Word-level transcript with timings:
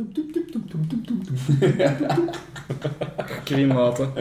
Krimwater. 3.44 4.06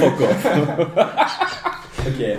Fuck 0.00 0.20
off. 0.20 0.44
Oké. 2.06 2.36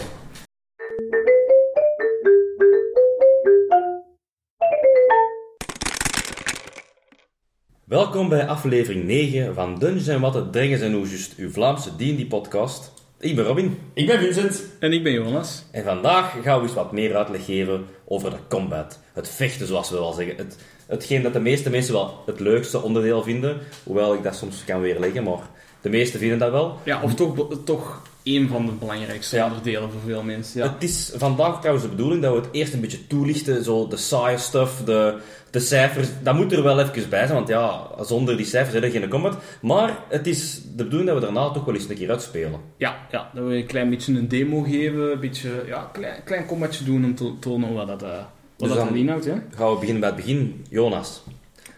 Welkom 7.85 8.29
bij 8.29 8.47
aflevering 8.47 9.03
9 9.03 9.53
van 9.53 9.79
Dungeons 9.79 10.19
Watten, 10.19 10.51
Drengers 10.51 10.81
en 10.81 10.95
Oejust, 10.95 11.37
uw 11.37 11.49
Vlaamse 11.49 11.95
D&D-podcast. 11.95 12.98
Ik 13.21 13.35
ben 13.35 13.45
Robin 13.45 13.79
Ik 13.93 14.07
ben 14.07 14.19
Vincent. 14.19 14.63
En 14.79 14.93
ik 14.93 15.03
ben 15.03 15.11
Jonas. 15.13 15.63
en 15.71 15.83
vandaag 15.83 16.35
gaan 16.43 16.57
we 16.57 16.63
eens 16.65 16.73
wat 16.73 16.91
meer 16.91 17.15
uitleg 17.15 17.45
geven 17.45 17.85
over 18.05 18.29
de 18.29 18.37
combat. 18.49 18.99
Het 19.13 19.29
vechten, 19.29 19.67
zoals 19.67 19.89
we 19.89 19.95
wel 19.95 20.13
zeggen. 20.13 20.37
Het, 20.37 20.57
hetgeen 20.87 21.21
dat 21.21 21.33
de 21.33 21.39
meeste 21.39 21.69
mensen 21.69 21.93
wel 21.93 22.23
het 22.25 22.39
leukste 22.39 22.81
onderdeel 22.81 23.23
vinden, 23.23 23.57
hoewel 23.83 24.13
ik 24.13 24.23
dat 24.23 24.35
soms 24.35 24.63
kan 24.63 24.81
weerleggen, 24.81 25.23
maar 25.23 25.49
de 25.81 25.89
meesten 25.89 26.19
vinden 26.19 26.37
dat 26.39 26.51
wel. 26.51 26.77
Ja, 26.83 27.01
of 27.01 27.13
toch, 27.15 27.47
toch 27.65 28.01
een 28.23 28.47
van 28.47 28.65
de 28.65 28.71
belangrijkste 28.71 29.35
Ja. 29.35 29.45
onderdelen 29.45 29.91
voor 29.91 30.01
veel 30.05 30.23
mensen. 30.23 30.61
Ja. 30.63 30.73
Het 30.73 30.83
is 30.83 31.11
vandaag 31.15 31.57
trouwens 31.59 31.85
de 31.85 31.91
bedoeling 31.91 32.21
dat 32.21 32.33
we 32.33 32.39
het 32.39 32.49
eerst 32.51 32.73
een 32.73 32.81
beetje 32.81 33.07
toelichten, 33.07 33.63
zo 33.63 33.87
de 33.87 33.97
saaie 33.97 34.37
stuff, 34.37 34.83
de, 34.83 35.17
de 35.51 35.59
cijfers. 35.59 36.07
Dat 36.23 36.35
moet 36.35 36.51
er 36.51 36.63
wel 36.63 36.79
even 36.79 37.09
bij 37.09 37.25
zijn, 37.25 37.33
want 37.37 37.47
ja, 37.47 37.87
zonder 38.01 38.37
die 38.37 38.45
cijfers 38.45 38.75
is 38.75 38.83
er 38.83 38.99
geen 38.99 39.09
combat. 39.09 39.37
Maar 39.61 39.97
het 40.09 40.27
is 40.27 40.61
de 40.75 40.83
bedoeling 40.83 41.09
dat 41.09 41.19
we 41.19 41.25
daarna 41.25 41.51
toch 41.51 41.65
wel 41.65 41.75
eens 41.75 41.89
een 41.89 41.95
keer 41.95 42.09
uitspelen. 42.09 42.59
Ja, 42.77 42.97
ja, 43.11 43.29
dat 43.33 43.45
we 43.45 43.55
een 43.55 43.65
klein 43.65 43.89
beetje 43.89 44.13
een 44.13 44.27
demo 44.27 44.61
geven, 44.61 45.11
een 45.11 45.19
beetje, 45.19 45.63
ja, 45.67 45.89
klein, 45.93 46.23
klein 46.23 46.45
combatje 46.45 46.83
doen 46.83 47.05
om 47.05 47.15
te 47.15 47.33
tonen 47.39 47.73
wat 47.73 47.87
dat, 47.87 48.03
eh, 48.03 48.09
wat 48.57 48.69
Dus 48.69 48.77
dat 48.77 48.89
inhoudt. 48.93 49.25
Hè? 49.25 49.33
Gaan 49.55 49.69
we 49.69 49.75
beginnen 49.79 49.99
bij 49.99 50.09
het 50.09 50.17
begin. 50.17 50.65
Jonas, 50.69 51.23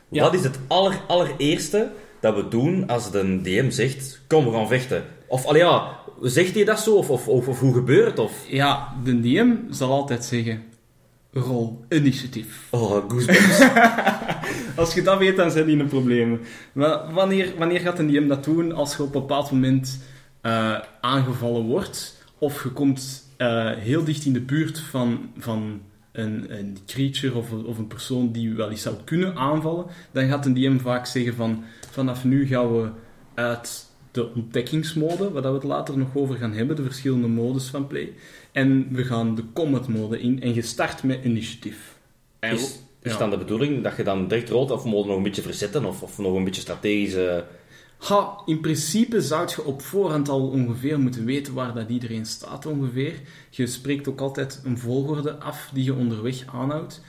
Ja. 0.09 0.23
wat 0.23 0.33
is 0.33 0.43
het 0.43 0.59
aller, 0.67 0.99
allereerste 1.07 1.89
dat 2.21 2.35
we 2.35 2.47
doen 2.47 2.87
als 2.87 3.11
de 3.11 3.41
DM 3.41 3.69
zegt, 3.69 4.21
kom 4.27 4.45
we 4.45 4.51
gaan 4.51 4.67
vechten? 4.67 5.03
Of, 5.27 5.45
allee 5.45 5.61
ja, 5.61 5.97
zegt 6.21 6.55
hij 6.55 6.63
dat 6.63 6.79
zo? 6.79 6.95
Of, 6.95 7.09
of, 7.09 7.27
of, 7.27 7.59
hoe 7.59 7.73
gebeurt 7.73 8.07
het? 8.07 8.19
Of... 8.19 8.33
Ja, 8.47 8.93
de 9.03 9.19
DM 9.19 9.53
zal 9.69 9.91
altijd 9.91 10.25
zeggen, 10.25 10.63
rol 11.31 11.85
initiatief. 11.89 12.67
Oh, 12.69 13.09
goosebumps. 13.09 13.59
Als 14.75 14.93
je 14.93 15.01
dat 15.01 15.17
weet, 15.17 15.35
dan 15.35 15.51
zijn 15.51 15.65
die 15.65 15.79
een 15.79 15.87
probleem. 15.87 16.41
Maar 16.73 17.13
wanneer, 17.13 17.53
wanneer 17.57 17.79
gaat 17.79 17.99
een 17.99 18.07
DM 18.07 18.27
dat 18.27 18.43
doen 18.43 18.71
als 18.71 18.95
je 18.95 19.03
op 19.03 19.15
een 19.15 19.21
bepaald 19.21 19.51
moment 19.51 19.99
eh, 20.41 20.79
aangevallen 21.01 21.63
wordt? 21.63 22.23
Of 22.37 22.63
je 22.63 22.69
komt 22.69 23.29
eh, 23.37 23.71
heel 23.71 24.03
dicht 24.03 24.25
in 24.25 24.33
de 24.33 24.41
buurt 24.41 24.79
van, 24.79 25.29
van 25.37 25.81
een, 26.11 26.57
een 26.57 26.77
creature 26.85 27.35
of, 27.37 27.51
een- 27.51 27.65
of 27.65 27.77
een 27.77 27.87
persoon 27.87 28.31
die 28.31 28.53
wel 28.53 28.69
eens 28.69 28.81
zou 28.81 28.95
kunnen 29.05 29.35
aanvallen, 29.35 29.85
dan 30.11 30.27
gaat 30.27 30.45
een 30.45 30.53
DM 30.53 30.77
vaak 30.77 31.05
zeggen 31.05 31.33
van 31.35 31.63
vanaf 31.91 32.23
nu 32.23 32.47
gaan 32.47 32.75
we 32.81 32.89
uit 33.33 33.85
de 34.11 34.33
ontdekkingsmode, 34.33 35.31
waar 35.31 35.41
we 35.41 35.47
het 35.49 35.63
later 35.63 35.97
nog 35.97 36.07
over 36.15 36.35
gaan 36.35 36.53
hebben, 36.53 36.75
de 36.75 36.83
verschillende 36.83 37.27
modes 37.27 37.67
van 37.67 37.87
play. 37.87 38.13
En 38.51 38.87
we 38.91 39.03
gaan 39.03 39.35
de 39.35 39.43
combat 39.53 39.87
mode 39.87 40.19
in 40.21 40.41
en 40.41 40.53
je 40.53 40.61
start 40.61 41.03
met 41.03 41.19
initiatief. 41.23 41.97
En 42.39 42.53
Is, 42.53 42.79
is 43.01 43.11
ja. 43.11 43.17
dan 43.17 43.29
de 43.29 43.37
bedoeling 43.37 43.83
dat 43.83 43.97
je 43.97 44.03
dan 44.03 44.27
direct 44.27 44.49
rolt 44.49 44.71
of 44.71 44.83
moet 44.83 45.05
nog 45.05 45.17
een 45.17 45.23
beetje 45.23 45.41
verzetten? 45.41 45.85
Of, 45.85 46.01
of 46.03 46.17
nog 46.17 46.35
een 46.35 46.43
beetje 46.43 46.61
strategisch... 46.61 47.13
eh, 47.13 47.37
Ha, 48.01 48.41
in 48.45 48.59
principe 48.59 49.21
zou 49.21 49.49
je 49.55 49.63
op 49.63 49.81
voorhand 49.81 50.29
al 50.29 50.47
ongeveer 50.47 50.99
moeten 50.99 51.25
weten 51.25 51.53
waar 51.53 51.73
dat 51.73 51.89
iedereen 51.89 52.25
staat 52.25 52.65
ongeveer. 52.65 53.21
Je 53.49 53.67
spreekt 53.67 54.07
ook 54.07 54.21
altijd 54.21 54.61
een 54.63 54.77
volgorde 54.77 55.35
af 55.35 55.69
die 55.73 55.83
je 55.83 55.93
onderweg 55.93 56.45
aanhoudt. 56.53 57.01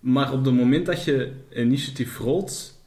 Maar 0.00 0.32
op 0.32 0.44
het 0.44 0.54
moment 0.54 0.86
dat 0.86 1.04
je 1.04 1.32
initiatief 1.54 2.18
rolt, 2.18 2.80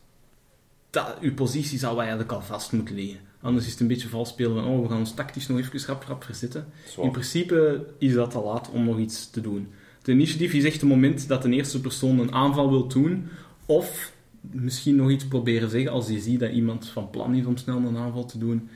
dat, 0.89 1.17
je 1.21 1.33
positie 1.33 1.79
zou 1.79 1.99
eigenlijk 1.99 2.31
al 2.31 2.41
vast 2.41 2.71
moeten 2.71 2.95
liggen. 2.95 3.19
Anders 3.41 3.65
is 3.65 3.71
het 3.71 3.81
een 3.81 3.87
beetje 3.87 4.09
vals 4.09 4.29
spelen 4.29 4.63
van, 4.63 4.71
oh, 4.71 4.81
we 4.81 4.89
gaan 4.89 4.99
ons 4.99 5.13
tactisch 5.13 5.47
nog 5.47 5.59
even 5.59 5.79
rap, 5.87 6.03
rap 6.07 6.23
verzetten. 6.23 6.67
zwaar. 6.87 7.05
In 7.05 7.11
principe 7.11 7.85
is 7.97 8.13
dat 8.13 8.31
te 8.31 8.39
laat 8.39 8.69
om 8.69 8.83
nog 8.83 8.97
iets 8.97 9.29
te 9.29 9.41
doen. 9.41 9.67
De 10.01 10.11
initiatief 10.11 10.53
is 10.53 10.63
echt 10.63 10.81
het 10.81 10.89
moment 10.89 11.27
dat 11.27 11.41
de 11.41 11.49
eerste 11.49 11.81
persoon 11.81 12.19
een 12.19 12.33
aanval 12.33 12.69
wil 12.69 12.87
doen, 12.87 13.29
of 13.65 14.13
misschien 14.41 14.95
nog 14.95 15.09
iets 15.09 15.27
proberen 15.27 15.69
zeggen 15.69 15.91
als 15.91 16.07
je 16.07 16.19
ziet 16.19 16.39
dat 16.39 16.51
iemand 16.51 16.87
van 16.87 17.09
plan 17.09 17.35
is 17.35 17.45
om 17.45 17.57
snel 17.57 17.77
een 17.77 17.97
aanval 17.97 18.25
te 18.25 18.37
doen. 18.37 18.69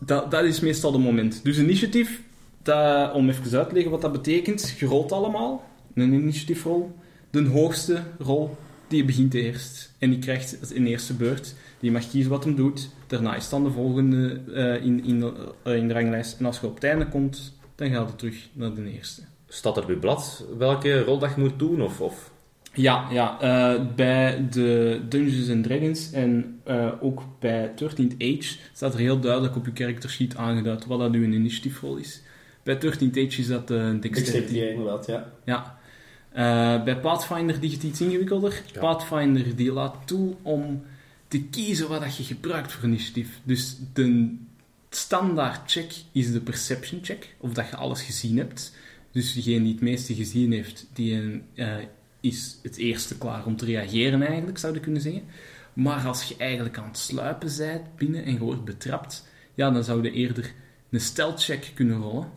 Dat, 0.00 0.30
dat 0.30 0.44
is 0.44 0.60
meestal 0.60 0.92
het 0.92 1.02
moment. 1.02 1.44
Dus 1.44 1.58
initiatief, 1.58 2.22
dat, 2.62 3.12
om 3.12 3.28
even 3.28 3.58
uit 3.58 3.68
te 3.68 3.74
leggen 3.74 3.90
wat 3.90 4.00
dat 4.00 4.12
betekent, 4.12 4.74
je 4.78 4.86
rolt 4.86 5.12
allemaal, 5.12 5.68
een 5.94 6.12
initiatiefrol. 6.12 6.96
De 7.30 7.46
hoogste 7.46 8.02
rol, 8.18 8.56
die 8.88 9.04
begint 9.04 9.34
eerst. 9.34 9.92
En 9.98 10.10
die 10.10 10.18
krijgt 10.18 10.74
een 10.74 10.86
eerste 10.86 11.14
beurt. 11.14 11.54
Die 11.80 11.90
mag 11.90 12.10
kiezen 12.10 12.30
wat 12.30 12.44
hem 12.44 12.54
doet. 12.54 12.90
Daarna 13.06 13.36
is 13.36 13.48
dan 13.48 13.64
de 13.64 13.70
volgende 13.70 14.40
eh, 14.54 14.84
in, 14.84 15.04
in, 15.04 15.34
eh, 15.62 15.76
in 15.76 15.88
de 15.88 15.94
ranglijst. 15.94 16.38
En 16.38 16.46
als 16.46 16.60
je 16.60 16.66
op 16.66 16.74
het 16.74 16.84
einde 16.84 17.08
komt, 17.08 17.52
dan 17.74 17.90
gaat 17.90 18.08
het 18.08 18.18
terug 18.18 18.48
naar 18.52 18.74
de 18.74 18.92
eerste. 18.92 19.22
Staat 19.48 19.76
er 19.76 19.82
op 19.82 19.88
je 19.88 19.96
blad 19.96 20.44
welke 20.58 21.04
rol 21.04 21.18
dat 21.18 21.34
je 21.34 21.40
moet 21.40 21.58
doen? 21.58 21.82
Of, 21.82 22.00
of... 22.00 22.30
Ja, 22.72 23.08
ja 23.10 23.40
eh, 23.40 23.80
bij 23.96 24.48
de 24.50 25.00
Dungeons 25.08 25.50
and 25.50 25.64
Dragons 25.64 26.12
en 26.12 26.60
eh, 26.64 26.92
ook 27.00 27.22
bij 27.38 27.70
13th 27.70 28.14
Age 28.18 28.56
staat 28.72 28.94
er 28.94 29.00
heel 29.00 29.20
duidelijk 29.20 29.56
op 29.56 29.66
je 29.66 29.72
character 29.74 30.10
sheet 30.10 30.36
aangeduid 30.36 30.86
wat 30.86 30.98
dat 30.98 31.10
nu 31.10 31.24
een 31.24 31.32
initiatiefrol 31.32 31.96
is. 31.96 32.22
Bij 32.62 32.76
13th 32.76 33.10
Age 33.10 33.40
is 33.40 33.46
dat 33.46 33.70
eh, 33.70 33.76
een 33.76 34.00
dexterity. 34.00 34.32
Dexterity, 34.32 34.70
inderdaad, 34.70 35.06
ja. 35.06 35.32
Ja. 35.44 35.78
Eh, 36.32 36.84
bij 36.84 37.00
Pathfinder 37.00 37.56
ligt 37.60 37.74
het 37.74 37.82
iets 37.82 38.00
ingewikkelder. 38.00 38.62
Ja. 38.72 38.80
Pathfinder 38.80 39.56
die 39.56 39.72
laat 39.72 39.96
toe 40.04 40.34
om 40.42 40.82
te 41.28 41.42
kiezen 41.42 41.88
wat 41.88 42.00
dat 42.00 42.16
je 42.16 42.22
gebruikt 42.22 42.72
voor 42.72 42.88
initiatief. 42.88 43.40
Dus 43.44 43.76
de 43.92 44.36
standaard 44.90 45.70
check 45.70 45.92
is 46.12 46.32
de 46.32 46.40
perception 46.40 47.00
check, 47.02 47.34
of 47.38 47.52
dat 47.52 47.68
je 47.68 47.76
alles 47.76 48.02
gezien 48.02 48.36
hebt. 48.36 48.76
Dus 49.12 49.34
degene 49.34 49.62
die 49.62 49.72
het 49.72 49.80
meeste 49.80 50.14
gezien 50.14 50.52
heeft, 50.52 50.86
die 50.92 51.42
eh, 51.54 51.76
is 52.20 52.58
het 52.62 52.76
eerste 52.76 53.18
klaar 53.18 53.46
om 53.46 53.56
te 53.56 53.64
reageren 53.64 54.22
eigenlijk, 54.22 54.58
zou 54.58 54.74
je 54.74 54.80
kunnen 54.80 55.02
zeggen. 55.02 55.22
Maar 55.72 56.06
als 56.06 56.22
je 56.24 56.34
eigenlijk 56.38 56.78
aan 56.78 56.86
het 56.88 56.98
sluipen 56.98 57.50
bent 57.58 57.96
binnen 57.96 58.24
en 58.24 58.32
je 58.32 58.38
wordt 58.38 58.64
betrapt, 58.64 59.26
ja, 59.54 59.70
dan 59.70 59.84
zou 59.84 60.02
je 60.02 60.10
eerder 60.10 60.52
een 60.90 61.00
stealth 61.00 61.42
check 61.42 61.72
kunnen 61.74 62.00
rollen. 62.00 62.28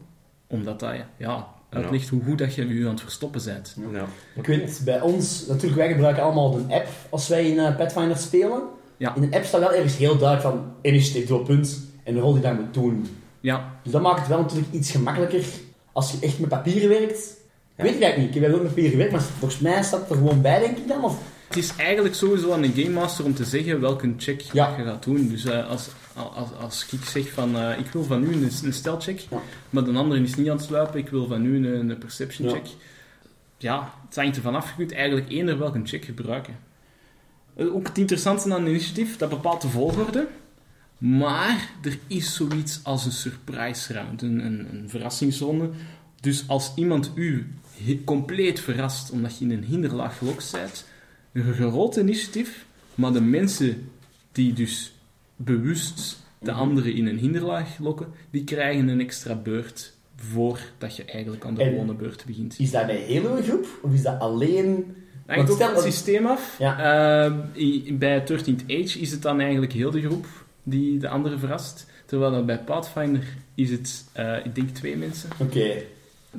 Omdat 0.48 0.80
dat 0.80 0.96
ja, 1.18 1.48
uitlegt 1.70 2.10
hoe 2.10 2.24
goed 2.24 2.38
dat 2.38 2.56
je 2.56 2.68
je 2.68 2.84
aan 2.84 2.92
het 2.92 3.02
verstoppen 3.02 3.42
bent. 3.46 3.76
Ja. 3.92 4.06
Ik 4.36 4.46
weet, 4.46 4.82
bij 4.86 5.02
ons, 5.02 5.46
natuurlijk, 5.48 5.76
wij 5.76 5.92
gebruiken 5.92 6.24
allemaal 6.24 6.58
een 6.58 6.72
app 6.72 6.88
als 7.10 7.28
wij 7.28 7.50
in 7.50 7.60
eh, 7.60 7.76
Pathfinder 7.76 8.18
spelen. 8.18 8.62
Ja. 8.98 9.16
In 9.16 9.30
de 9.30 9.36
app 9.36 9.46
staat 9.46 9.60
wel 9.60 9.74
ergens 9.74 9.98
heel 9.98 10.18
duidelijk 10.18 10.56
van 10.56 10.74
initiatief, 10.82 11.28
door 11.28 11.44
punt, 11.44 11.82
en 12.04 12.14
de 12.14 12.20
rol 12.20 12.34
die 12.34 12.42
je 12.42 12.48
daar 12.48 12.56
moet 12.56 12.74
doen. 12.74 13.08
Ja, 13.40 13.80
Dus 13.84 13.92
dat 13.92 14.02
maakt 14.02 14.20
het 14.20 14.28
wel 14.28 14.42
natuurlijk 14.42 14.74
iets 14.74 14.92
gemakkelijker 14.92 15.46
als 15.92 16.12
je 16.12 16.18
echt 16.22 16.40
met 16.40 16.50
papieren 16.50 16.90
werkt. 16.90 17.42
Ja. 17.78 17.84
Weet 17.84 17.94
ik 17.96 18.02
eigenlijk 18.02 18.18
niet, 18.18 18.28
ik 18.36 18.42
heb 18.42 18.44
wel 18.44 18.54
ook 18.54 18.60
met 18.62 18.68
papieren 18.68 18.92
gewerkt, 18.92 19.12
maar 19.14 19.22
volgens 19.22 19.60
mij 19.60 19.84
staat 19.84 20.00
het 20.00 20.10
er 20.10 20.16
gewoon 20.16 20.42
bij, 20.42 20.60
denk 20.60 20.78
ik 20.78 20.88
dan. 20.88 21.04
Of... 21.04 21.18
het 21.48 21.58
is 21.58 21.76
eigenlijk 21.76 22.16
sowieso 22.16 22.52
aan 22.52 22.64
een 22.64 22.74
Game 22.74 22.90
Master 22.90 23.26
om 23.26 23.34
te 23.34 23.46
zeggen 23.46 23.80
welke 23.82 24.14
check 24.18 24.42
Ja. 24.42 24.76
je 24.78 24.84
gaat 24.84 25.04
doen. 25.04 25.28
Dus 25.30 25.46
eh, 25.46 25.70
als, 25.70 25.90
als, 26.14 26.50
als 26.60 26.86
ik 26.92 27.06
zeg 27.06 27.30
van 27.32 27.58
eh, 27.58 27.80
ik 27.80 27.86
wil 27.86 28.04
van 28.04 28.24
u 28.24 28.34
een, 28.34 28.50
een 28.64 28.74
stealth 28.74 29.04
check, 29.04 29.20
Ja. 29.20 29.38
maar 29.70 29.84
de 29.84 29.92
andere 29.92 30.22
is 30.22 30.36
niet 30.36 30.50
aan 30.50 30.56
het 30.58 30.66
sluipen, 30.66 31.00
ik 31.00 31.10
wil 31.10 31.28
van 31.28 31.46
u 31.46 31.56
een, 31.56 31.90
een 31.90 31.98
perception 31.98 32.50
check. 32.50 32.66
Ja, 33.58 33.94
het 34.08 34.16
hangt 34.16 34.36
ervan 34.36 34.56
af. 34.56 34.70
Je 34.70 34.76
kunt 34.78 34.92
eigenlijk 34.94 35.30
eender 35.30 35.58
welke 35.60 35.82
check 35.84 36.06
gebruiken. 36.06 36.56
Eh, 37.56 37.76
Ook 37.76 37.88
het 37.88 37.98
interessante 37.98 38.54
aan 38.54 38.62
een 38.62 38.68
initiatief, 38.68 39.18
dat 39.18 39.30
bepaalt 39.30 39.62
de 39.62 39.68
volgorde. 39.70 40.28
Maar 40.98 41.70
er 41.84 41.98
is 42.08 42.36
zoiets 42.36 42.80
als 42.84 43.06
een 43.06 43.12
surprise 43.12 43.94
round, 43.94 44.22
een, 44.22 44.46
een, 44.46 44.68
een 44.72 44.90
verrassingsronde. 44.90 45.70
Dus 46.22 46.44
als 46.48 46.72
iemand 46.76 47.12
u 47.16 47.54
compleet 48.04 48.60
verrast 48.60 49.12
omdat 49.12 49.38
je 49.38 49.46
in 49.46 49.52
een 49.52 49.64
hinderlaag 49.64 50.18
gelokt 50.18 50.52
bent, 50.52 50.86
een 51.34 51.54
groot 51.54 51.96
initiatief, 51.96 52.66
maar 52.96 53.14
de 53.14 53.22
mensen 53.22 53.90
die 54.32 54.54
dus 54.54 54.94
bewust 55.36 56.22
de 56.40 56.52
Mhm. 56.52 56.60
anderen 56.60 56.94
in 56.96 57.08
een 57.08 57.18
hinderlaag 57.18 57.78
lokken, 57.80 58.08
die 58.32 58.44
krijgen 58.44 58.88
een 58.88 59.00
extra 59.00 59.36
beurt 59.36 59.94
voordat 60.16 60.96
je 60.96 61.06
eigenlijk 61.06 61.46
aan 61.46 61.56
de 61.56 61.64
En- 61.64 61.70
gewone 61.72 61.94
beurt 61.94 62.24
begint. 62.26 62.60
Is 62.60 62.72
dat 62.72 62.86
bij 62.86 62.96
heel 62.96 63.36
uw 63.36 63.42
groep, 63.44 63.68
of 63.82 63.94
is 63.94 64.02
dat 64.02 64.20
alleen... 64.20 64.96
Dat 65.26 65.36
hangt 65.36 65.50
ook 65.52 65.56
stel- 65.58 65.68
van 65.74 65.84
het 65.84 65.94
systeem 65.94 66.26
af. 66.26 66.56
Ja. 66.60 67.26
Eh, 67.26 67.34
i- 67.64 67.94
bij 67.98 68.24
13th 68.24 68.62
Age 68.68 69.00
is 69.00 69.12
het 69.12 69.22
dan 69.22 69.40
eigenlijk 69.40 69.74
heel 69.74 69.92
de 69.92 70.02
groep 70.02 70.26
die 70.64 71.00
de 71.00 71.08
andere 71.10 71.38
verrast. 71.38 71.86
Terwijl 72.06 72.32
dat 72.32 72.46
bij 72.46 72.60
Pathfinder 72.60 73.24
is 73.56 73.70
het, 73.70 74.06
eh, 74.12 74.46
ik 74.46 74.56
denk, 74.56 74.70
twee 74.70 74.98
mensen. 74.98 75.30
Oké. 75.38 75.76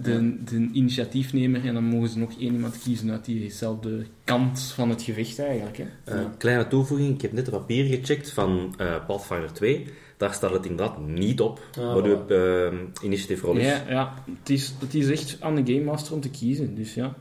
De, 0.02 0.44
de 0.44 0.68
initiatiefnemer 0.72 1.64
en 1.66 1.74
dan 1.74 1.84
mogen 1.84 2.08
ze 2.08 2.18
nog 2.18 2.30
één 2.40 2.52
iemand 2.52 2.78
kiezen 2.78 3.10
uit 3.10 3.24
diezelfde 3.24 4.04
kant 4.24 4.60
van 4.74 4.90
het 4.90 5.02
gevecht 5.02 5.38
eigenlijk. 5.38 5.76
Hè. 5.76 5.84
Eh, 6.04 6.24
kleine 6.38 6.66
toevoeging, 6.68 7.14
ik 7.14 7.22
heb 7.22 7.32
net 7.32 7.44
de 7.44 7.50
papier 7.50 7.84
gecheckt 7.84 8.30
van 8.30 8.74
eh 8.78 9.06
Pathfinder 9.06 9.52
2. 9.52 9.86
Daar 10.16 10.32
staat 10.34 10.50
het 10.52 10.66
inderdaad 10.66 11.06
niet 11.06 11.40
op 11.40 11.60
Ah, 11.78 11.92
wat 11.94 12.06
voilà. 12.06 12.30
uh, 12.30 12.66
initiatiefrol 13.02 13.56
is. 13.56 13.66
Ja, 13.66 13.82
ja 13.88 14.14
het, 14.40 14.50
is, 14.50 14.74
het 14.80 14.94
is 14.94 15.10
echt 15.10 15.36
aan 15.40 15.54
de 15.54 15.72
Game 15.72 15.84
Master 15.84 16.14
om 16.14 16.20
te 16.20 16.30
kiezen. 16.30 16.74
Dus 16.74 16.94
ja. 16.94 17.14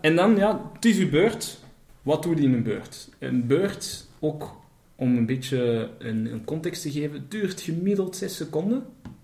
En 0.00 0.16
dan, 0.16 0.36
ja, 0.36 0.70
het 0.72 0.84
is 0.84 0.98
uw 0.98 1.10
beurt. 1.10 1.58
Wat 2.02 2.22
doe 2.22 2.36
je 2.36 2.42
in 2.42 2.52
een 2.52 2.62
beurt? 2.62 3.08
Een 3.18 3.46
beurt, 3.46 4.06
ook 4.20 4.56
om 4.96 5.16
een 5.16 5.26
beetje 5.26 5.88
een, 5.98 6.32
een 6.32 6.44
context 6.44 6.82
te 6.82 6.90
geven, 6.90 7.26
duurt 7.28 7.60
gemiddeld 7.60 8.16
6 8.16 8.36
seconden. 8.36 8.82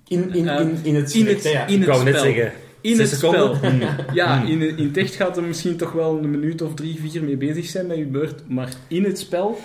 In, 0.08 0.34
in, 0.34 0.48
in, 0.48 0.76
in 0.82 0.94
het 0.94 1.14
In 1.14 1.26
het, 1.26 1.44
in 1.44 1.68
Ik 1.68 1.78
het 1.78 1.84
wou 1.86 2.04
net 2.04 2.14
spel. 2.16 2.32
zeggen, 2.32 2.52
In 2.80 2.96
zes 2.96 3.10
het 3.10 3.20
seconden? 3.20 3.56
spel. 3.56 3.70
Hmm. 3.70 3.80
Ja, 4.14 4.40
Hmm. 4.40 4.48
in, 4.50 4.78
in 4.78 4.86
het 4.86 4.96
echt 4.96 5.14
gaat 5.14 5.36
er 5.36 5.42
misschien 5.42 5.76
toch 5.76 5.92
wel 5.92 6.18
een 6.18 6.30
minuut 6.30 6.62
of 6.62 6.74
drie, 6.74 7.00
vier 7.00 7.24
mee 7.24 7.36
bezig 7.36 7.66
zijn 7.66 7.86
met 7.86 7.96
je 7.96 8.06
beurt. 8.06 8.48
Maar 8.48 8.72
in 8.88 9.04
het 9.04 9.18
spel, 9.18 9.58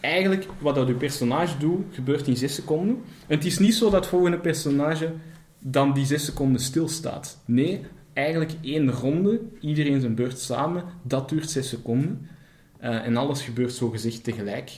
eigenlijk, 0.00 0.46
wat 0.58 0.74
dat 0.74 0.86
je 0.88 0.94
personage 0.94 1.58
doet, 1.58 1.84
gebeurt 1.90 2.26
in 2.26 2.36
6 2.36 2.54
seconden. 2.54 2.96
En 3.26 3.36
het 3.36 3.44
is 3.44 3.58
niet 3.58 3.74
zo 3.74 3.84
dat 3.84 3.94
het 4.00 4.06
volgende 4.06 4.38
personage 4.38 5.12
dan 5.58 5.92
die 5.92 6.06
6 6.06 6.24
seconden 6.24 6.60
stilstaat. 6.60 7.38
Nee, 7.44 7.80
eigenlijk 8.12 8.52
één 8.62 8.90
ronde, 8.90 9.40
iedereen 9.60 10.00
zijn 10.00 10.14
beurt 10.14 10.38
samen, 10.38 10.84
dat 11.02 11.28
duurt 11.28 11.50
6 11.50 11.68
seconden. 11.68 12.28
Eh, 12.78 13.06
en 13.06 13.16
alles 13.16 13.42
gebeurt 13.42 13.72
zogezegd 13.72 14.24
tegelijk 14.24 14.70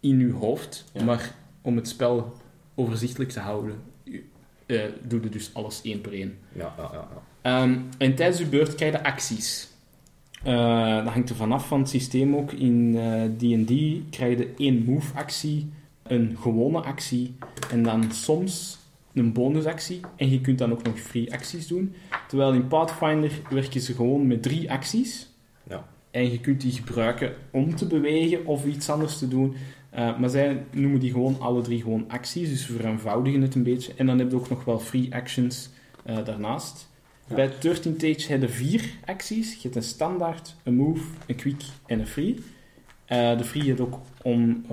in 0.00 0.20
uw 0.20 0.32
hoofd. 0.34 0.84
Ja. 0.92 1.04
Maar 1.04 1.34
om 1.62 1.76
het 1.76 1.88
spel 1.88 2.34
overzichtelijk 2.74 3.30
te 3.30 3.40
houden, 3.40 3.74
eh 4.66 4.82
doe 5.02 5.22
je 5.22 5.28
dus 5.28 5.50
alles 5.52 5.80
één 5.82 6.00
per 6.00 6.12
één. 6.12 6.38
Ja, 6.52 6.74
ja, 6.76 6.90
ja. 6.92 7.08
ja. 7.14 7.22
Ehm, 7.62 7.78
en 7.98 8.14
tijdens 8.14 8.38
je 8.38 8.46
beurt 8.46 8.74
krijg 8.74 8.92
je 8.92 9.04
acties. 9.04 9.68
Eh, 10.42 11.04
dat 11.04 11.12
hangt 11.12 11.30
er 11.30 11.36
vanaf 11.36 11.66
van 11.66 11.80
het 11.80 11.88
systeem 11.88 12.36
ook. 12.36 12.52
In 12.52 12.96
eh, 12.96 13.22
D&D 13.22 14.00
krijg 14.10 14.38
je 14.38 14.54
één 14.56 14.84
move-actie, 14.84 15.70
een 16.02 16.36
gewone 16.40 16.80
actie 16.80 17.34
en 17.70 17.82
dan 17.82 18.12
soms 18.12 18.78
een 19.14 19.32
bonusactie. 19.32 20.00
En 20.16 20.30
je 20.30 20.40
kunt 20.40 20.58
dan 20.58 20.72
ook 20.72 20.82
nog 20.82 21.00
free 21.00 21.32
acties 21.32 21.66
doen. 21.66 21.94
Terwijl 22.28 22.52
in 22.52 22.68
Pathfinder 22.68 23.30
werken 23.50 23.80
ze 23.80 23.94
gewoon 23.94 24.26
met 24.26 24.42
drie 24.42 24.70
acties. 24.70 25.28
Ja. 25.68 25.86
En 26.10 26.30
je 26.30 26.40
kunt 26.40 26.60
die 26.60 26.72
gebruiken 26.72 27.34
om 27.50 27.76
te 27.76 27.86
bewegen 27.86 28.46
of 28.46 28.66
iets 28.66 28.90
anders 28.90 29.18
te 29.18 29.28
doen. 29.28 29.54
Eh, 29.96 30.18
maar 30.18 30.30
zij 30.30 30.64
noemen 30.70 31.00
die 31.00 31.10
gewoon 31.10 31.40
alle 31.40 31.62
drie 31.62 31.82
gewoon 31.82 32.04
acties, 32.08 32.48
dus 32.48 32.66
ze 32.66 32.72
vereenvoudigen 32.72 33.42
het 33.42 33.54
een 33.54 33.62
beetje. 33.62 33.92
En 33.96 34.06
dan 34.06 34.18
heb 34.18 34.30
je 34.30 34.36
ook 34.36 34.48
nog 34.48 34.64
wel 34.64 34.78
free 34.78 35.14
actions 35.14 35.70
eh, 36.04 36.24
daarnaast. 36.24 36.88
Ja. 37.28 37.34
Bij 37.34 37.50
13 37.60 37.96
Tage 37.96 38.32
heb 38.32 38.40
je 38.40 38.48
vier 38.48 38.90
acties. 39.04 39.52
Je 39.54 39.58
hebt 39.62 39.76
een 39.76 39.82
standaard, 39.82 40.54
een 40.62 40.74
move, 40.74 41.02
een 41.26 41.34
quick 41.34 41.62
en 41.86 42.00
een 42.00 42.06
free. 42.06 42.44
Eh, 43.04 43.38
de 43.38 43.44
free 43.44 43.68
heb 43.68 43.76
je 43.76 43.82
ook 43.82 44.00
on, 44.22 44.66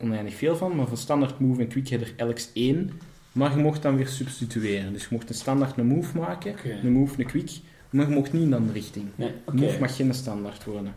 oneindig 0.00 0.34
veel 0.34 0.56
van, 0.56 0.76
maar 0.76 0.86
van 0.86 0.96
standaard, 0.96 1.40
move 1.40 1.60
en 1.60 1.68
quick 1.68 1.88
heb 1.88 2.00
je 2.00 2.06
er 2.06 2.12
elks 2.16 2.50
één. 2.52 2.90
Maar 3.32 3.56
je 3.56 3.62
mocht 3.62 3.82
dan 3.82 3.96
weer 3.96 4.08
substitueren. 4.08 4.92
Dus 4.92 5.02
je 5.02 5.08
mocht 5.10 5.28
een 5.28 5.34
standaard 5.34 5.76
een 5.76 5.86
move 5.86 6.18
maken, 6.18 6.54
een 6.82 6.92
move, 6.92 7.20
een 7.20 7.26
quick, 7.26 7.50
maar 7.90 8.08
je 8.08 8.14
mocht 8.14 8.32
niet 8.32 8.42
in 8.42 8.50
de 8.50 8.56
andere 8.56 8.72
richting. 8.72 9.06
Nee, 9.14 9.32
oké. 9.44 9.56
Move 9.56 9.80
mag 9.80 9.96
geen 9.96 10.14
standaard 10.14 10.64
worden. 10.64 10.94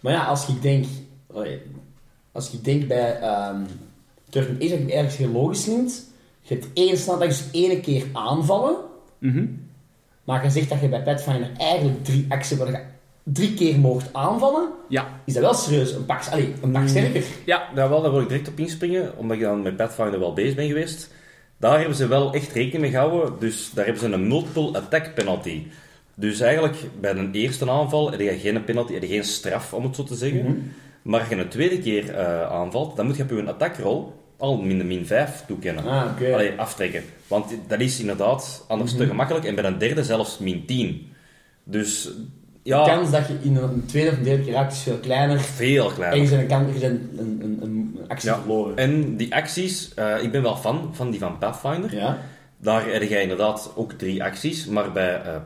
Maar 0.00 0.12
ja, 0.12 0.24
als 0.24 0.46
je 0.46 0.58
denkt... 0.58 0.88
Als 2.32 2.50
je 2.50 2.60
denkt 2.60 2.88
bij... 2.88 3.18
ehm 3.20 3.60
Turtle 4.28 4.54
Age, 4.66 4.78
dat 4.78 4.88
je 4.88 4.94
ergens 4.94 5.16
heel 5.16 5.28
logisch 5.28 5.64
vindt. 5.64 6.04
Je 6.42 6.54
hebt 6.54 6.66
één 6.74 6.96
stand, 6.96 7.20
dat 7.20 7.28
is 7.30 7.44
één 7.52 7.80
keer 7.80 8.04
aanvallen. 8.12 8.76
Mhm. 9.18 9.46
Maar 10.24 10.44
je 10.44 10.50
zegt 10.50 10.68
dat 10.68 10.80
je 10.80 10.88
bij 10.88 11.02
Pathfinder 11.02 11.50
eigenlijk 11.58 12.04
drie 12.04 12.26
acties... 12.28 12.58
waar 12.58 12.70
je 12.70 12.78
drie 13.22 13.54
keer 13.54 13.78
mocht 13.78 14.08
aanvallen. 14.12 14.68
Ja. 14.88 15.20
Is 15.24 15.34
dat 15.34 15.42
wel 15.42 15.54
serieus? 15.54 15.92
Een 15.92 16.04
pak, 16.06 16.22
allee, 16.30 16.52
een 16.62 16.70
pak 16.70 16.82
Mm. 16.82 16.88
sterker. 16.88 17.24
Ja, 17.44 17.68
Ja, 17.74 17.88
wel, 17.88 18.02
daar 18.02 18.10
wil 18.10 18.20
ik 18.20 18.28
direct 18.28 18.48
op 18.48 18.58
inspringen, 18.58 19.16
omdat 19.16 19.36
ik 19.36 19.42
dan 19.42 19.62
met 19.62 19.76
Pathfinder 19.76 20.18
wel 20.18 20.32
bezig 20.32 20.54
ben 20.54 20.66
geweest. 20.66 21.10
Daar 21.56 21.78
hebben 21.78 21.96
ze 21.96 22.06
wel 22.06 22.32
echt 22.32 22.52
rekening 22.52 22.82
mee 22.82 22.90
gehouden, 22.90 23.34
dus 23.38 23.70
daar 23.74 23.84
hebben 23.84 24.02
ze 24.02 24.12
een 24.12 24.26
multiple 24.28 24.78
attack 24.78 25.14
penalty. 25.14 25.62
Dus 26.14 26.40
eigenlijk, 26.40 26.76
bij 27.00 27.10
een 27.10 27.32
eerste 27.32 27.70
aanval 27.70 28.10
heb 28.10 28.20
je 28.20 28.38
geen 28.38 28.64
penalty, 28.64 28.92
heb 28.92 29.02
je 29.02 29.08
geen 29.08 29.24
straf, 29.24 29.72
om 29.74 29.84
het 29.84 29.96
zo 29.96 30.02
te 30.04 30.14
zeggen. 30.14 30.42
Mhm. 30.44 30.54
Maar 31.02 31.20
als 31.20 31.28
je 31.28 31.36
een 31.36 31.48
tweede 31.48 31.78
keer 31.78 32.14
eh, 32.14 32.42
aanvalt, 32.50 32.96
dan 32.96 33.06
moet 33.06 33.16
je 33.16 33.22
op 33.22 33.30
je 33.30 33.44
attackrol 33.46 34.20
al 34.36 34.56
min 34.56 34.86
min 34.86 35.06
5 35.06 35.44
toekennen. 35.46 35.84
Ah. 35.84 36.04
Allee, 36.32 36.52
aftrekken. 36.56 37.02
Want 37.26 37.54
dat 37.68 37.80
is 37.80 38.00
inderdaad 38.00 38.64
anders 38.68 38.96
te 38.96 39.06
gemakkelijk, 39.06 39.44
en 39.44 39.54
bij 39.54 39.64
een 39.64 39.78
derde 39.78 40.04
zelfs 40.04 40.38
min 40.38 40.64
10. 40.66 41.06
Dus, 41.64 42.10
ja, 42.62 42.84
De 42.84 42.90
kans 42.90 43.10
dat 43.10 43.26
je 43.26 43.34
in 43.42 43.56
een 43.56 43.84
tweede 43.86 44.10
of 44.10 44.16
een 44.16 44.22
derde 44.22 44.42
keer 44.44 44.52
raakt 44.52 44.72
is 44.72 44.82
veel 44.82 44.98
kleiner. 44.98 45.40
veel 45.40 45.88
En 45.88 45.94
kleiner. 45.94 46.22
je 46.22 46.28
bent 46.36 46.50
een, 46.50 46.78
je 46.78 46.86
een, 46.86 47.58
een, 47.62 47.98
actie 48.08 48.30
Ja. 48.30 48.38
verloren. 48.38 48.76
En 48.76 49.16
die 49.16 49.34
acties, 49.34 49.94
eh, 49.94 50.22
ik 50.22 50.32
ben 50.32 50.42
wel 50.42 50.56
fan 50.56 50.90
van 50.92 51.10
die 51.10 51.20
van 51.20 51.38
Pathfinder. 51.38 51.94
Ja. 51.94 52.18
Daar 52.56 52.86
heb 52.86 53.02
je 53.02 53.20
inderdaad 53.22 53.72
ook 53.74 53.92
drie 53.92 54.24
acties, 54.24 54.66
maar 54.66 54.92
bij 54.92 55.22
eh 55.22 55.36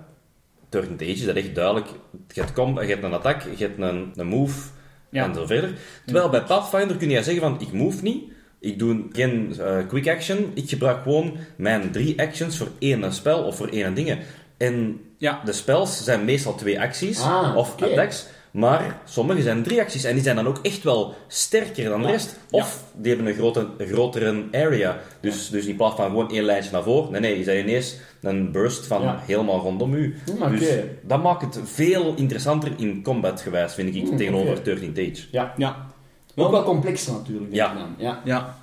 Turn 0.69 0.95
Age 0.95 1.05
is 1.05 1.25
dat 1.25 1.37
echt 1.37 1.55
duidelijk. 1.55 1.87
Je 2.33 2.41
hebt, 2.41 2.57
je 2.57 2.87
hebt 2.87 3.03
een 3.03 3.13
attack, 3.13 3.43
je 3.57 3.65
hebt 3.65 3.79
een, 3.81 4.13
een 4.15 4.27
move 4.27 4.69
Ja. 5.11 5.25
en 5.25 5.35
zo 5.35 5.47
verder. 5.47 5.71
Terwijl 6.05 6.29
bij 6.29 6.43
Pathfinder 6.43 6.97
kun 6.97 7.11
je 7.11 7.23
zeggen 7.23 7.43
van, 7.43 7.61
ik 7.61 7.73
move 7.73 8.03
niet, 8.03 8.25
ik 8.61 8.79
doe 8.79 9.05
geen 9.13 9.57
eh, 9.61 9.77
quick 9.89 10.09
action, 10.09 10.51
ik 10.55 10.69
gebruik 10.69 11.03
gewoon 11.03 11.37
mijn 11.57 11.91
drie 11.91 12.21
actions 12.21 12.57
voor 12.59 12.69
één 12.79 13.13
spel 13.13 13.43
of 13.43 13.57
voor 13.57 13.69
één 13.69 13.95
dingen. 13.95 14.19
En 14.57 15.01
Ja. 15.19 15.41
de 15.45 15.53
spells 15.53 16.05
zijn 16.05 16.25
meestal 16.25 16.55
twee 16.55 16.81
acties 16.81 17.21
Ah, 17.21 17.57
of 17.57 17.73
oké. 17.73 17.85
attacks, 17.85 18.27
maar 18.57 19.01
sommige 19.05 19.43
zijn 19.43 19.63
drie 19.63 19.81
acties 19.81 20.05
en 20.05 20.15
die 20.15 20.23
zijn 20.23 20.37
dan 20.37 20.47
ook 20.47 20.59
echt 20.63 20.83
wel 20.83 21.15
sterker 21.27 21.89
dan 21.89 22.01
de 22.01 22.07
Ja. 22.07 22.13
rest. 22.13 22.37
Of 22.51 22.83
die 22.95 23.13
hebben 23.15 23.31
een, 23.33 23.39
grote, 23.39 23.67
een 23.79 23.87
grotere 23.87 24.45
area. 24.53 24.99
Dus, 25.21 25.49
dus 25.51 25.67
in 25.67 25.77
plaats 25.77 25.97
van 25.97 26.05
gewoon 26.11 26.31
één 26.31 26.43
lijntje 26.45 26.71
naar 26.73 26.83
voren, 26.83 27.13
nee, 27.13 27.21
nee, 27.21 27.39
je 27.39 27.45
zijn 27.45 27.59
ineens 27.69 27.97
een 28.23 28.53
burst 28.53 28.87
van 28.87 29.03
Ja. 29.03 29.23
helemaal 29.27 29.59
rondom 29.61 29.95
u. 29.95 30.17
Oké. 30.41 30.51
Dus 30.51 30.69
dat 31.03 31.23
maakt 31.23 31.43
het 31.55 31.61
veel 31.65 32.15
interessanter 32.17 32.73
in 32.77 33.03
combat 33.03 33.41
gewijs, 33.41 33.75
vind 33.75 33.95
ik, 33.95 34.09
Hm, 34.09 34.17
tegenover 34.17 34.51
oké. 34.51 34.63
13 34.63 34.93
Tage. 34.93 35.27
Ja. 35.31 35.53
ja. 35.57 35.87
Ook 36.35 36.51
wel 36.51 36.63
complexer 36.63 37.13
natuurlijk. 37.13 37.55
Ja. 37.55 37.73
ja. 37.99 38.21
Ja. 38.25 38.57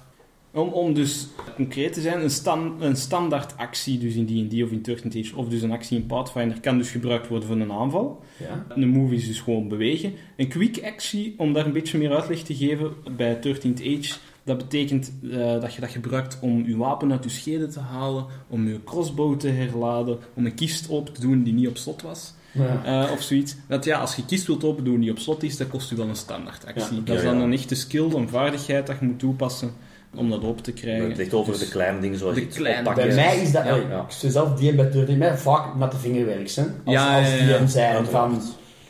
Om, 0.53 0.67
om 0.67 0.94
dus 0.94 1.27
concreet 1.55 1.94
te 1.94 2.01
zijn, 2.01 2.21
een, 2.23 2.29
stan, 2.29 2.75
een 2.79 2.95
standaard 2.95 3.57
actie 3.57 3.97
dus 3.97 4.15
in 4.15 4.25
D&D 4.25 4.63
of 4.63 4.71
in 4.71 4.81
13 4.81 5.09
Tage, 5.09 5.35
of 5.35 5.47
dus 5.47 5.61
een 5.61 5.71
actie 5.71 5.97
in 5.97 6.05
Pathfinder, 6.05 6.59
kan 6.59 6.77
dus 6.77 6.89
gebruikt 6.91 7.27
worden 7.27 7.47
voor 7.47 7.57
een 7.57 7.71
aanval. 7.71 8.23
Ja. 8.39 8.65
Een 8.75 8.88
move 8.88 9.15
is 9.15 9.27
dus 9.27 9.39
gewoon 9.39 9.67
bewegen. 9.67 10.13
Een 10.38 10.47
quick 10.47 10.83
actie, 10.83 11.33
om 11.38 11.53
daar 11.53 11.65
een 11.65 11.71
beetje 11.71 11.97
meer 11.97 12.15
uitleg 12.15 12.39
te 12.39 12.55
geven, 12.55 12.91
bij 13.17 13.35
13th 13.38 13.79
Age, 13.79 14.13
dat 14.44 14.57
betekent 14.57 15.11
eh, 15.31 15.61
dat 15.61 15.73
je 15.73 15.81
dat 15.81 15.89
gebruikt 15.89 16.38
om 16.41 16.65
je 16.67 16.77
wapen 16.77 17.11
uit 17.11 17.23
je 17.23 17.29
schede 17.29 17.67
te 17.67 17.79
halen, 17.79 18.25
om 18.50 18.67
je 18.67 18.79
crossbow 18.83 19.39
te 19.39 19.47
herladen, 19.47 20.17
om 20.33 20.45
een 20.45 20.55
kist 20.55 20.89
open 20.89 21.13
te 21.13 21.21
doen 21.21 21.44
die 21.44 21.53
niet 21.53 21.67
op 21.67 21.77
slot 21.77 22.01
was, 22.01 22.33
Ja. 22.51 23.05
eh, 23.05 23.11
of 23.11 23.21
zoiets. 23.21 23.55
Dat 23.67 23.85
ja, 23.85 24.00
als 24.00 24.15
je 24.15 24.25
kist 24.25 24.47
wilt 24.47 24.63
open 24.63 24.83
doen 24.83 25.00
die 25.00 25.11
op 25.11 25.19
slot 25.19 25.44
is, 25.44 25.57
dat 25.57 25.67
kost 25.67 25.89
je 25.89 25.95
wel 25.95 26.07
een 26.07 26.15
standaard 26.15 26.65
actie. 26.65 26.95
Ja, 26.95 27.01
dat 27.03 27.17
is 27.17 27.23
dan 27.23 27.41
een 27.41 27.53
echte 27.53 27.75
skill, 27.75 28.11
een 28.13 28.29
vaardigheid 28.29 28.88
dat 28.88 29.00
je 29.00 29.05
moet 29.05 29.19
toepassen 29.19 29.72
om 30.15 30.29
dat 30.29 30.43
open 30.43 30.63
te 30.63 30.72
krijgen. 30.72 31.08
Het 31.08 31.17
ligt 31.17 31.34
over 31.34 31.51
Dus- 31.53 31.62
de 31.62 31.67
kleine 31.70 32.00
dingen 32.00 32.17
zoals 32.17 32.36
de 32.36 32.48
kleine-. 32.48 32.93
Bij 32.93 33.13
mij 33.15 33.38
is 33.38 33.51
dat... 33.51 33.63
Ja. 33.63 33.70
allee, 33.72 33.88
Ja. 33.88 34.00
Ik 34.00 34.12
zou 34.12 34.32
zelf 34.32 34.53
DM 34.53 34.75
bij 34.75 34.86
Turtle 34.86 35.15
mij 35.15 35.38
vaak 35.38 35.75
met 35.75 35.91
de 35.91 35.98
vingerwerks. 35.98 36.55
Hè. 36.55 36.62
Als, 36.63 36.96
Ja, 36.96 37.20
als 37.20 37.27
ja. 37.39 37.58
DM 37.58 37.67
zijn 37.67 38.05
van... 38.05 38.41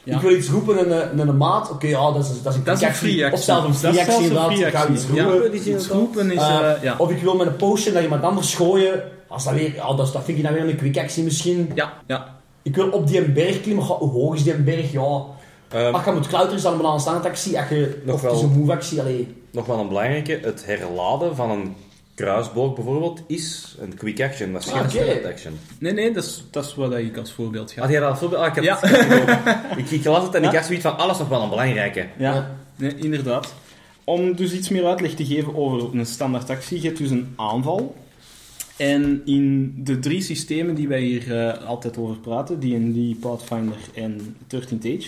Ik 0.03 0.18
wil 0.20 0.32
iets 0.36 0.50
roepen 0.50 0.77
en 0.77 0.92
een, 0.92 1.20
en 1.20 1.27
een 1.27 1.38
maat. 1.38 1.72
Oké, 1.72 1.88
ja, 1.88 2.12
dat 2.12 2.24
is, 2.24 2.42
dat 2.42 2.53
is 2.53 2.60
een 2.60 2.65
Dat 2.65 2.82
is 2.82 2.88
free 2.88 3.24
actie. 3.25 3.32
Of 3.32 3.44
zelfs 3.44 3.65
een 3.65 3.72
Dat 3.82 3.92
free 3.92 4.00
actie 4.06 4.27
inderdaad. 4.27 4.51
Ik 4.51 4.68
ga 4.68 4.88
iets 4.88 5.06
roepen. 5.06 5.51
Die 5.51 5.74
iets 5.75 5.88
roepen 5.88 6.32
is... 6.32 6.42
Ja. 6.82 6.96
Of 6.98 7.10
ik 7.12 7.22
wil 7.22 7.36
met 7.36 7.48
een 7.48 7.56
potion 7.56 7.94
naar 7.94 8.03
iemand 8.03 8.24
anders 8.24 8.56
gooien. 8.56 9.03
Als 9.27 9.44
dat 9.44 9.53
weer... 9.53 9.75
Ja, 9.75 9.94
dat, 9.94 10.13
dat 10.13 10.24
vind 10.24 10.38
ik 10.38 10.44
dan 10.44 10.53
weer 10.53 10.70
een 10.70 10.75
quick 10.77 10.98
actie 10.98 11.24
misschien. 11.24 11.72
ja, 11.75 11.94
ja. 12.08 12.36
Ik 12.62 12.75
wil 12.75 12.89
op 12.89 13.08
die 13.08 13.22
berg 13.32 13.62
klimmen. 13.62 13.84
Hoe 13.86 14.10
hoog 14.12 14.36
is 14.36 14.44
die 14.44 14.53
berg? 14.56 14.92
Ja... 14.92 15.22
Ehm, 15.74 15.94
Als 15.94 16.06
je 16.06 16.12
moet 16.12 16.27
klauteren, 16.27 16.58
is 16.58 16.63
dat 16.63 16.80
een 16.80 16.86
aanstaande 16.86 17.27
actie. 17.27 17.60
Als 17.60 17.70
je... 17.70 18.01
Nog 18.06 18.15
of 18.15 18.22
het 18.22 18.32
is 18.32 18.42
wel. 18.42 18.50
een 18.50 18.60
move 18.60 18.72
actie. 18.72 19.00
Allee. 19.00 19.27
Nog 19.51 19.65
wel 19.65 19.80
een 19.80 19.88
belangrijke, 19.88 20.39
het 20.42 20.65
herladen 20.65 21.36
van 21.36 21.51
een 21.51 21.75
kruisboog 22.15 22.75
bijvoorbeeld 22.75 23.22
is 23.27 23.75
een 23.80 23.96
quick 23.96 24.22
action, 24.22 24.51
dat 24.53 24.63
is 24.63 24.72
geen 24.72 24.89
standard 24.89 25.25
action. 25.25 25.53
Nee, 25.80 25.94
nee, 25.94 26.13
dat 26.13 26.24
is, 26.24 26.44
dat 26.51 26.65
is 26.65 26.75
wat 26.75 26.94
ik 26.94 27.18
als 27.18 27.32
voorbeeld 27.32 27.72
ga. 27.72 27.82
Had 27.82 27.89
jij 27.89 28.00
dat 28.00 28.10
als 28.10 28.20
voorbeeld? 28.20 28.42
Ah, 28.42 28.48
ik, 28.48 28.56
heb 28.56 28.63
Ja. 28.63 28.84
ik, 29.77 29.89
ik 29.89 30.03
las 30.03 30.24
het 30.24 30.36
en 30.36 30.44
ik 30.44 30.56
had 30.56 30.65
zoiets 30.65 30.84
van, 30.84 30.98
alles 30.98 31.18
nog 31.18 31.27
wel 31.27 31.42
een 31.42 31.50
belangrijke. 31.50 32.08
Ja, 32.18 32.58
nee, 32.75 32.96
inderdaad. 32.96 33.53
Om 34.03 34.36
dus 34.36 34.53
iets 34.53 34.70
meer 34.70 34.86
uitleg 34.86 35.13
te 35.13 35.25
geven 35.25 35.56
over 35.56 36.00
een 36.00 36.06
standaard 36.06 36.50
actie, 36.50 36.82
je 36.82 36.88
hebt 36.88 36.98
dus 36.98 37.10
een 37.10 37.34
aanval. 37.36 37.96
En 38.77 39.22
in 39.25 39.74
de 39.77 40.00
drie 40.00 40.22
systemen 40.22 40.75
die 40.75 40.88
wij 40.88 41.01
hier 41.01 41.48
eh, 41.48 41.68
altijd 41.68 41.98
over 41.98 42.18
praten, 42.18 42.60
D&D, 42.60 43.20
Pathfinder 43.20 43.77
en 43.94 44.36
13 44.48 44.80
Tage, 44.80 44.98
eh, 44.98 45.06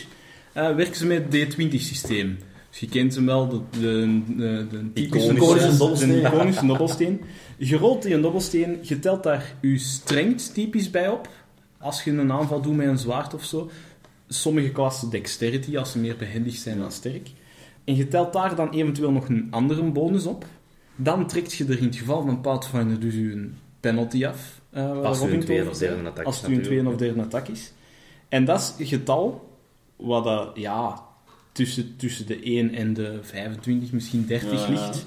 werken 0.63 0.95
ze 0.95 1.05
met 1.05 1.33
het 1.33 1.53
D20-systeem. 1.55 2.37
Dus 2.69 2.79
je 2.79 2.87
kent 2.89 3.15
hem 3.15 3.25
wel, 3.25 3.47
de, 3.49 3.59
de, 3.79 4.21
de, 4.37 4.67
de 4.69 4.93
typische 4.93 5.31
Iconische 5.33 5.77
dobbelsteen. 5.77 6.09
de 6.09 6.27
iconische 6.27 6.65
dobbelsteen. 6.65 7.21
Je 7.57 7.77
rolt 7.77 8.01
die 8.03 8.13
een 8.13 8.21
dobbelsteen, 8.21 8.77
je 8.81 8.99
telt 8.99 9.23
daar 9.23 9.55
je 9.61 9.77
strength 9.77 10.53
typisch 10.53 10.89
bij 10.91 11.09
op. 11.09 11.29
Als 11.77 12.03
je 12.03 12.11
een 12.11 12.31
aanval 12.31 12.61
doet 12.61 12.75
met 12.75 12.87
een 12.87 12.97
zwaard 12.97 13.33
of 13.33 13.43
zo. 13.43 13.69
Sommige 14.27 14.69
klassen 14.71 15.09
dexterity, 15.09 15.77
als 15.77 15.91
ze 15.91 15.99
meer 15.99 16.15
behendig 16.15 16.55
zijn 16.55 16.77
dan 16.79 16.91
sterk. 16.91 17.29
En 17.83 17.95
je 17.95 18.07
telt 18.07 18.33
daar 18.33 18.55
dan 18.55 18.69
eventueel 18.69 19.11
nog 19.11 19.29
een 19.29 19.47
andere 19.49 19.83
bonus 19.83 20.25
op. 20.25 20.45
Dan 20.95 21.27
trekt 21.27 21.53
je 21.53 21.65
er 21.65 21.77
in 21.77 21.83
het 21.85 21.95
geval 21.95 22.21
van 22.25 22.41
Pathfinder 22.41 22.99
dus 22.99 23.13
je 23.13 23.49
penalty 23.79 24.25
af. 24.25 24.61
eh, 24.71 25.01
Als 25.01 25.19
Robin 25.19 25.33
een 25.35 25.39
tweede 25.45 25.63
het 25.63 25.71
of 25.71 25.77
derde 25.77 26.09
attack 26.09 26.25
Als 26.25 26.35
is 26.35 26.41
het 26.41 26.51
een 26.51 26.61
tweede 26.61 26.89
of 26.89 26.95
derde 26.95 27.21
attack 27.21 27.47
is. 27.47 27.71
En 28.29 28.45
dat 28.45 28.75
is 28.77 28.89
getal 28.89 29.53
wat 29.95 30.23
dat, 30.23 30.51
ja, 30.55 31.03
tussen, 31.51 31.95
tussen 31.97 32.27
de 32.27 32.39
1 32.43 32.73
en 32.73 32.93
de 32.93 33.19
25, 33.21 33.91
misschien 33.91 34.25
30 34.25 34.67
Ja. 34.67 34.69
ligt. 34.69 35.05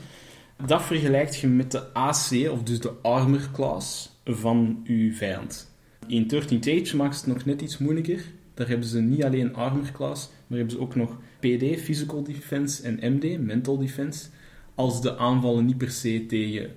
Dat 0.67 0.83
vergelijkt 0.83 1.37
je 1.37 1.47
met 1.47 1.71
de 1.71 1.93
AC, 1.93 2.31
of 2.51 2.63
dus 2.63 2.81
de 2.81 2.93
armor 3.03 3.49
class, 3.53 4.11
van 4.25 4.81
uw 4.85 5.13
vijand. 5.15 5.73
In 6.07 6.27
13th 6.35 6.83
Age 6.83 6.97
maakt 6.97 7.17
het 7.17 7.27
nog 7.27 7.45
net 7.45 7.61
iets 7.63 7.79
moeilijker. 7.79 8.25
Daar 8.55 8.69
hebben 8.69 8.87
ze 8.89 9.01
niet 9.01 9.25
alleen 9.25 9.55
armor 9.55 9.91
class, 9.93 10.31
maar 10.47 10.59
hebben 10.59 10.77
ze 10.77 10.83
ook 10.83 10.95
nog 10.95 11.17
PD, 11.39 11.81
physical 11.81 12.23
defense, 12.23 12.83
en 12.83 13.13
MD, 13.15 13.41
mental 13.41 13.79
defense. 13.79 14.27
Als 14.75 15.03
de 15.03 15.17
aanvallen 15.17 15.65
niet 15.67 15.79
per 15.79 15.91
se 15.91 16.27
tegen... 16.27 16.71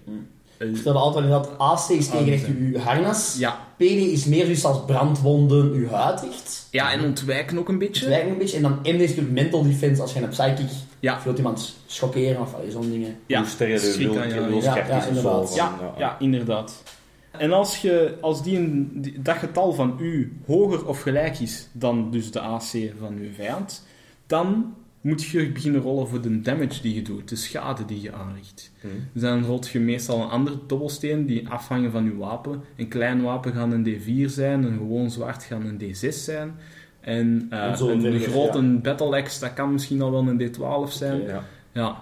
eh, 0.62 0.68
Ik 0.70 0.76
vertelde 0.76 1.00
altijd 1.00 1.30
dat 1.30 1.50
AC 1.58 1.90
is 1.90 2.08
tegen 2.10 2.34
echt 2.34 2.46
uw 2.48 2.78
harnas. 2.78 3.36
ja, 3.40 3.60
PD 3.78 3.82
is 3.82 4.26
meer 4.26 4.46
dus 4.46 4.66
als 4.66 4.86
brandwonden 4.86 5.72
uw 5.72 5.88
huid 5.90 6.22
dicht. 6.22 6.68
ja, 6.72 6.92
en 6.92 7.04
ontwijken 7.04 7.58
ook 7.58 7.70
een 7.70 7.78
beetje. 7.78 8.08
me 8.10 8.22
een 8.30 8.38
beetje. 8.38 8.56
En 8.58 8.62
dan 8.64 8.80
MD 8.82 8.86
is 9.02 9.10
natuurlijk 9.10 9.32
mental 9.32 9.64
defense 9.64 10.02
als 10.02 10.14
je 10.14 10.22
een 10.22 10.30
psychic 10.30 10.70
Ja. 11.00 11.20
wilt 11.24 11.38
iemand 11.38 11.76
schokkeren 11.86 12.42
of 12.42 12.56
zo'n 12.70 12.90
dingen. 12.92 13.16
Ja, 13.26 13.40
Hoe 13.40 13.48
sterker 13.48 13.98
wil, 13.98 14.46
wil 14.48 14.62
Ja, 14.62 15.06
inderdaad. 15.08 15.56
Ja, 15.56 15.94
ja, 15.98 16.16
inderdaad. 16.20 16.84
En 17.32 17.52
als, 17.54 17.78
je, 17.78 18.18
als 18.22 18.44
die 18.44 18.58
een, 18.58 18.90
die- 18.94 19.22
dat 19.22 19.36
getal 19.38 19.74
van 19.74 19.96
u 20.00 20.38
hoger 20.48 20.88
of 20.88 21.02
gelijk 21.02 21.40
is 21.40 21.68
dan 21.72 22.12
dus 22.12 22.32
de 22.32 22.40
AC 22.40 22.72
van 23.00 23.18
uw 23.20 23.34
vijand, 23.36 23.86
dan 24.28 24.74
moet 25.02 25.24
je 25.24 25.52
beginnen 25.52 25.82
rollen 25.82 26.08
voor 26.08 26.22
de 26.22 26.42
damage 26.42 26.82
die 26.82 26.96
je 26.96 27.02
doet, 27.02 27.30
de 27.30 27.36
schade 27.36 27.86
die 27.86 28.02
je 28.02 28.14
aanricht. 28.14 28.72
Dus 29.14 29.22
dan 29.22 29.44
rolt 29.46 29.70
je 29.70 29.80
meestal 29.80 30.22
een 30.22 30.30
andere 30.30 30.58
dobbelsteen 30.68 31.26
die 31.26 31.50
afhangen 31.50 31.92
van 31.92 32.04
je 32.04 32.16
wapen. 32.18 32.62
Een 32.78 32.88
klein 32.88 33.22
wapen 33.22 33.54
gaat 33.54 33.72
een 33.72 33.86
D4 33.88 34.26
zijn, 34.30 34.64
een 34.64 34.78
gewoon 34.78 35.12
zwaard 35.12 35.44
gaat 35.44 35.62
een 35.62 35.82
D6 35.82 36.08
zijn. 36.24 36.56
En, 37.00 37.48
eh, 37.50 37.64
En 37.82 38.06
een 38.06 38.20
grote 38.20 38.62
ja. 38.62 38.78
battle 38.82 39.16
axe, 39.18 39.40
dat 39.40 39.54
kan 39.54 39.72
misschien 39.72 40.02
al 40.02 40.12
wel 40.12 40.28
een 40.28 40.40
D12 40.52 40.92
zijn. 40.92 41.22
Ja. 41.22 41.44
Ja. 41.74 41.98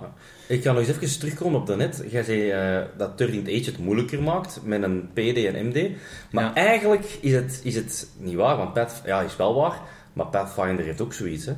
Ik 0.48 0.64
ga 0.64 0.72
nog 0.72 0.80
eens 0.88 0.98
even 0.98 1.20
terugkomen 1.20 1.60
op 1.60 1.68
daarnet. 1.68 2.04
Jij 2.10 2.24
zei 2.24 2.50
eh, 2.50 2.82
dat 2.98 3.18
13th 3.22 3.48
Age 3.48 3.66
het 3.66 3.78
moeilijker 3.78 4.24
maakt 4.24 4.60
met 4.64 4.84
een 4.84 5.10
PD 5.14 5.46
en 5.46 5.68
MD. 5.68 5.90
Maar 6.32 6.44
Ja. 6.44 6.54
eigenlijk 6.54 7.18
is 7.22 7.34
het, 7.34 7.62
is 7.64 7.76
het 7.76 8.10
niet 8.18 8.36
waar, 8.36 8.58
want 8.58 8.74
Path, 8.74 9.02
ja, 9.06 9.22
is 9.22 9.36
wel 9.36 9.56
waar. 9.56 9.80
Maar 10.14 10.26
Pathfinder 10.28 10.86
heeft 10.86 11.02
ook 11.02 11.14
zoiets, 11.14 11.46
hè. 11.46 11.54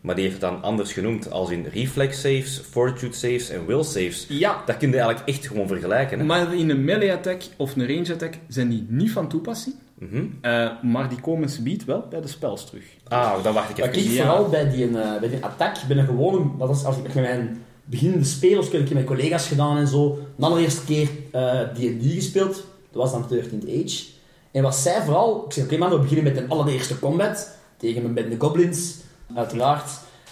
Maar 0.00 0.14
die 0.14 0.24
heeft 0.28 0.40
dan 0.40 0.62
anders 0.62 0.92
genoemd, 0.92 1.30
als 1.30 1.50
in 1.50 1.66
reflex 1.72 2.20
saves, 2.20 2.62
fortitude 2.70 3.14
saves 3.16 3.48
en 3.50 3.66
will 3.66 3.82
saves. 3.82 4.26
ja, 4.28 4.62
Dat 4.66 4.76
kun 4.76 4.88
je 4.90 4.96
eigenlijk 4.98 5.28
echt 5.28 5.46
gewoon 5.46 5.66
vergelijken, 5.66 6.18
hè. 6.18 6.24
maar 6.24 6.54
in 6.54 6.70
een 6.70 6.84
melee 6.84 7.12
attack 7.12 7.42
of 7.56 7.76
een 7.76 7.86
range 7.86 8.12
attack 8.12 8.34
zijn 8.48 8.68
die 8.68 8.86
niet 8.88 9.10
van 9.12 9.28
toepassing. 9.28 9.74
Mhm. 9.98 10.24
Eh, 10.40 10.70
maar 10.82 11.08
die 11.08 11.20
komen 11.20 11.48
subiet 11.48 11.84
wel 11.84 12.04
bij 12.10 12.20
de 12.20 12.28
spels 12.28 12.66
terug. 12.66 12.84
Ah, 13.08 13.42
dan 13.44 13.54
wacht 13.54 13.70
ik 13.70 13.76
Wat 13.76 13.86
even. 13.94 14.10
ik 14.10 14.16
Ja. 14.16 14.24
vooral 14.26 14.48
bij 14.48 14.70
die, 14.70 14.84
eh, 14.98 15.20
bij 15.20 15.28
die 15.28 15.44
attack 15.44 15.76
ben 15.88 15.98
een 15.98 16.06
gewoon, 16.06 16.54
dat 16.58 16.70
is 16.76 16.84
als 16.84 16.96
ik 16.96 17.02
met 17.02 17.14
mijn 17.14 17.62
beginnende 17.84 18.24
spelers, 18.24 18.66
ik 18.66 18.72
heb 18.72 18.80
ik 18.80 18.94
met 18.94 19.04
collega's 19.04 19.46
gedaan 19.48 19.76
en 19.76 19.86
zo, 19.86 20.18
de 20.36 20.44
allereerste 20.44 20.84
keer 20.84 21.08
eh, 21.30 21.60
D&D 21.60 22.12
gespeeld, 22.14 22.54
dat 22.92 23.02
was 23.02 23.12
dan 23.12 23.26
13th 23.28 23.84
Age. 23.84 24.04
En 24.52 24.62
wat 24.62 24.74
zij 24.76 25.02
vooral, 25.02 25.44
ik 25.46 25.52
zei 25.52 25.66
oké 25.66 25.76
man, 25.76 25.90
we 25.90 25.98
beginnen 25.98 26.24
met 26.24 26.36
een 26.36 26.48
allereerste 26.48 26.98
combat, 26.98 27.56
tegen 27.76 28.04
een 28.04 28.14
bende 28.14 28.36
goblins, 28.38 28.94
uiteraard. 29.34 29.90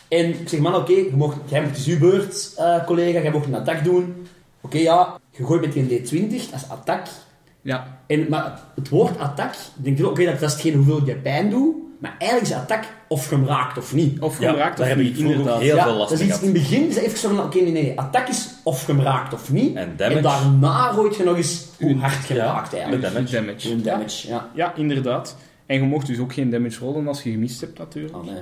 En 0.09 0.25
ik 0.41 0.49
zeg 0.49 0.61
man, 0.61 0.75
oké, 0.75 0.93
je 0.93 1.11
mocht- 1.15 1.37
jij 1.47 1.61
moet 1.61 1.71
het 1.71 1.79
is 1.79 1.87
uw 1.87 1.99
beurt, 1.99 2.53
eh, 2.57 2.85
collega, 2.85 3.21
jij 3.21 3.31
mocht 3.31 3.47
een 3.47 3.55
attack 3.55 3.85
doen. 3.85 4.27
Oké 4.61 4.79
ja, 4.79 5.17
je 5.31 5.45
gooit 5.47 5.61
met 5.61 5.73
die 5.73 5.85
D20, 6.01 6.51
dat 6.51 6.61
is 6.61 6.69
attack. 6.69 7.07
Ja, 7.63 8.01
En, 8.07 8.27
maar 8.29 8.61
het 8.75 8.89
woord 8.89 9.19
attack, 9.19 9.53
ik 9.55 9.85
denk 9.85 9.99
wel, 9.99 10.11
oké, 10.11 10.25
dat, 10.25 10.41
dat 10.41 10.49
is 10.49 10.53
hetgeen 10.53 10.75
hoeveel 10.75 11.07
je 11.07 11.15
pijn 11.17 11.51
doet, 11.51 11.75
maar 12.01 12.15
eigenlijk 12.19 12.51
is 12.53 12.57
attack 12.57 12.85
of 13.09 13.31
je 13.31 13.35
hem 13.37 13.47
raakt 13.47 13.79
of 13.79 13.95
niet. 13.95 14.21
of 14.21 14.41
Ja, 14.41 14.51
geraakt 14.51 14.77
daar 14.77 14.87
of 14.87 14.93
heb 14.95 15.03
niet, 15.03 15.19
ik 15.19 15.25
ook 15.27 15.31
inderdaad. 15.31 15.61
heel 15.61 15.77
ja, 15.77 15.83
veel 15.85 15.95
last 15.95 16.11
dat 16.11 16.21
is 16.21 16.27
mee 16.27 16.35
iets, 16.35 16.41
in 16.47 16.53
het 16.53 16.63
begin 16.63 16.89
is 16.89 16.95
het 16.95 17.05
even 17.05 17.19
zo 17.19 17.29
van, 17.29 17.45
oké, 17.45 17.59
nee, 17.61 17.73
nee, 17.73 17.99
attack 18.01 18.29
is 18.29 18.49
of 18.65 18.87
je 18.87 18.93
hem 18.93 19.01
raakt 19.03 19.33
of 19.33 19.53
niet. 19.53 19.77
En 19.77 19.95
damage. 19.97 20.21
daarna 20.21 20.93
gooit 20.93 21.17
je 21.17 21.25
nog 21.25 21.37
eens 21.37 21.65
hoe 21.81 21.97
hard 21.97 22.27
je 22.27 22.35
ja, 22.35 22.45
raakt 22.45 22.73
eigenlijk. 22.75 23.03
de 23.03 23.13
damage. 23.13 23.33
damage. 23.35 23.81
Damage, 23.81 24.29
ja. 24.29 24.51
Ja, 24.55 24.75
inderdaad. 24.75 25.37
En 25.67 25.77
je 25.77 25.83
mocht 25.83 26.07
dus 26.07 26.19
ook 26.19 26.33
geen 26.33 26.51
damage 26.51 26.79
rollen 26.79 27.09
als 27.09 27.23
je 27.23 27.31
gemist 27.31 27.61
hebt, 27.61 27.79
natuurlijk. 27.79 28.17
Oh, 28.17 28.25
nee. 28.25 28.41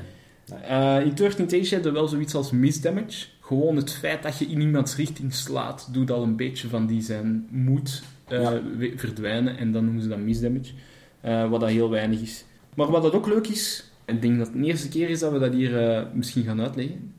Eh, 0.62 1.00
in 1.04 1.10
13th 1.14 1.52
Age 1.60 1.74
heb 1.74 1.84
je 1.84 1.90
wel 1.90 2.08
zoiets 2.08 2.34
als 2.34 2.50
misdamage. 2.50 3.26
Gewoon 3.40 3.76
het 3.76 3.92
feit 3.92 4.22
dat 4.22 4.38
je 4.38 4.46
in 4.46 4.60
iemands 4.60 4.96
richting 4.96 5.34
slaat, 5.34 5.88
doet 5.92 6.10
al 6.10 6.22
een 6.22 6.36
beetje 6.36 6.68
van 6.68 6.86
die 6.86 7.02
zijn 7.02 7.46
moed 7.50 8.02
eh, 8.28 8.40
Ja. 8.40 8.60
verdwijnen. 8.96 9.56
En 9.56 9.72
dan 9.72 9.84
noemen 9.84 10.02
ze 10.02 10.08
dat 10.08 10.18
misdamage. 10.18 10.72
Eh, 11.20 11.50
wat 11.50 11.60
dat 11.60 11.68
heel 11.68 11.90
weinig 11.90 12.20
is. 12.20 12.44
Maar 12.74 12.90
wat 12.90 13.02
dat 13.02 13.14
ook 13.14 13.26
leuk 13.26 13.46
is, 13.46 13.90
ik 14.04 14.22
denk 14.22 14.38
dat 14.38 14.46
het 14.46 14.56
de 14.56 14.64
eerste 14.64 14.88
keer 14.88 15.08
is 15.10 15.18
dat 15.20 15.32
we 15.32 15.38
dat 15.38 15.52
hier 15.52 16.06
misschien 16.14 16.44
gaan 16.44 16.60
uitleggen. 16.60 17.14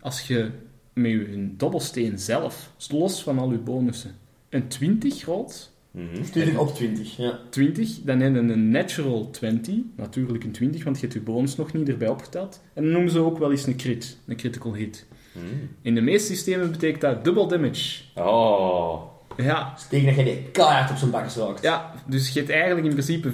Als 0.00 0.26
je 0.26 0.50
met 0.92 1.10
je 1.10 1.48
dobbelsteen 1.56 2.18
zelf, 2.18 2.72
los 2.90 3.22
van 3.22 3.38
al 3.38 3.50
je 3.50 3.58
bonussen, 3.58 4.14
een 4.48 4.68
20 4.68 5.24
rolt, 5.24 5.72
Mhm. 5.90 6.22
20 6.22 6.58
op 6.58 6.74
20, 6.74 7.16
ja. 7.16 7.40
20, 7.50 7.98
dan 8.02 8.20
heb 8.20 8.34
je 8.34 8.38
een 8.38 8.70
natural 8.70 9.30
20, 9.30 9.74
natuurlijk 9.96 10.44
een 10.44 10.52
20, 10.52 10.84
want 10.84 10.96
je 10.96 11.02
hebt 11.02 11.14
je 11.14 11.20
bonus 11.20 11.56
nog 11.56 11.72
niet 11.72 11.88
erbij 11.88 12.08
opgeteld. 12.08 12.62
En 12.74 12.82
dan 12.82 12.92
noemen 12.92 13.10
ze 13.10 13.18
ook 13.18 13.38
wel 13.38 13.50
eens 13.50 13.66
een 13.66 13.76
crit, 13.76 14.18
een 14.26 14.36
critical 14.36 14.74
hit. 14.74 15.06
Mhm. 15.32 15.44
In 15.82 15.94
de 15.94 16.00
meeste 16.00 16.34
systemen 16.34 16.70
betekent 16.70 17.00
dat 17.00 17.24
dubbel 17.24 17.48
damage. 17.48 18.02
Oh. 18.14 19.02
Ja, 19.42 19.72
Dus 19.74 19.86
tegen 19.88 20.06
dat 20.06 20.16
je 20.16 20.24
die 20.24 20.42
keihard 20.52 20.90
op 20.90 20.96
zijn 20.96 21.10
bakkes 21.10 21.36
raakt. 21.36 21.62
ja, 21.62 21.92
dus 22.06 22.28
je 22.28 22.38
hebt 22.38 22.50
eigenlijk 22.50 22.86
in 22.86 22.92
principe 22.92 23.30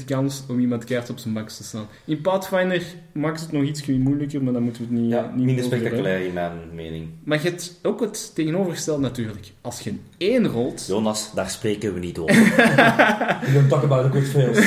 5% 0.00 0.04
kans 0.06 0.42
om 0.48 0.58
iemand 0.60 0.84
keihard 0.84 1.10
op 1.10 1.18
zijn 1.18 1.34
bak 1.34 1.48
te 1.48 1.64
slaan. 1.64 1.86
In 2.04 2.20
Pathfinder 2.20 2.82
maakt 3.12 3.40
het 3.40 3.52
nog 3.52 3.62
iets 3.62 3.86
moeilijker, 3.86 4.42
maar 4.42 4.52
dan 4.52 4.62
moeten 4.62 4.82
we 4.82 4.88
het 4.94 4.98
niet, 5.02 5.10
Ja, 5.10 5.24
eh, 5.24 5.34
niet 5.34 5.44
minder 5.44 5.64
spectaculair 5.64 6.26
in 6.26 6.32
mijn 6.32 6.52
mening. 6.74 7.08
Maar 7.24 7.42
je 7.42 7.48
hebt 7.48 7.78
ook 7.82 8.00
het 8.00 8.34
tegenovergestelde 8.34 9.00
natuurlijk. 9.02 9.52
Als 9.60 9.80
je 9.80 9.90
een 9.90 10.00
1 10.18 10.46
rolt, 10.48 10.86
Jonas, 10.86 11.30
daar 11.34 11.50
spreken 11.50 11.94
we 11.94 12.00
niet 12.00 12.18
over. 12.18 12.34
We 13.44 13.50
don't 13.52 13.68
talk 13.68 13.82
about 13.82 14.04
the 14.04 14.10
quick 14.10 14.26
fails. 14.26 14.66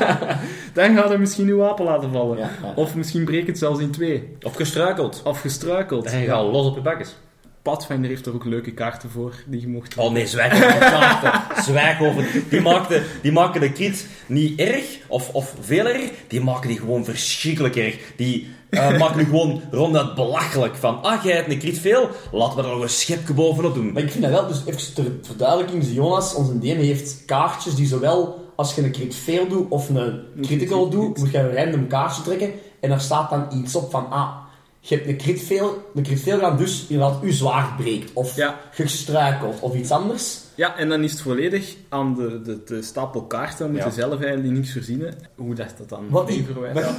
dan 0.74 0.96
gaat 0.96 1.10
er 1.10 1.20
misschien 1.20 1.46
je 1.46 1.54
wapen 1.54 1.84
laten 1.84 2.12
vallen. 2.12 2.38
Ja, 2.38 2.50
ja. 2.62 2.72
Of 2.74 2.94
misschien 2.94 3.24
breekt 3.24 3.46
het 3.46 3.58
zelfs 3.58 3.80
in 3.80 3.90
twee. 3.90 4.36
Of 4.42 4.54
gestruikeld. 4.54 5.20
Of 5.24 5.40
gestruikeld. 5.40 6.04
En 6.06 6.20
je 6.20 6.26
gaat 6.26 6.42
los 6.44 6.66
op 6.66 6.74
je 6.74 6.82
bakjes. 6.82 7.16
Pathfinder 7.62 8.10
heeft 8.10 8.26
er 8.26 8.34
ook 8.34 8.44
leuke 8.44 8.72
kaarten 8.72 9.10
voor 9.10 9.34
die 9.46 9.60
je 9.60 9.68
mocht. 9.68 9.96
Oh 9.96 10.12
nee, 10.12 10.26
zwijg 10.26 10.52
over 10.54 10.72
de 10.72 10.78
kaarten. 10.78 11.32
Zwijg 11.68 12.00
over... 12.00 12.26
Die, 12.48 12.60
maakten, 12.60 13.02
die 13.22 13.32
maken 13.32 13.60
de 13.60 13.72
krit 13.72 14.06
niet 14.26 14.60
erg, 14.60 14.84
of, 15.06 15.28
of 15.32 15.54
veel 15.60 15.86
erg. 15.86 16.10
Die 16.28 16.40
maken 16.40 16.68
die 16.68 16.78
gewoon 16.78 17.04
verschrikkelijk 17.04 17.76
erg. 17.76 17.96
Die 18.16 18.48
eh, 18.70 18.98
maken 18.98 19.16
die 19.16 19.26
gewoon 19.26 19.62
ronduit 19.70 20.14
belachelijk. 20.14 20.76
Van, 20.76 21.02
ah, 21.02 21.24
jij 21.24 21.34
hebt 21.34 21.50
een 21.50 21.58
krit 21.58 21.78
veel, 21.78 22.08
laten 22.32 22.56
we 22.56 22.62
er 22.62 22.70
nog 22.70 22.82
een 22.82 22.88
schepje 22.88 23.34
bovenop 23.34 23.74
doen. 23.74 23.92
Maar 23.92 24.02
ik 24.02 24.10
vind 24.10 24.22
dat 24.22 24.32
wel, 24.32 24.46
dus 24.46 24.62
even 24.66 24.94
ter 24.94 25.12
verduidelijking, 25.22 25.82
dus 25.82 25.92
Jonas, 25.92 26.34
onze 26.34 26.58
DM, 26.58 26.78
heeft 26.78 27.24
kaartjes 27.24 27.74
die 27.74 27.86
zowel 27.86 28.48
als 28.56 28.74
je 28.74 28.82
een 28.82 28.92
crit 28.92 29.14
fail 29.14 29.48
doet 29.48 29.70
of 29.70 29.88
een 29.88 30.20
critical 30.40 30.88
doet, 30.88 31.18
moet 31.18 31.30
je 31.30 31.38
een 31.38 31.54
random 31.54 31.86
kaartje 31.86 32.22
trekken 32.22 32.52
en 32.80 32.88
daar 32.88 33.00
staat 33.00 33.30
dan 33.30 33.46
iets 33.54 33.74
op 33.74 33.90
van, 33.90 34.10
ah, 34.10 34.36
je 34.80 34.94
hebt 34.94 35.06
een 35.08 35.16
crit 35.16 35.42
fail, 35.42 35.90
een 35.94 36.02
crit 36.02 36.20
fail 36.20 36.34
gedaan, 36.34 36.56
dus 36.56 36.84
inderdaad, 36.88 37.22
uw 37.22 37.32
zwaard 37.32 37.76
breekt, 37.76 38.10
of 38.12 38.36
Ja. 38.36 38.60
je 38.76 38.86
struikelt, 38.88 39.60
of 39.60 39.74
iets 39.74 39.90
anders. 39.90 40.38
Ja, 40.54 40.76
en 40.76 40.88
dan 40.88 41.02
is 41.04 41.12
het 41.12 41.20
volledig 41.20 41.74
aan 41.88 42.14
de, 42.14 42.40
de, 42.42 42.62
de 42.64 42.82
stapel 42.82 43.22
kaarten. 43.22 43.58
Dan 43.58 43.70
moet 43.70 43.78
je 43.78 43.84
Ja. 43.86 43.90
zelf 43.94 44.20
eigenlijk 44.20 44.54
niks 44.54 44.70
verzinnen. 44.72 45.14
Hoe 45.34 45.54
dat, 45.54 45.74
dat 45.78 45.88
dan 45.88 46.04
Wat 46.08 46.28
die, 46.28 46.38
ik 46.38 46.46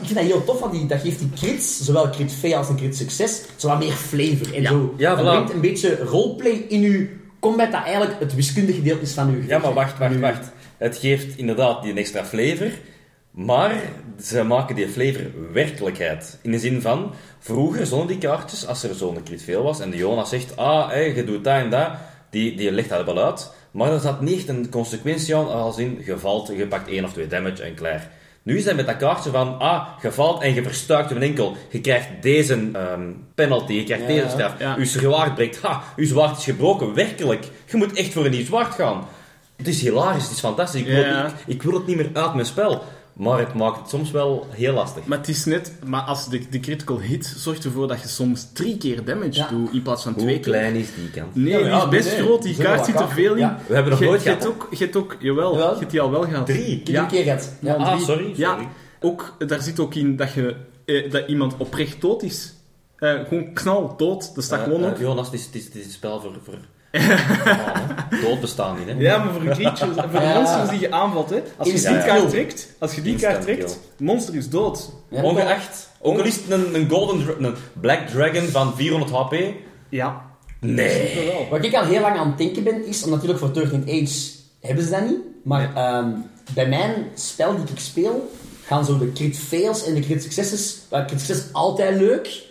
vind 0.03 0.13
dat 0.15 0.23
heel 0.23 0.43
tof, 0.43 0.59
want 0.59 0.71
die, 0.71 0.85
dat 0.85 1.01
geeft 1.01 1.19
die 1.19 1.29
crits, 1.35 1.83
zowel 1.85 2.09
crit 2.09 2.31
fail 2.33 2.55
als 2.57 2.69
een 2.69 2.75
crit 2.75 2.95
succes, 2.95 3.41
zo 3.55 3.67
wat 3.67 3.79
meer 3.79 3.91
flavor. 3.91 4.53
En 4.55 4.61
Ja. 4.61 4.69
zo, 4.69 4.93
Ja, 4.97 5.15
dat 5.15 5.25
voilà. 5.25 5.29
brengt 5.29 5.53
een 5.53 5.61
beetje 5.61 5.97
roleplay 6.03 6.65
in 6.67 6.83
uw 6.83 7.07
combat, 7.39 7.71
dat 7.71 7.83
eigenlijk 7.83 8.19
het 8.19 8.35
wiskundige 8.35 8.77
gedeelte 8.77 9.01
is 9.01 9.13
van 9.13 9.29
uw 9.29 9.41
Ja, 9.47 9.57
maar 9.57 9.73
wacht, 9.73 9.97
wacht, 9.97 10.19
wacht. 10.19 10.51
Het 10.77 10.97
geeft 10.97 11.37
inderdaad 11.37 11.83
die 11.83 11.93
extra 11.93 12.25
flavor, 12.25 12.71
maar 13.31 13.81
ze 14.23 14.43
maken 14.43 14.75
die 14.75 14.87
flavor 14.89 15.21
werkelijkheid. 15.53 16.37
In 16.41 16.51
de 16.51 16.59
zin 16.59 16.81
van, 16.81 17.13
vroeger 17.39 17.85
zonder 17.85 18.07
die 18.07 18.17
kaartjes, 18.17 18.67
als 18.67 18.83
er 18.83 18.95
zo'n 18.95 19.23
crit 19.23 19.43
veel 19.43 19.63
was, 19.63 19.79
en 19.79 19.89
de 19.91 19.97
Jonas 19.97 20.29
zegt, 20.29 20.57
ah, 20.57 20.89
hey, 20.89 21.15
je 21.15 21.23
doet 21.23 21.43
dat 21.43 21.53
en 21.53 21.69
dat, 21.69 21.89
die, 22.29 22.55
die 22.57 22.71
legt 22.71 22.89
dat 22.89 23.05
wel 23.05 23.19
uit, 23.25 23.51
maar 23.71 23.91
er 23.93 23.99
zat 23.99 24.21
niet 24.21 24.37
echt 24.37 24.47
een 24.49 24.69
consequentie 24.69 25.35
aan, 25.35 25.51
als 25.51 25.77
in, 25.77 26.01
je 26.05 26.17
valt, 26.17 26.47
je 26.55 26.67
pakt 26.67 26.89
één 26.89 27.03
of 27.05 27.13
twee 27.13 27.27
damage 27.27 27.63
en 27.63 27.73
klaar. 27.73 28.09
Nu 28.43 28.57
is 28.57 28.63
dat 28.63 28.75
met 28.75 28.85
dat 28.85 28.97
kaartje 28.97 29.29
van, 29.29 29.59
ah, 29.59 29.87
je 30.01 30.11
valt 30.11 30.41
en 30.41 30.53
je 30.53 30.63
verstuikt 30.63 31.11
een 31.11 31.21
enkel. 31.21 31.55
Je 31.69 31.81
krijgt 31.81 32.07
deze 32.21 32.69
ehm, 32.73 33.11
penalty, 33.35 33.73
je 33.73 33.83
krijgt 33.83 34.03
Ja, 34.03 34.09
deze 34.09 34.29
straf. 34.29 34.53
ja. 34.59 34.75
Uw 34.77 34.85
zwaard 34.85 35.35
breekt, 35.35 35.61
ha, 35.61 35.83
uw 35.95 36.05
zwaard 36.05 36.37
is 36.37 36.43
gebroken, 36.43 36.93
werkelijk. 36.93 37.45
Je 37.65 37.77
moet 37.77 37.93
echt 37.93 38.13
voor 38.13 38.25
een 38.25 38.31
nieuw 38.31 38.45
zwaard 38.45 38.73
gaan. 38.73 39.07
Het 39.57 39.67
is 39.67 39.81
hilarisch, 39.81 40.23
het 40.23 40.31
is 40.31 40.39
fantastisch. 40.39 40.81
Ik 40.81 40.87
wil, 40.87 41.03
Ja. 41.03 41.25
ik, 41.25 41.33
ik 41.45 41.63
wil 41.63 41.73
het 41.73 41.87
niet 41.87 41.95
meer 41.95 42.09
uit 42.13 42.33
mijn 42.33 42.45
spel. 42.45 42.83
Maar 43.13 43.39
het 43.39 43.53
maakt 43.53 43.79
het 43.79 43.89
soms 43.89 44.11
wel 44.11 44.47
heel 44.49 44.73
lastig. 44.73 45.05
Maar 45.05 45.17
het 45.17 45.27
is 45.27 45.45
net... 45.45 45.71
Maar 45.85 46.01
als 46.01 46.29
de, 46.29 46.49
de 46.49 46.59
critical 46.59 46.99
hit 46.99 47.33
zorgt 47.37 47.63
ervoor 47.65 47.87
dat 47.87 48.01
je 48.01 48.07
soms 48.07 48.47
drie 48.53 48.77
keer 48.77 49.03
damage 49.05 49.31
Ja. 49.31 49.47
doet 49.47 49.73
in 49.73 49.81
plaats 49.81 50.03
van 50.03 50.13
Hoe 50.13 50.21
twee 50.21 50.33
keer. 50.39 50.43
klein 50.51 50.75
is 50.75 50.87
die 50.95 51.09
kant? 51.09 51.35
Nee, 51.35 51.51
Ja, 51.51 51.59
die 51.59 51.99
is 51.99 52.03
best 52.05 52.17
nee, 52.17 52.25
groot. 52.25 52.43
Die 52.43 52.55
kaart 52.55 52.85
zit 52.85 52.99
er 52.99 53.09
veel 53.09 53.33
in. 53.33 53.39
Ja. 53.39 53.59
We 53.67 53.73
hebben 53.73 53.91
nog 53.91 53.99
Je- 54.01 54.05
nooit 54.07 54.23
je 54.23 54.29
hebt 54.29 54.41
gehad. 54.43 54.55
ook, 54.61 54.67
je 54.71 54.77
hebt 54.83 54.95
ook... 54.95 55.15
Jawel, 55.19 55.51
Jawel. 55.51 55.73
je 55.73 55.79
hebt 55.79 55.91
die 55.91 56.01
al 56.01 56.11
wel 56.11 56.21
gehad. 56.23 56.45
Drie. 56.45 56.81
Een 56.97 57.07
keer 57.07 57.23
gehad. 57.23 57.53
Ja, 57.59 57.73
Ah, 57.73 57.91
drie. 57.93 58.05
sorry. 58.05 58.33
Ja, 58.35 58.49
sorry. 58.51 58.67
ook, 59.01 59.35
daar 59.47 59.61
zit 59.61 59.79
ook 59.79 59.95
in 59.95 60.15
dat, 60.15 60.31
je, 60.33 60.55
eh, 60.85 61.11
dat 61.11 61.27
iemand 61.27 61.53
oprecht 61.57 62.01
dood 62.01 62.23
is. 62.23 62.53
Eh, 62.95 63.13
gewoon 63.27 63.53
knal, 63.53 63.93
dood. 63.97 64.35
Dat 64.35 64.43
staat 64.43 64.63
gewoon 64.63 64.85
op. 64.85 64.97
Jonas, 64.99 65.25
het 65.25 65.33
is, 65.35 65.45
het 65.45 65.55
is, 65.55 65.65
het 65.65 65.75
is 65.75 65.85
een 65.85 65.91
spel 65.91 66.21
voor... 66.21 66.31
voor... 66.43 66.57
Oh, 66.91 68.21
dood 68.21 68.39
bestaan 68.41 68.77
niet, 68.77 68.87
hè? 68.87 68.93
Ja, 68.93 69.17
maar 69.17 69.33
voor 69.33 69.43
de 69.43 69.49
creatures, 69.49 69.95
voor 69.95 70.19
de 70.19 70.31
monsters 70.35 70.69
die 70.69 70.79
je 70.79 70.91
aanvalt, 70.91 71.29
hè. 71.29 71.41
Als 71.57 71.71
je 71.71 71.73
die 71.73 72.03
kaart 72.03 72.29
trekt, 72.29 72.67
als 72.79 72.95
je 72.95 73.01
die 73.01 73.11
Instant 73.11 73.33
kaart 73.33 73.45
trekt, 73.45 73.69
het 73.69 73.99
monster 73.99 74.35
is 74.35 74.49
dood. 74.49 74.91
Ja, 75.09 75.23
Ongeacht. 75.23 75.89
Ook 75.99 76.17
al 76.17 76.25
is 76.25 76.35
het 76.35 76.51
een, 76.51 76.75
een 76.75 76.89
golden... 76.89 77.43
Een 77.45 77.55
black 77.81 78.07
dragon 78.07 78.47
van 78.47 78.75
400 78.75 79.11
HP. 79.11 79.35
Ja. 79.89 80.21
Nee. 80.59 81.25
Wel. 81.25 81.47
Wat 81.49 81.65
ik 81.65 81.73
al 81.73 81.85
heel 81.85 82.01
lang 82.01 82.17
aan 82.17 82.27
het 82.27 82.37
denken 82.37 82.63
ben, 82.63 82.87
is, 82.87 83.03
omdat 83.03 83.21
natuurlijk 83.21 83.39
voor 83.39 83.53
13 83.53 83.81
Age 83.81 84.39
hebben 84.61 84.83
ze 84.83 84.89
dat 84.89 85.05
niet, 85.05 85.19
maar 85.43 85.75
ehm, 85.75 86.09
bij 86.53 86.67
mijn 86.67 86.93
spel 87.15 87.55
die 87.55 87.65
ik 87.73 87.79
speel, 87.79 88.31
gaan 88.65 88.85
zo 88.85 88.97
de 88.97 89.11
crit 89.11 89.37
fails 89.37 89.85
en 89.85 89.93
de 89.93 89.99
crit 90.01 90.23
successes, 90.23 90.77
crit 91.07 91.49
altijd 91.51 91.95
leuk, 91.95 92.43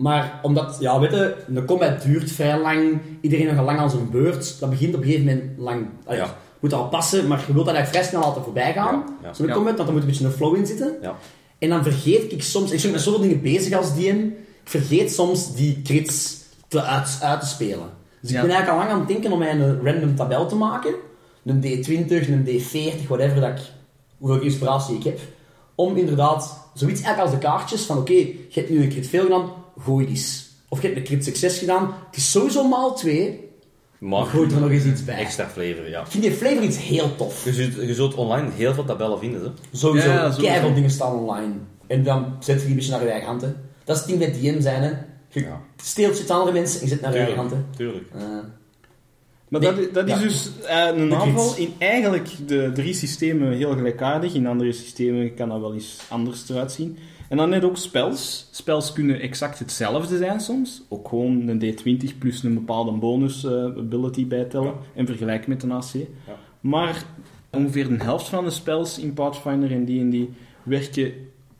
maar 0.00 0.38
omdat, 0.42 0.76
ja 0.80 1.00
weet 1.00 1.10
je, 1.10 1.34
de 1.46 1.64
combat 1.64 2.02
duurt 2.02 2.30
vrij 2.32 2.60
lang, 2.60 2.98
iedereen 3.20 3.54
nog 3.54 3.64
lang 3.64 3.78
aan 3.78 3.90
zijn 3.90 4.10
beurt, 4.10 4.60
dat 4.60 4.70
begint 4.70 4.94
op 4.94 5.00
een 5.00 5.06
gegeven 5.06 5.26
moment 5.26 5.58
lang, 5.58 5.86
allee, 6.04 6.18
Ja. 6.20 6.36
moet 6.60 6.72
al 6.72 6.88
passen, 6.88 7.26
maar 7.26 7.44
je 7.46 7.52
wilt 7.52 7.66
dat 7.66 7.74
eigenlijk 7.74 7.88
vrij 7.88 8.02
snel 8.04 8.28
altijd 8.28 8.44
voorbij 8.44 8.72
gaan, 8.72 8.94
Ja, 8.94 9.26
ja. 9.28 9.34
zo'n 9.34 9.46
Ja. 9.46 9.52
combat, 9.54 9.76
want 9.76 9.88
er 9.88 9.94
moet 9.94 10.02
een 10.02 10.08
beetje 10.08 10.24
een 10.24 10.30
flow 10.32 10.56
in 10.56 10.66
zitten. 10.66 10.96
Ja. 11.02 11.16
En 11.58 11.68
dan 11.68 11.82
vergeet 11.82 12.32
ik 12.32 12.42
soms, 12.42 12.70
ik 12.70 12.82
ben 12.82 12.90
met 12.90 13.00
zoveel 13.00 13.20
dingen 13.20 13.40
bezig 13.42 13.76
als 13.76 13.94
DM, 13.94 14.18
ik 14.62 14.68
vergeet 14.70 15.12
soms 15.12 15.54
die 15.54 15.82
crits 15.82 16.36
te 16.68 16.82
uit, 16.82 17.18
uit 17.22 17.40
te 17.40 17.46
spelen. 17.46 17.88
Dus 18.20 18.30
Ja. 18.30 18.36
ik 18.40 18.46
ben 18.46 18.54
eigenlijk 18.56 18.68
al 18.70 18.76
lang 18.76 18.90
aan 18.90 18.98
het 18.98 19.08
denken 19.08 19.32
om 19.32 19.38
mij 19.38 19.50
een 19.52 19.80
random 19.84 20.14
tabel 20.16 20.46
te 20.46 20.54
maken. 20.54 20.94
Een 21.44 21.60
D20, 21.60 22.28
een 22.28 22.44
D40, 22.46 23.06
whatever 23.08 23.40
dat 23.40 23.50
ik, 23.50 23.60
hoeveel 24.18 24.40
inspiratie 24.40 24.96
ik 24.96 25.04
heb. 25.04 25.18
Om 25.74 25.96
inderdaad, 25.96 26.68
zoiets 26.74 27.00
eigenlijk 27.02 27.32
als 27.32 27.40
de 27.40 27.46
kaartjes 27.48 27.82
van 27.82 27.98
oké, 27.98 28.12
je 28.12 28.36
hebt 28.52 28.70
nu 28.70 28.82
een 28.82 28.88
crit 28.88 29.06
veel 29.08 29.22
gedaan, 29.22 29.50
gooi 29.80 30.06
die 30.06 30.14
eens. 30.14 30.48
Of 30.68 30.80
je 30.80 30.86
hebt 30.86 30.98
een 30.98 31.04
crit 31.04 31.24
succes 31.24 31.58
gedaan, 31.58 31.94
het 32.06 32.16
is 32.16 32.30
sowieso 32.30 32.68
maal 32.68 32.94
2, 32.94 33.48
Maar 33.98 34.24
gooi 34.26 34.50
er 34.54 34.60
nog 34.60 34.70
eens 34.70 34.84
iets 34.84 35.04
bij. 35.04 35.16
extra 35.18 35.48
flavor, 35.48 35.88
ja. 35.88 36.00
Ik 36.00 36.06
vind 36.06 36.22
die 36.22 36.32
flavor 36.32 36.62
iets 36.62 36.78
heel 36.78 37.16
tof. 37.16 37.44
Je 37.44 37.52
zult, 37.52 37.74
je 37.74 37.94
zult 37.94 38.14
online 38.14 38.50
heel 38.50 38.74
veel 38.74 38.84
tabellen 38.84 39.18
vinden, 39.18 39.42
hè? 39.42 39.48
Sowieso, 39.72 40.08
Ja, 40.08 40.30
sowieso. 40.30 40.52
keiveel 40.52 40.74
dingen 40.74 40.90
staan 40.90 41.12
online. 41.18 41.52
En 41.86 42.02
dan 42.02 42.36
zet 42.40 42.54
je 42.56 42.60
die 42.60 42.68
een 42.70 42.74
beetje 42.76 42.90
naar 42.90 43.02
je 43.02 43.08
eigen 43.10 43.28
hand. 43.28 43.42
hè. 43.42 43.48
Dat 43.84 43.96
is 43.96 44.02
het 44.02 44.10
ding 44.10 44.18
met 44.20 44.40
DM 44.42 44.60
zijn, 44.60 44.82
hè. 44.82 44.90
Je 45.28 45.40
Ja. 45.40 45.60
steelt 45.76 46.18
je 46.18 46.32
andere 46.32 46.52
mensen 46.52 46.80
en 46.80 46.86
je 46.86 46.92
zet 46.92 47.00
naar 47.00 47.12
je 47.12 47.18
eigen 47.18 47.36
hand. 47.36 47.50
hè. 47.50 47.56
Tuurlijk. 47.76 48.08
Eh, 48.14 48.20
Maar 49.48 49.60
Nee, 49.60 49.70
dat, 49.70 49.78
is- 49.80 49.92
dat 49.92 50.06
is 50.08 50.12
ja. 50.12 50.18
dus 50.20 50.50
eh, 50.66 50.86
een 51.00 51.08
De 51.08 51.14
aanval 51.14 51.56
in 51.56 51.72
eigenlijk 51.78 52.28
de 52.46 52.70
drie 52.74 52.94
systemen 52.94 53.52
heel 53.52 53.72
gelijkaardig. 53.72 54.34
In 54.34 54.46
andere 54.46 54.72
systemen 54.72 55.34
kan 55.34 55.48
dat 55.48 55.60
wel 55.60 55.74
eens 55.74 55.98
anders 56.08 56.48
eruit 56.48 56.72
zien. 56.72 56.98
En 57.30 57.36
dan 57.36 57.48
net 57.48 57.64
ook 57.64 57.76
spels. 57.76 58.48
Spels 58.50 58.92
kunnen 58.92 59.20
exact 59.20 59.58
hetzelfde 59.58 60.16
zijn 60.16 60.40
soms. 60.40 60.82
Ook 60.88 61.08
gewoon 61.08 61.48
een 61.48 61.62
D20 61.62 62.18
plus 62.18 62.42
een 62.42 62.54
bepaalde 62.54 62.92
bonus 62.92 63.44
eh, 63.44 63.52
ability 63.64 64.26
bijtellen. 64.26 64.74
En 64.94 65.06
vergelijken 65.06 65.50
met 65.50 65.62
een 65.62 65.70
AC. 65.72 65.92
Maar 66.60 67.04
ongeveer 67.50 67.88
de 67.88 68.04
helft 68.04 68.28
van 68.28 68.44
de 68.44 68.50
spels 68.50 68.98
in 68.98 69.14
Pathfinder 69.14 69.70
en 69.72 69.84
D&D 69.84 70.36
werken 70.62 71.12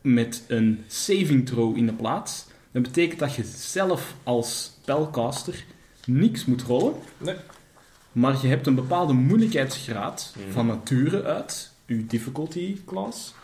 met 0.03 0.45
een 0.49 0.79
saving 0.87 1.47
throw 1.47 1.77
in 1.77 1.87
de 1.87 1.93
plaats. 1.93 2.47
Dat 2.73 2.83
betekent 2.83 3.19
dat 3.21 3.35
je 3.35 3.43
zelf 3.57 4.15
als 4.23 4.65
spelcaster 4.83 5.65
niks 6.07 6.45
moet 6.45 6.63
rollen. 6.63 6.93
Nee. 7.19 7.35
Maar 8.13 8.39
je 8.43 8.49
hebt 8.49 8.67
een 8.67 8.75
bepaalde 8.75 9.13
moeilijkheidsgraad 9.13 10.35
Mhm. 10.39 10.51
van 10.51 10.67
nature 10.67 11.23
uit, 11.25 11.73
je 11.87 12.07
difficulty 12.07 12.77
class. 12.87 13.35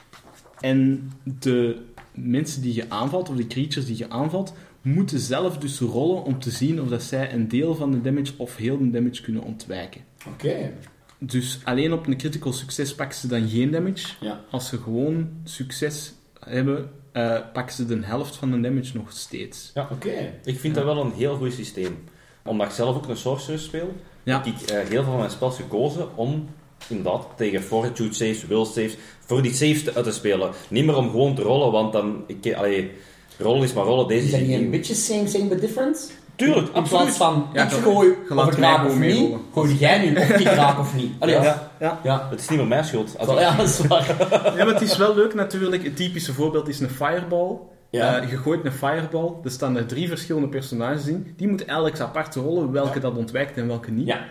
En 0.60 1.10
de 1.22 1.82
mensen 2.16 2.62
die 2.62 2.74
je 2.74 2.84
aanvalt, 2.90 3.28
of 3.28 3.36
de 3.36 3.46
creatures 3.46 3.86
die 3.86 3.96
je 3.98 4.10
aanvalt, 4.10 4.52
moeten 4.82 5.18
zelf 5.18 5.58
dus 5.58 5.78
rollen 5.80 6.22
om 6.24 6.38
te 6.38 6.50
zien 6.50 6.80
of 6.80 6.88
dat 6.88 7.02
zij 7.02 7.32
een 7.32 7.48
deel 7.48 7.74
van 7.74 7.90
de 7.90 8.00
damage 8.00 8.32
of 8.36 8.56
heel 8.56 8.78
de 8.78 8.90
damage 8.90 9.22
kunnen 9.22 9.42
ontwijken. 9.42 10.00
Oké. 10.26 10.72
Dus 11.18 11.60
alleen 11.64 11.92
op 11.92 12.06
een 12.06 12.16
critical 12.16 12.52
succes 12.52 12.94
pakken 12.94 13.18
ze 13.18 13.26
dan 13.26 13.48
geen 13.48 13.70
damage. 13.70 14.06
Ja. 14.20 14.40
Als 14.50 14.68
ze 14.68 14.78
gewoon 14.78 15.28
succes 15.44 16.12
hebben, 16.40 16.90
eh, 17.12 17.38
pakken 17.52 17.74
ze 17.74 17.86
de 17.86 17.98
helft 18.02 18.36
van 18.36 18.50
de 18.50 18.60
damage 18.60 18.96
nog 18.96 19.12
steeds. 19.12 19.72
Oké. 19.90 20.32
Ik 20.44 20.58
vind 20.60 20.74
dat 20.74 20.84
wel 20.84 21.04
een 21.04 21.12
heel 21.12 21.36
goed 21.36 21.52
systeem. 21.52 21.98
Omdat 22.44 22.66
ik 22.66 22.72
zelf 22.72 22.96
ook 22.96 23.08
een 23.08 23.16
sorcerer 23.16 23.58
speel, 23.60 23.92
Ja. 24.22 24.36
heb 24.36 24.46
ik 24.46 24.60
eh, 24.60 24.76
heel 24.76 24.86
veel 24.88 25.02
van 25.04 25.16
mijn 25.18 25.30
spels 25.30 25.56
gekozen 25.56 26.16
om 26.16 26.48
inderdaad 26.88 27.26
tegen 27.36 27.62
fortitude 27.62 28.14
saves, 28.14 28.46
will 28.46 28.64
saves, 28.64 28.96
voor 29.26 29.42
die 29.42 29.54
saves 29.54 29.84
te, 29.84 29.94
uit 29.94 30.04
te 30.04 30.12
spelen. 30.12 30.50
Niet 30.68 30.84
meer 30.84 30.96
om 30.96 31.10
gewoon 31.10 31.34
te 31.34 31.42
rollen, 31.42 31.72
want 31.72 31.92
dan... 31.92 32.24
Ik, 32.26 32.54
allee, 32.54 32.90
rollen 33.38 33.62
is 33.62 33.72
maar 33.72 33.84
rollen, 33.84 34.08
deze 34.08 34.24
Is 34.24 34.30
dat 34.30 34.40
niet 34.40 34.58
een 34.60 34.70
beetje 34.70 34.94
same, 34.94 35.28
same 35.28 35.44
but 35.44 35.60
different? 35.60 36.12
Tuurlijk, 36.36 36.68
In 36.68 36.74
absoluut. 36.74 37.02
plaats 37.02 37.16
van, 37.16 37.46
Ja, 37.52 37.64
ik 37.64 37.70
gooi 37.70 38.10
of 38.10 38.56
ik 38.58 38.84
of 38.86 38.98
niet, 38.98 39.16
rollen. 39.18 39.40
gooi 39.52 39.74
jij 39.74 39.98
nu 39.98 40.16
of 40.16 40.28
ik 40.28 40.46
raak 40.46 40.78
of 40.78 40.94
niet. 40.94 41.12
Allee, 41.18 41.34
ja. 41.34 41.42
Ja, 41.42 41.70
ja. 41.80 42.00
Ja. 42.02 42.26
Het 42.30 42.40
is 42.40 42.48
niet 42.48 42.58
meer 42.58 42.68
mijn 42.68 42.84
schuld. 42.84 43.14
Ja, 43.18 43.56
dat 43.56 43.66
is 43.68 43.78
waar. 43.86 44.16
ja, 44.56 44.64
maar 44.64 44.74
het 44.74 44.82
is 44.82 44.96
wel 44.96 45.14
leuk 45.14 45.34
natuurlijk. 45.34 45.84
Het 45.84 45.96
typische 45.96 46.32
voorbeeld 46.32 46.68
is 46.68 46.80
een 46.80 46.90
fireball. 46.90 47.56
Ja. 47.90 48.20
Eh, 48.20 48.30
je 48.30 48.36
gooit 48.36 48.64
een 48.64 48.72
fireball, 48.72 49.32
er 49.44 49.50
staan 49.50 49.76
er 49.76 49.86
drie 49.86 50.08
verschillende 50.08 50.48
personages 50.48 51.06
in. 51.06 51.34
Die 51.36 51.48
moeten 51.48 51.66
elk 51.68 52.00
apart 52.00 52.34
rollen 52.34 52.72
welke 52.72 53.00
dat 53.00 53.16
ontwijkt 53.16 53.56
en 53.56 53.66
welke 53.66 53.90
niet. 53.90 54.06
Ja. 54.06 54.24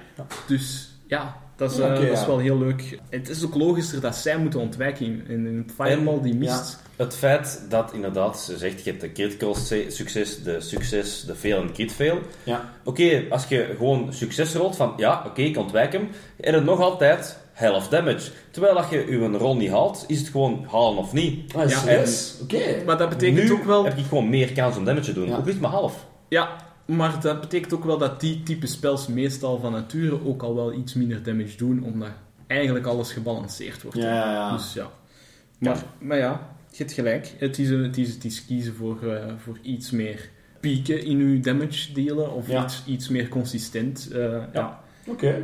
Dus 0.48 0.90
ja, 1.08 1.38
dat 1.56 1.72
is, 1.72 1.80
eh, 1.80 1.86
Oké, 1.86 1.94
dat 2.02 2.12
is 2.12 2.20
ja. 2.20 2.28
wel 2.28 2.38
heel 2.38 2.58
leuk. 2.58 3.00
Het 3.10 3.30
is 3.30 3.46
ook 3.46 3.56
logischer 3.56 4.02
dat 4.02 4.16
zij 4.16 4.38
moeten 4.38 4.60
ontwijken 4.60 5.06
in, 5.06 5.24
in 5.28 5.46
een 5.46 5.72
fireball 5.76 6.22
die 6.22 6.36
mist. 6.36 6.80
Het 6.96 7.16
feit 7.16 7.62
dat 7.70 7.94
inderdaad, 7.94 8.40
ze 8.40 8.58
zegt, 8.58 8.84
je 8.84 8.90
hebt 8.90 9.02
de 9.02 9.12
critical 9.12 9.56
succes, 9.88 10.44
de 10.44 10.62
succes, 10.62 11.24
de 11.26 11.36
fail 11.36 11.62
en 11.62 11.68
de 11.68 11.74
crit 11.74 11.92
fail. 11.92 12.20
Ja. 12.44 12.70
Oké, 12.84 13.24
als 13.30 13.48
je 13.48 13.74
gewoon 13.78 14.14
succes 14.14 14.54
rolt 14.54 14.76
van, 14.76 14.94
ja, 14.98 15.24
oké, 15.26 15.42
ik 15.42 15.58
ontwijk 15.58 15.92
hem, 15.92 16.10
en 16.40 16.54
het 16.54 16.64
nog 16.64 16.80
altijd 16.80 17.38
half 17.54 17.88
damage. 17.88 18.32
Terwijl 18.52 18.78
als 18.78 18.90
je 18.90 19.06
je 19.10 19.38
rol 19.38 19.56
niet 19.56 19.70
haalt, 19.72 20.04
is 20.08 20.20
het 20.20 20.28
gewoon 20.28 20.66
halen 20.72 20.98
of 20.98 21.14
niet. 21.14 21.54
Ah, 21.54 21.70
Ja, 21.70 21.80
serieus? 21.80 22.36
Oké. 22.42 22.84
Maar 22.86 22.98
dat 22.98 23.10
betekent 23.10 23.44
nu 23.44 23.52
ook 23.52 23.64
wel... 23.64 23.84
heb 23.84 23.98
ik 23.98 24.06
gewoon 24.06 24.30
meer 24.30 24.52
kans 24.52 24.78
om 24.78 24.86
damage 24.86 25.06
te 25.06 25.14
doen. 25.14 25.28
Ja. 25.28 25.38
Ook 25.38 25.46
niet 25.46 25.62
maar 25.62 25.72
half. 25.72 26.06
Ja, 26.30 26.50
maar 26.86 27.22
dat 27.22 27.42
betekent 27.42 27.74
ook 27.74 27.84
wel 27.84 27.98
dat 27.98 28.20
die 28.20 28.44
type 28.44 28.68
spels 28.68 29.08
meestal 29.08 29.60
van 29.60 29.72
nature 29.72 30.26
ook 30.26 30.42
al 30.44 30.56
wel 30.56 30.74
iets 30.74 30.94
minder 30.94 31.24
damage 31.24 31.58
doen, 31.58 31.84
omdat 31.84 32.10
eigenlijk 32.48 32.86
alles 32.86 33.12
gebalanceerd 33.12 33.82
wordt. 33.84 33.98
Ja, 33.98 34.04
ja, 34.10 34.32
ja. 34.32 34.52
Dus 34.52 34.74
ja. 34.74 34.90
Maar, 35.60 35.84
maar 36.00 36.18
ja, 36.18 36.56
je 36.70 36.78
hebt 36.78 36.92
gelijk. 36.92 37.34
Het 37.38 37.60
is, 37.60 37.70
een- 37.70 37.84
het 37.84 37.98
is, 37.98 38.14
het 38.14 38.26
is 38.26 38.46
kiezen 38.46 38.74
voor, 38.76 39.12
eh, 39.14 39.26
voor 39.38 39.58
iets 39.62 39.92
meer 39.92 40.30
pieken 40.60 41.04
in 41.06 41.30
je 41.32 41.40
damage 41.40 41.94
delen, 41.94 42.34
of 42.34 42.48
iets, 42.64 42.84
iets 42.88 43.10
meer 43.10 43.28
consistent. 43.28 44.10
eh, 44.12 44.44
ja. 44.54 44.80
Oké. 45.08 45.42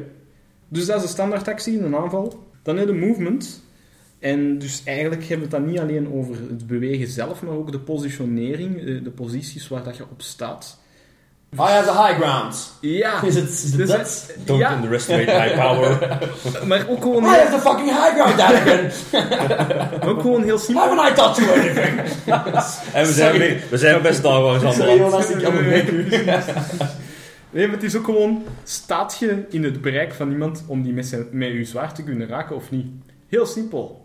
Dus 0.67 0.85
dat 0.85 0.95
is 0.95 1.01
de 1.01 1.07
standaard 1.07 1.47
actie, 1.47 1.79
een 1.79 1.95
aanval. 1.95 2.47
Dan 2.63 2.77
heb 2.77 2.87
je 2.87 2.93
de 2.93 2.99
movement. 2.99 3.63
En 4.19 4.57
dus 4.59 4.81
eigenlijk 4.85 5.21
hebben 5.25 5.49
we 5.49 5.55
het 5.55 5.63
dan 5.63 5.71
niet 5.71 5.79
alleen 5.79 6.11
over 6.13 6.35
het 6.49 6.67
bewegen 6.67 7.07
zelf, 7.07 7.41
maar 7.43 7.53
ook 7.55 7.71
de 7.71 7.79
positionering, 7.79 8.77
eh, 8.79 9.03
de 9.03 9.11
posities 9.11 9.67
waar 9.67 9.83
dat 9.83 9.97
je 9.97 10.03
op 10.11 10.21
staat. 10.21 10.79
I 11.53 11.57
have 11.71 11.85
the 11.85 11.91
high 12.05 12.13
ground. 12.19 12.73
Ja, 12.79 13.21
Is 13.23 13.35
het 13.35 13.49
is 13.49 13.63
het 13.63 13.77
Dus 13.77 13.89
dat? 13.89 13.97
het- 13.99 14.35
Don't 14.45 14.59
ja, 14.59 14.73
underestimate 14.75 15.25
my 15.31 15.53
power. 15.61 16.17
maar 16.67 16.85
ook 16.89 17.01
gewoon, 17.01 17.23
I 17.23 17.27
have 17.27 17.51
the 17.55 17.59
fucking 17.59 17.89
high 17.89 18.13
ground, 18.13 18.37
Daniken. 18.37 18.91
ook 20.09 20.21
gewoon 20.21 20.43
heel 20.43 20.57
simpel. 20.57 20.83
Haven't 20.87 21.11
I 21.11 21.13
taught 21.13 21.37
you 21.37 21.51
anything? 21.59 21.99
en 22.93 23.05
we 23.05 23.11
zijn, 23.13 23.37
weer- 23.37 23.63
we 23.69 23.77
zijn 23.77 24.01
best 24.01 24.19
Star 24.19 24.41
Wars 24.41 24.63
aan 24.63 24.73
Sorry. 24.73 24.97
Jonas, 24.97 25.29
ik. 25.29 25.41
Nee, 27.53 27.65
maar 27.67 27.75
het 27.75 27.83
is 27.83 27.95
ook 27.95 28.05
gewoon, 28.05 28.43
staat 28.63 29.17
je 29.19 29.45
in 29.49 29.63
het 29.63 29.81
bereik 29.81 30.13
van 30.13 30.31
iemand 30.31 30.63
om 30.67 30.83
die 30.83 30.93
met, 30.93 31.05
zijn, 31.05 31.25
met 31.31 31.47
je 31.51 31.65
zwaard 31.65 31.95
te 31.95 32.03
kunnen 32.03 32.27
raken 32.27 32.55
of 32.55 32.71
niet? 32.71 32.85
Heel 33.27 33.45
simpel. 33.45 34.00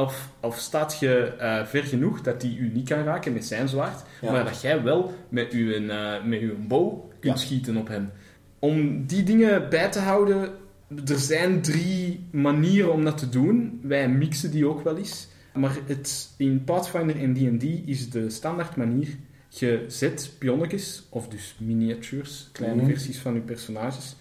Of, 0.00 0.30
of 0.40 0.58
staat 0.58 0.98
je 1.00 1.16
eh, 1.38 1.64
ver 1.66 1.82
genoeg 1.84 2.20
dat 2.20 2.40
die 2.40 2.58
u 2.58 2.70
niet 2.72 2.88
kan 2.88 3.04
raken 3.04 3.32
met 3.32 3.44
zijn 3.44 3.68
zwaard, 3.68 4.02
Ja. 4.20 4.32
maar 4.32 4.44
dat 4.44 4.60
jij 4.60 4.82
wel 4.82 5.12
met 5.28 5.52
uw, 5.52 5.72
eh, 5.72 6.24
met 6.24 6.40
uw 6.40 6.54
bow 6.66 7.10
kunt 7.20 7.40
Ja. 7.40 7.44
schieten 7.46 7.76
op 7.76 7.88
hem. 7.88 8.10
Om 8.58 9.06
die 9.06 9.22
dingen 9.22 9.68
bij 9.68 9.88
te 9.90 9.98
houden, 9.98 10.50
er 11.06 11.18
zijn 11.18 11.62
drie 11.62 12.26
manieren 12.30 12.92
om 12.92 13.04
dat 13.04 13.18
te 13.18 13.28
doen. 13.28 13.80
Wij 13.82 14.08
mixen 14.08 14.50
die 14.50 14.66
ook 14.66 14.80
wel 14.84 14.96
eens. 14.96 15.28
Maar 15.54 15.76
het, 15.86 16.30
in 16.36 16.64
Pathfinder 16.64 17.16
en 17.20 17.34
D&D 17.34 17.62
is 17.88 18.10
de 18.10 18.30
standaard 18.30 18.76
manier 18.76 19.08
je 19.48 19.84
zet 19.86 20.32
pionnetjes, 20.38 21.06
of 21.08 21.28
dus 21.28 21.56
miniatures, 21.60 22.48
kleine 22.52 22.82
Mhm. 22.82 22.90
versies 22.90 23.18
van 23.18 23.34
je 23.34 23.40
personages, 23.40 24.16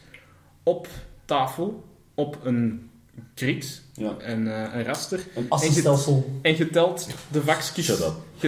op 0.63 0.87
tafel, 1.25 1.85
op 2.15 2.39
een 2.43 2.89
grid, 3.35 3.81
Ja. 3.93 4.15
een, 4.19 4.47
eh, 4.47 4.73
een 4.73 4.83
raster, 4.83 5.19
Een 5.35 5.45
assenstelsel. 5.49 6.39
en 6.41 6.57
je 6.57 6.69
telt 6.69 7.07
de 7.31 7.41
vakjes. 7.41 7.91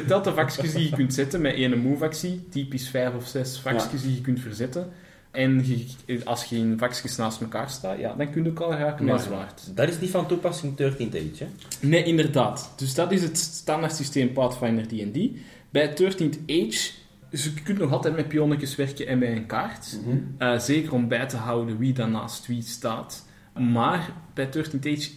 Telt 0.08 0.24
de 0.24 0.34
vakjes 0.34 0.74
die 0.74 0.84
je 0.90 0.96
kunt 0.96 1.14
zetten 1.14 1.42
met 1.42 1.54
één 1.54 1.78
move-actie, 1.80 2.48
typisch 2.50 2.90
vijf 2.90 3.16
of 3.16 3.28
zes 3.28 3.60
vakjes 3.60 4.02
die 4.02 4.16
je 4.16 4.22
kunt 4.22 4.40
verzetten. 4.40 4.90
En 5.32 5.68
je- 6.06 6.26
als 6.26 6.44
je 6.44 6.56
in 6.58 6.78
vakjes 6.78 7.16
naast 7.16 7.42
elkaar 7.42 7.70
staat, 7.70 8.00
ja, 8.00 8.14
dan 8.14 8.32
kun 8.32 8.44
je 8.44 8.50
ook 8.50 8.60
al 8.60 8.74
raken 8.74 9.06
met 9.06 9.22
zwaard. 9.22 9.62
Dat 9.76 9.90
is 9.90 10.00
niet 10.00 10.10
van 10.10 10.28
toepassing 10.28 10.76
13 10.76 11.08
Age, 11.10 11.44
hè? 11.44 11.48
Nee, 11.88 12.04
inderdaad. 12.04 12.74
Dus 12.76 12.94
dat 12.94 13.12
is 13.12 13.22
het 13.22 13.38
standaard 13.38 13.96
systeem 13.96 14.34
Pathfinder 14.34 14.88
D&D. 14.88 15.30
Bij 15.70 15.94
13th 15.96 16.38
Age 16.48 16.92
dus 17.30 17.44
je 17.44 17.54
kunt 17.64 17.78
nog 17.80 17.92
altijd 17.92 18.16
met 18.16 18.28
pionnetjes 18.28 18.76
werken 18.76 19.08
en 19.08 19.20
bij 19.20 19.32
een 19.36 19.46
kaart. 19.46 19.98
Mhm. 20.06 20.18
Eh, 20.38 20.60
zeker 20.60 20.94
om 20.94 21.08
bij 21.08 21.26
te 21.28 21.38
houden 21.38 21.78
wie 21.78 21.94
dan 21.94 22.12
naast 22.12 22.48
wie 22.48 22.62
staat. 22.62 23.26
Maar 23.54 24.14
bij 24.34 24.50
13 24.50 24.80
Age 24.80 25.12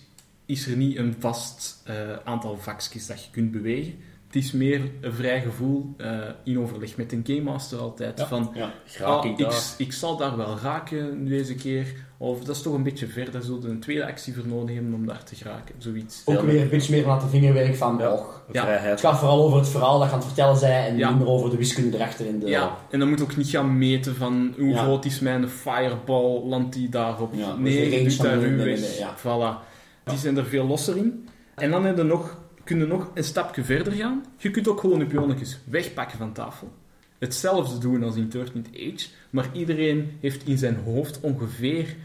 is 0.46 0.66
er 0.66 0.76
niet 0.76 0.96
een 0.96 1.14
vast 1.18 1.82
eh, 1.84 2.16
aantal 2.24 2.58
vakjes 2.58 3.06
dat 3.06 3.24
je 3.24 3.30
kunt 3.30 3.50
bewegen. 3.50 3.94
Het 4.32 4.42
is 4.42 4.52
meer 4.52 4.80
een 5.00 5.12
vrij 5.12 5.40
gevoel 5.40 5.94
eh, 5.96 6.10
in 6.44 6.58
overleg 6.58 6.96
met 6.96 7.12
een 7.12 7.22
Game 7.26 7.40
Master 7.40 7.78
altijd. 7.78 8.18
Ja. 8.18 8.26
Van, 8.26 8.50
Ja. 8.54 8.72
Raak 8.98 9.08
ah, 9.08 9.24
ik 9.24 9.30
ik, 9.30 9.38
daar? 9.38 9.62
ik 9.78 9.92
zal 9.92 10.16
daar 10.16 10.36
wel 10.36 10.58
raken 10.62 11.24
deze 11.28 11.54
keer. 11.54 11.86
Of 12.16 12.44
dat 12.44 12.56
is 12.56 12.62
toch 12.62 12.74
een 12.74 12.82
beetje 12.82 13.06
ver, 13.06 13.30
daar 13.30 13.42
zullen 13.42 13.62
we 13.62 13.68
een 13.68 13.80
tweede 13.80 14.06
actie 14.06 14.34
voor 14.34 14.46
nodig 14.46 14.74
hebben 14.74 14.94
om 14.94 15.06
daar 15.06 15.24
te 15.24 15.34
geraken. 15.34 15.74
Zoiets. 15.78 16.22
Ook 16.24 16.40
weer 16.40 16.60
een 16.62 16.68
beetje 16.68 16.92
meer 16.92 17.02
vanuit 17.02 17.20
de 17.20 17.28
vingerwerk 17.28 17.74
van, 17.76 17.96
Ja. 17.98 18.12
och, 18.12 18.42
Ja. 18.52 18.66
het 18.66 19.00
gaat 19.00 19.18
vooral 19.18 19.44
over 19.44 19.58
het 19.58 19.68
verhaal 19.68 19.98
dat 19.98 20.06
je 20.08 20.12
aan 20.12 20.18
het 20.18 20.26
vertellen 20.26 20.56
zij 20.56 20.86
en 20.88 20.96
Ja. 20.96 21.08
minder 21.08 21.28
over 21.28 21.50
de 21.50 21.56
wiskunde 21.56 21.96
erachter 21.96 22.26
in 22.26 22.38
de... 22.38 22.46
Ja, 22.46 22.76
en 22.90 22.98
dan 22.98 23.08
moet 23.08 23.18
je 23.18 23.24
ook 23.24 23.36
niet 23.36 23.48
gaan 23.48 23.78
meten 23.78 24.14
van 24.16 24.54
hoe 24.58 24.68
Ja. 24.68 24.82
groot 24.82 25.04
is 25.04 25.20
mijn 25.20 25.48
fireball, 25.48 26.42
landt 26.44 26.72
die 26.74 26.88
daarop? 26.88 27.34
Ja, 27.34 27.54
nee, 27.56 27.72
de 27.74 27.84
je 27.84 27.90
range 27.90 28.02
doet 28.08 28.14
van 28.14 28.26
daar 28.26 28.38
uw 28.38 28.56
weg. 28.56 29.14
Voilà. 29.20 29.66
Die 30.04 30.18
zijn 30.18 30.36
er 30.36 30.44
veel 30.44 30.66
losser 30.66 30.96
in. 30.96 31.28
En 31.54 31.70
dan 31.70 31.84
heb 31.84 31.96
je 31.96 32.02
nog, 32.02 32.40
kun 32.72 32.80
je 32.80 32.86
nog 32.86 33.10
een 33.14 33.24
stapje 33.24 33.64
verder 33.64 33.92
gaan. 33.92 34.24
Je 34.36 34.50
kunt 34.50 34.68
ook 34.68 34.80
gewoon 34.80 34.98
je 34.98 35.06
pionnetjes 35.06 35.58
wegpakken 35.64 36.18
van 36.18 36.32
tafel. 36.32 36.72
Hetzelfde 37.18 37.78
doen 37.78 38.02
als 38.02 38.16
in 38.16 38.32
13th 38.36 38.74
Age, 38.74 39.08
maar 39.30 39.48
iedereen 39.52 40.16
heeft 40.20 40.46
in 40.46 40.58
zijn 40.58 40.76
hoofd 40.84 41.20
ongeveer 41.20 41.96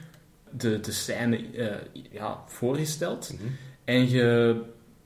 de, 0.52 0.80
de 0.80 0.92
scène 0.92 1.38
eh, 1.56 1.76
ja, 2.12 2.40
voorgesteld. 2.46 3.34
Mhm. 3.34 3.44
En 3.84 4.10
je 4.10 4.56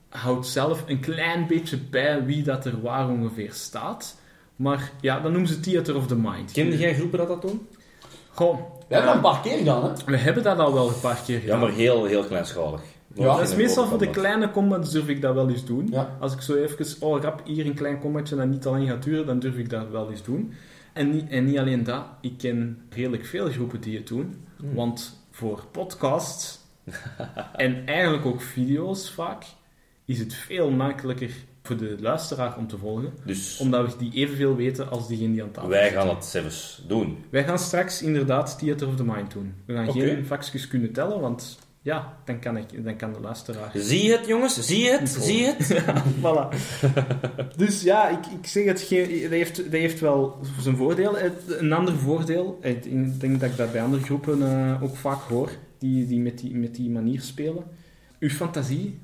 houdt 0.08 0.46
zelf 0.46 0.84
een 0.86 1.00
klein 1.00 1.46
beetje 1.46 1.78
bij 1.78 2.24
wie 2.24 2.42
dat 2.42 2.64
er 2.64 2.80
waar 2.80 3.08
ongeveer 3.08 3.52
staat. 3.52 4.20
Maar 4.56 4.92
ja, 5.00 5.20
dat 5.20 5.30
noemen 5.32 5.48
ze 5.48 5.60
Theater 5.60 5.96
of 5.96 6.06
the 6.06 6.16
Mind. 6.16 6.52
Kende 6.52 6.78
jij 6.78 6.94
groepen 6.94 7.18
dat 7.18 7.28
dat 7.28 7.42
doen? 7.42 7.66
Goh, 8.28 8.54
We 8.88 8.94
hebben 8.94 8.98
eh, 8.98 9.04
dat 9.06 9.14
een 9.14 9.32
paar 9.32 9.40
keer 9.42 9.58
gedaan, 9.58 9.84
hè. 9.84 9.92
we 10.06 10.16
hebben 10.16 10.42
dat 10.42 10.58
al 10.58 10.72
wel 10.74 10.88
een 10.88 11.00
paar 11.00 11.20
keer 11.26 11.34
Ja, 11.34 11.40
gedaan. 11.40 11.60
maar 11.60 11.70
heel, 11.72 12.04
heel 12.04 12.24
kleinschalig. 12.24 12.80
Ja, 13.14 13.36
dat 13.36 13.48
is 13.48 13.56
meestal 13.56 13.86
voor 13.86 13.98
de 13.98 14.10
kleine 14.10 14.50
combats 14.50 14.90
durf 14.90 15.08
ik 15.08 15.20
dat 15.20 15.34
wel 15.34 15.48
eens 15.48 15.64
doen. 15.64 15.88
Ja. 15.90 16.16
Als 16.20 16.32
ik 16.34 16.40
zo 16.40 16.54
even, 16.54 16.86
oh 17.00 17.22
rap, 17.22 17.40
hier 17.44 17.66
een 17.66 17.74
klein 17.74 17.98
combatje 17.98 18.36
dat 18.36 18.46
niet 18.46 18.62
te 18.62 18.70
lang 18.70 18.88
gaat 18.88 19.02
duren, 19.02 19.26
dan 19.26 19.38
durf 19.38 19.56
ik 19.56 19.70
dat 19.70 19.90
wel 19.90 20.10
eens 20.10 20.22
doen. 20.22 20.52
En 20.92 21.10
niet, 21.10 21.28
en 21.28 21.44
niet 21.44 21.58
alleen 21.58 21.84
dat, 21.84 22.04
ik 22.20 22.38
ken 22.38 22.82
redelijk 22.90 23.24
veel 23.24 23.50
groepen 23.50 23.80
die 23.80 23.96
het 23.96 24.06
doen. 24.06 24.34
Hmm. 24.56 24.74
Want 24.74 25.24
voor 25.30 25.64
podcasts 25.70 26.58
en 27.56 27.86
eigenlijk 27.86 28.26
ook 28.26 28.40
video's 28.40 29.10
vaak, 29.10 29.44
is 30.04 30.18
het 30.18 30.34
veel 30.34 30.70
makkelijker 30.70 31.30
voor 31.62 31.76
de 31.76 31.96
luisteraar 32.00 32.56
om 32.56 32.66
te 32.66 32.78
volgen. 32.78 33.12
Dus 33.24 33.58
Omdat 33.58 33.92
we 33.92 33.98
die 33.98 34.12
evenveel 34.12 34.56
weten 34.56 34.90
als 34.90 35.08
diegene 35.08 35.32
die 35.32 35.42
aan 35.42 35.50
tafel 35.50 35.70
wij 35.70 35.90
gaan 35.90 36.08
het 36.08 36.24
zelfs 36.24 36.84
doen. 36.86 37.24
Wij 37.30 37.44
gaan 37.44 37.58
straks 37.58 38.02
inderdaad 38.02 38.58
Theater 38.58 38.88
of 38.88 38.96
the 38.96 39.04
Mind 39.04 39.32
doen. 39.32 39.54
We 39.64 39.74
gaan 39.74 39.92
geen 39.92 40.26
vakjes 40.26 40.68
kunnen 40.68 40.92
tellen, 40.92 41.20
want 41.20 41.58
ja, 41.82 42.16
dan 42.24 42.38
kan, 42.38 42.56
ik, 42.56 42.84
dan 42.84 42.96
kan 42.96 43.12
de 43.12 43.20
luisteraar... 43.20 43.70
Zie 43.74 44.04
je 44.04 44.12
het, 44.16 44.26
jongens? 44.26 44.66
Zie 44.66 44.84
je 44.84 44.90
het? 44.90 45.08
Zie 45.08 45.36
je 45.36 45.54
het? 45.56 45.82
voilà. 46.24 46.56
dus 47.56 47.82
ja, 47.82 48.08
ik, 48.08 48.26
ik 48.26 48.46
zeg 48.46 48.64
het, 48.64 48.80
geen- 48.80 49.20
dat 49.22 49.30
heeft, 49.30 49.56
dat 49.56 49.72
heeft 49.72 50.00
wel 50.00 50.38
zijn 50.60 50.76
voordeel. 50.76 51.16
Een 51.48 51.72
ander 51.72 51.94
voordeel, 51.94 52.58
ik 52.62 53.20
denk- 53.20 53.40
dat 53.40 53.50
ik 53.50 53.56
dat 53.56 53.72
bij 53.72 53.82
andere 53.82 54.02
groepen 54.02 54.42
eh, 54.42 54.82
ook 54.82 54.96
vaak 54.96 55.20
hoor, 55.20 55.50
die, 55.78 56.06
die, 56.06 56.20
met 56.20 56.38
die 56.38 56.54
met 56.54 56.74
die 56.74 56.90
manier 56.90 57.20
spelen. 57.20 57.64
Uw 58.18 58.28
fantasie 58.28 58.98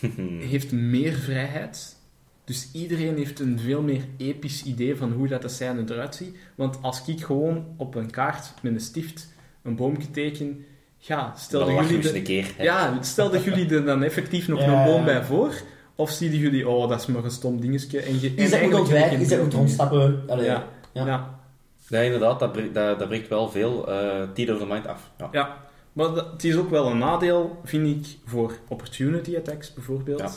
heeft 0.50 0.72
meer 0.72 1.12
vrijheid. 1.12 1.96
Dus 2.44 2.68
iedereen 2.72 3.16
heeft 3.16 3.40
een 3.40 3.58
veel 3.58 3.82
meer 3.82 4.02
episch 4.16 4.62
idee 4.64 4.96
van 4.96 5.12
hoe 5.12 5.28
dat 5.28 5.42
de 5.42 5.48
scène 5.48 5.82
eruit 5.86 6.14
ziet. 6.14 6.36
Want 6.54 6.78
als 6.82 7.06
ik 7.08 7.20
gewoon 7.24 7.66
op 7.76 7.94
een 7.94 8.10
kaart 8.10 8.54
met 8.62 8.72
een 8.72 8.80
stift 8.80 9.32
een 9.62 9.76
boomje 9.76 10.10
teken, 10.10 10.64
ja, 11.04 11.32
stel 11.36 11.66
dat 11.76 11.88
jullie... 11.88 12.02
de- 12.02 12.16
een 12.16 12.22
keer. 12.22 12.46
ja, 12.58 12.98
stel 13.02 13.30
dat 13.30 13.44
jullie 13.44 13.74
er 13.74 13.84
dan 13.84 14.02
effectief 14.02 14.48
nog 14.48 14.60
Ja. 14.60 14.66
een 14.78 14.84
boom 14.92 15.04
bij 15.04 15.24
voor. 15.24 15.52
Of 15.94 16.10
zien 16.10 16.32
jullie, 16.36 16.68
oh, 16.68 16.88
dat 16.88 17.00
is 17.00 17.06
maar 17.06 17.24
een 17.24 17.30
stom 17.30 17.60
dingetje. 17.60 18.00
En 18.00 18.20
je, 18.20 18.26
Is 18.26 18.50
dat 18.50 18.52
eigenlijk 18.58 18.74
ontwijken, 18.80 19.20
is 19.20 19.28
dat 19.28 19.38
beeld 19.38 19.52
rondstappen. 19.52 20.22
Allee. 20.28 20.44
Ja, 20.44 20.66
Ja. 20.92 21.06
ja. 21.06 21.40
Ja, 21.88 22.00
inderdaad, 22.00 22.40
dat, 22.40 22.52
breekt- 22.52 22.74
dat, 22.74 22.98
dat 22.98 23.08
breekt 23.08 23.28
wel 23.28 23.48
veel 23.50 23.88
uh, 23.88 24.20
of 24.54 24.58
the 24.58 24.66
Mind 24.68 24.86
af. 24.86 25.10
Ja. 25.18 25.28
ja. 25.32 25.56
Maar 25.92 26.14
dat- 26.14 26.30
het 26.32 26.44
is 26.44 26.56
ook 26.56 26.70
wel 26.70 26.86
een 26.86 26.98
nadeel, 26.98 27.60
vind 27.64 27.86
ik, 28.06 28.16
voor 28.24 28.52
opportunity 28.68 29.36
attacks 29.36 29.74
bijvoorbeeld. 29.74 30.20
Ja. 30.20 30.30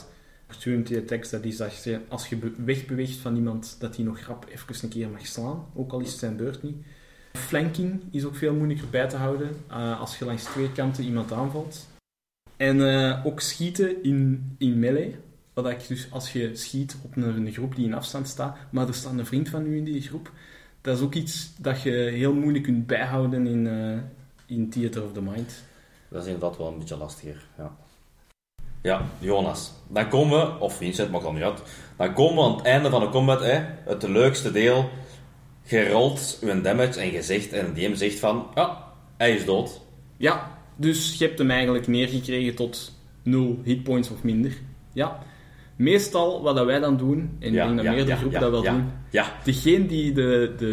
Opportunity 0.49 0.97
attacks, 0.97 1.29
dat 1.29 1.43
is 1.43 1.57
dat 1.57 1.83
je, 1.83 1.99
als 2.07 2.27
je 2.27 2.35
be- 2.35 2.51
wegbeweegt 2.65 3.17
van 3.17 3.35
iemand, 3.35 3.75
dat 3.79 3.95
die 3.95 4.05
nog 4.05 4.19
rap 4.19 4.45
even 4.53 4.75
een 4.83 4.89
keer 4.89 5.09
mag 5.09 5.25
slaan. 5.27 5.65
Ook 5.75 5.91
al 5.91 5.99
is 5.99 6.09
het 6.09 6.19
zijn 6.19 6.35
beurt 6.35 6.63
niet. 6.63 6.75
Flanking 7.35 8.01
is 8.11 8.25
ook 8.25 8.35
veel 8.35 8.53
moeilijker 8.53 8.89
bij 8.89 9.09
te 9.09 9.15
houden 9.15 9.57
eh, 9.69 9.99
als 9.99 10.17
je 10.17 10.25
langs 10.25 10.43
twee 10.43 10.71
kanten 10.71 11.03
iemand 11.03 11.31
aanvalt. 11.31 11.87
En 12.57 12.89
eh, 12.89 13.25
ook 13.25 13.39
schieten 13.39 14.03
in, 14.03 14.55
in 14.57 14.79
melee. 14.79 15.15
Wat 15.53 15.69
ik 15.69 15.87
dus 15.87 16.11
als 16.11 16.33
je 16.33 16.55
schiet 16.55 16.97
op 17.03 17.15
een, 17.15 17.51
groep 17.51 17.75
die 17.75 17.85
in 17.85 17.93
afstand 17.93 18.27
staat, 18.27 18.57
maar 18.69 18.87
er 18.87 18.93
staat 18.93 19.13
een 19.13 19.25
vriend 19.25 19.49
van 19.49 19.65
u 19.65 19.77
in 19.77 19.83
die 19.83 20.01
groep, 20.01 20.31
dat 20.81 20.97
is 20.97 21.03
ook 21.03 21.13
iets 21.13 21.51
dat 21.57 21.81
je 21.81 21.91
heel 21.91 22.33
moeilijk 22.33 22.63
kunt 22.63 22.87
bijhouden 22.87 23.47
in, 23.47 23.67
eh, 23.67 24.57
in 24.57 24.69
Theater 24.69 25.03
of 25.03 25.13
the 25.13 25.21
Mind. 25.21 25.63
Dat 26.09 26.21
is 26.21 26.27
inderdaad 26.27 26.57
wel 26.57 26.67
een 26.67 26.77
beetje 26.77 26.97
lastiger. 26.97 27.45
Ja, 27.57 27.75
ja 28.81 29.01
Jonas. 29.19 29.71
Dan 29.87 30.09
komen 30.09 30.39
we, 30.39 30.59
of 30.59 30.75
Vincent, 30.75 31.11
maakt 31.11 31.25
al 31.25 31.33
niet 31.33 31.43
uit. 31.43 31.61
Dan 31.97 32.13
komen 32.13 32.43
we 32.43 32.49
aan 32.49 32.55
het 32.55 32.65
einde 32.65 32.89
van 32.89 33.01
de 33.01 33.09
combat, 33.09 33.41
hè, 33.41 33.65
het 33.85 34.03
leukste 34.03 34.51
deel. 34.51 34.89
Je 35.67 35.89
rolt 35.89 36.39
damage 36.63 36.99
en 36.99 37.11
je 37.11 37.21
zegt, 37.21 37.53
en 37.53 37.73
die 37.73 37.89
DM 37.89 37.95
zegt 37.95 38.19
van, 38.19 38.47
ja, 38.55 38.83
hij 39.17 39.31
is 39.31 39.45
dood. 39.45 39.81
Ja, 40.17 40.57
dus 40.75 41.15
je 41.17 41.25
hebt 41.25 41.39
hem 41.39 41.51
eigenlijk 41.51 41.87
neergekregen 41.87 42.55
tot 42.55 42.99
0 43.23 43.59
hitpoints 43.63 44.09
of 44.09 44.23
minder. 44.23 44.51
Ja. 44.93 45.19
Meestal 45.75 46.41
wat 46.41 46.55
dat 46.55 46.65
wij 46.65 46.79
dan 46.79 46.97
doen, 46.97 47.19
en 47.39 47.47
ik 47.47 47.53
denk 47.53 47.75
dat 47.75 47.85
ja, 47.85 47.91
meerdere 47.91 48.07
ja, 48.11 48.15
groepen 48.15 48.39
dat 48.39 48.51
wel 48.51 48.63
doen, 48.63 48.91
Ja, 49.09 49.33
degene 49.43 49.85
die 49.85 50.11
de, 50.13 50.53
de, 50.57 50.65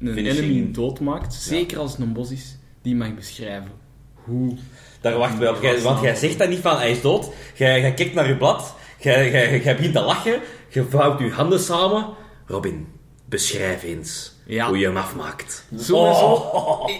een 0.00 0.12
Finishing. 0.14 0.44
enemy 0.50 0.72
doodmaakt, 0.72 1.34
zeker 1.34 1.78
als 1.78 1.90
het 1.92 2.00
een 2.00 2.12
bos 2.12 2.30
is, 2.30 2.56
die 2.82 2.96
mag 2.96 3.14
beschrijven 3.14 3.70
hoe... 4.14 4.54
daar 5.00 5.18
wachten 5.18 5.38
wij 5.40 5.48
op. 5.50 5.62
Jij- 5.62 5.80
want 5.80 6.00
jij 6.00 6.14
zegt 6.14 6.38
dat 6.38 6.48
niet 6.48 6.58
van, 6.58 6.76
hij 6.76 6.90
is 6.90 7.00
dood. 7.00 7.30
Jij, 7.54 7.80
jij 7.80 7.94
kijkt 7.94 8.14
naar 8.14 8.28
je 8.28 8.36
blad, 8.36 8.74
jij, 8.98 9.30
jij, 9.30 9.60
jij 9.62 9.76
begint 9.76 9.94
te 9.94 10.00
lachen, 10.00 10.40
je 10.68 10.84
vouwt 10.84 11.18
je 11.20 11.30
handen 11.30 11.60
samen. 11.60 12.06
Robin, 12.46 12.86
beschrijf 13.30 13.82
eens 13.82 14.32
Ja. 14.46 14.66
hoe 14.68 14.78
je 14.78 14.86
hem 14.86 14.96
afmaakt. 14.96 15.64
Sowieso, 15.76 16.50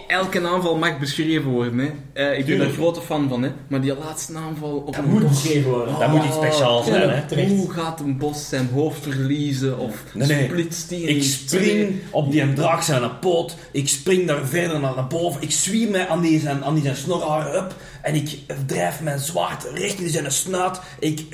elke 0.09 0.47
aanval 0.49 0.77
mag 0.77 0.99
beschreven 0.99 1.51
worden. 1.51 1.79
Hè. 1.79 1.91
Eh, 2.31 2.39
ik 2.39 2.47
ben 2.47 2.61
er 2.61 2.67
een 2.67 2.73
grote 2.73 3.01
fan 3.01 3.29
van, 3.29 3.43
hè. 3.43 3.51
maar 3.69 3.81
die 3.81 3.95
laatste 3.99 4.37
aanval 4.37 4.77
op 4.77 4.95
Dat 4.95 5.05
een 5.05 5.11
moet 5.11 5.21
bos... 5.23 5.31
beschreven 5.31 5.71
worden. 5.71 5.99
Dat 5.99 6.09
moet 6.09 6.25
iets 6.25 6.35
speciaals 6.35 6.87
zijn, 6.87 7.25
hè. 7.29 7.47
Hoe 7.49 7.71
gaat 7.71 8.01
een 8.01 8.19
bos 8.19 8.49
zijn 8.49 8.69
hoofd 8.73 9.03
verliezen? 9.03 9.79
Of 9.79 9.95
Nee, 10.15 10.29
nee. 10.29 10.45
splitst 10.49 10.89
die 10.89 11.01
in 11.07 11.17
Ik 11.17 11.23
twee? 11.23 11.61
spring 11.61 12.01
op 12.11 12.31
die 12.33 12.53
draak 12.53 12.83
zijn 12.83 13.19
poot. 13.19 13.57
Ik 13.73 13.89
spring 13.89 14.27
daar 14.27 14.47
verder 14.47 14.81
naar 14.81 15.07
boven. 15.07 15.43
Ik 15.43 15.51
zwiem 15.51 15.91
mij 15.91 16.09
aan 16.09 16.21
die 16.21 16.41
zijn, 16.41 16.65
aan 16.65 16.75
die 16.75 16.83
zijn 16.83 16.97
snorhaar 16.97 17.55
up. 17.57 17.75
En 18.03 18.15
ik 18.15 18.39
drijf 18.67 19.01
mijn 19.01 19.19
zwaard 19.19 19.65
recht 19.75 20.01
in 20.01 20.09
zijn 20.09 20.33
snuit. 20.33 20.81
Ik 20.99 21.25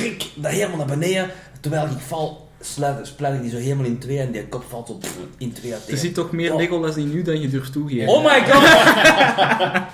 rik 0.00 0.26
dat 0.34 0.52
helemaal 0.52 0.76
naar 0.76 0.98
beneden. 0.98 1.30
Terwijl 1.60 1.84
ik 1.86 1.98
val, 2.06 2.47
sluit, 2.60 3.06
splijt 3.06 3.34
ik 3.34 3.40
die 3.40 3.50
zo 3.50 3.56
helemaal 3.56 3.84
in 3.84 3.98
twee. 3.98 4.18
En 4.18 4.32
die 4.32 4.46
kop 4.46 4.64
valt 4.68 4.98
pff, 5.00 5.16
in 5.38 5.52
twee 5.52 5.72
uit 5.72 5.88
Er 5.88 5.96
zit 5.96 6.14
toch 6.14 6.32
meer 6.32 6.52
Oh. 6.52 6.58
Legolas 6.58 6.96
in 6.96 7.10
nu 7.10 7.22
dan 7.22 7.40
je 7.40 7.48
durft 7.48 7.72
toegeven. 7.72 8.08
Oh 8.08 8.24
my 8.24 8.44
god! 8.50 8.62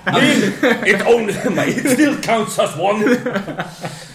nee, 0.21 0.35
it 0.93 1.05
only, 1.05 1.53
maar 1.53 1.67
it 1.67 1.89
still 1.89 2.19
counts 2.19 2.59
as 2.59 2.79
one. 2.79 3.19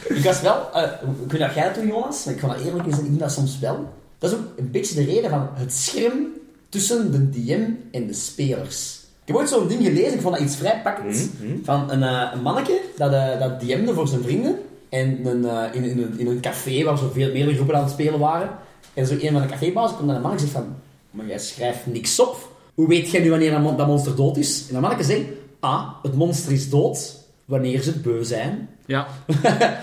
Ik 0.09 0.25
was 0.25 0.41
wel, 0.41 0.73
eh, 0.73 0.83
ik 1.25 1.31
weet 1.33 1.41
dat 1.41 1.55
jij 1.55 1.73
toen, 1.73 1.87
Jonas, 1.87 2.25
maar 2.25 2.35
ik 2.35 2.41
vond 2.41 2.53
dat 2.53 2.63
eerlijk 2.63 2.85
gezegd, 2.85 3.03
ik 3.03 3.09
doe 3.09 3.19
dat 3.19 3.33
soms 3.33 3.59
wel. 3.59 3.93
Dat 4.19 4.31
is 4.31 4.37
ook 4.37 4.45
een 4.57 4.71
beetje 4.71 4.95
de 4.95 5.05
reden 5.05 5.31
van 5.31 5.49
het 5.55 5.73
scherm 5.73 6.27
tussen 6.69 7.13
de 7.13 7.31
DM 7.31 7.71
en 7.93 8.07
de 8.07 8.13
spelers. 8.13 8.99
Ik 9.21 9.27
heb 9.27 9.37
ooit 9.37 9.49
zo'n 9.49 9.69
ding 9.69 9.83
gelezen, 9.83 10.15
ik 10.15 10.21
vond 10.21 10.35
dat 10.35 10.45
iets 10.45 10.57
vrij 10.57 10.81
pakkend, 10.83 11.31
van 11.65 11.91
een, 11.91 12.03
eh, 12.03 12.31
een 12.33 12.43
manneke 12.43 12.81
dat, 12.97 13.13
eh, 13.13 13.39
dat 13.39 13.61
DM'de 13.61 13.95
voor 13.95 14.09
zijn 14.09 14.23
vrienden. 14.23 14.59
En 14.90 15.26
een, 15.26 15.44
eh, 15.44 15.74
in, 15.74 15.85
in, 15.85 15.98
een, 15.98 16.18
in 16.18 16.26
een 16.26 16.40
café 16.40 16.85
waar 16.85 16.98
zo 16.98 17.11
veel 17.14 17.33
meerdere 17.33 17.55
groepen 17.55 17.76
aan 17.76 17.83
het 17.83 17.92
spelen 17.92 18.18
waren. 18.18 18.50
En 18.94 19.07
zo 19.07 19.14
een 19.20 19.33
van 19.33 19.42
de 19.42 19.48
cafébazen 19.48 19.96
komt 19.96 20.07
naar 20.09 20.16
een 20.16 20.22
man 20.22 20.33
en 20.33 20.38
zegt 20.40 20.53
van, 20.53 20.74
maar 21.11 21.26
jij 21.26 21.38
schrijft 21.38 21.87
niks 21.87 22.20
op. 22.20 22.48
Hoe 22.74 22.88
weet 22.88 23.11
jij 23.11 23.20
nu 23.22 23.31
wanneer 23.31 23.50
dat 23.50 23.61
mon- 23.61 23.76
dat 23.76 23.87
monster 23.87 24.16
dood 24.16 24.37
is? 24.37 24.64
En 24.66 24.72
dat 24.72 24.83
manneke 24.83 25.05
zegt, 25.05 25.20
ah, 25.61 25.88
het 26.03 26.14
monster 26.14 26.53
is 26.53 26.70
dood 26.70 27.16
wanneer 27.44 27.83
ze 27.83 27.90
het 27.90 28.03
beu 28.03 28.24
zijn. 28.24 28.68
Ja. 28.87 29.07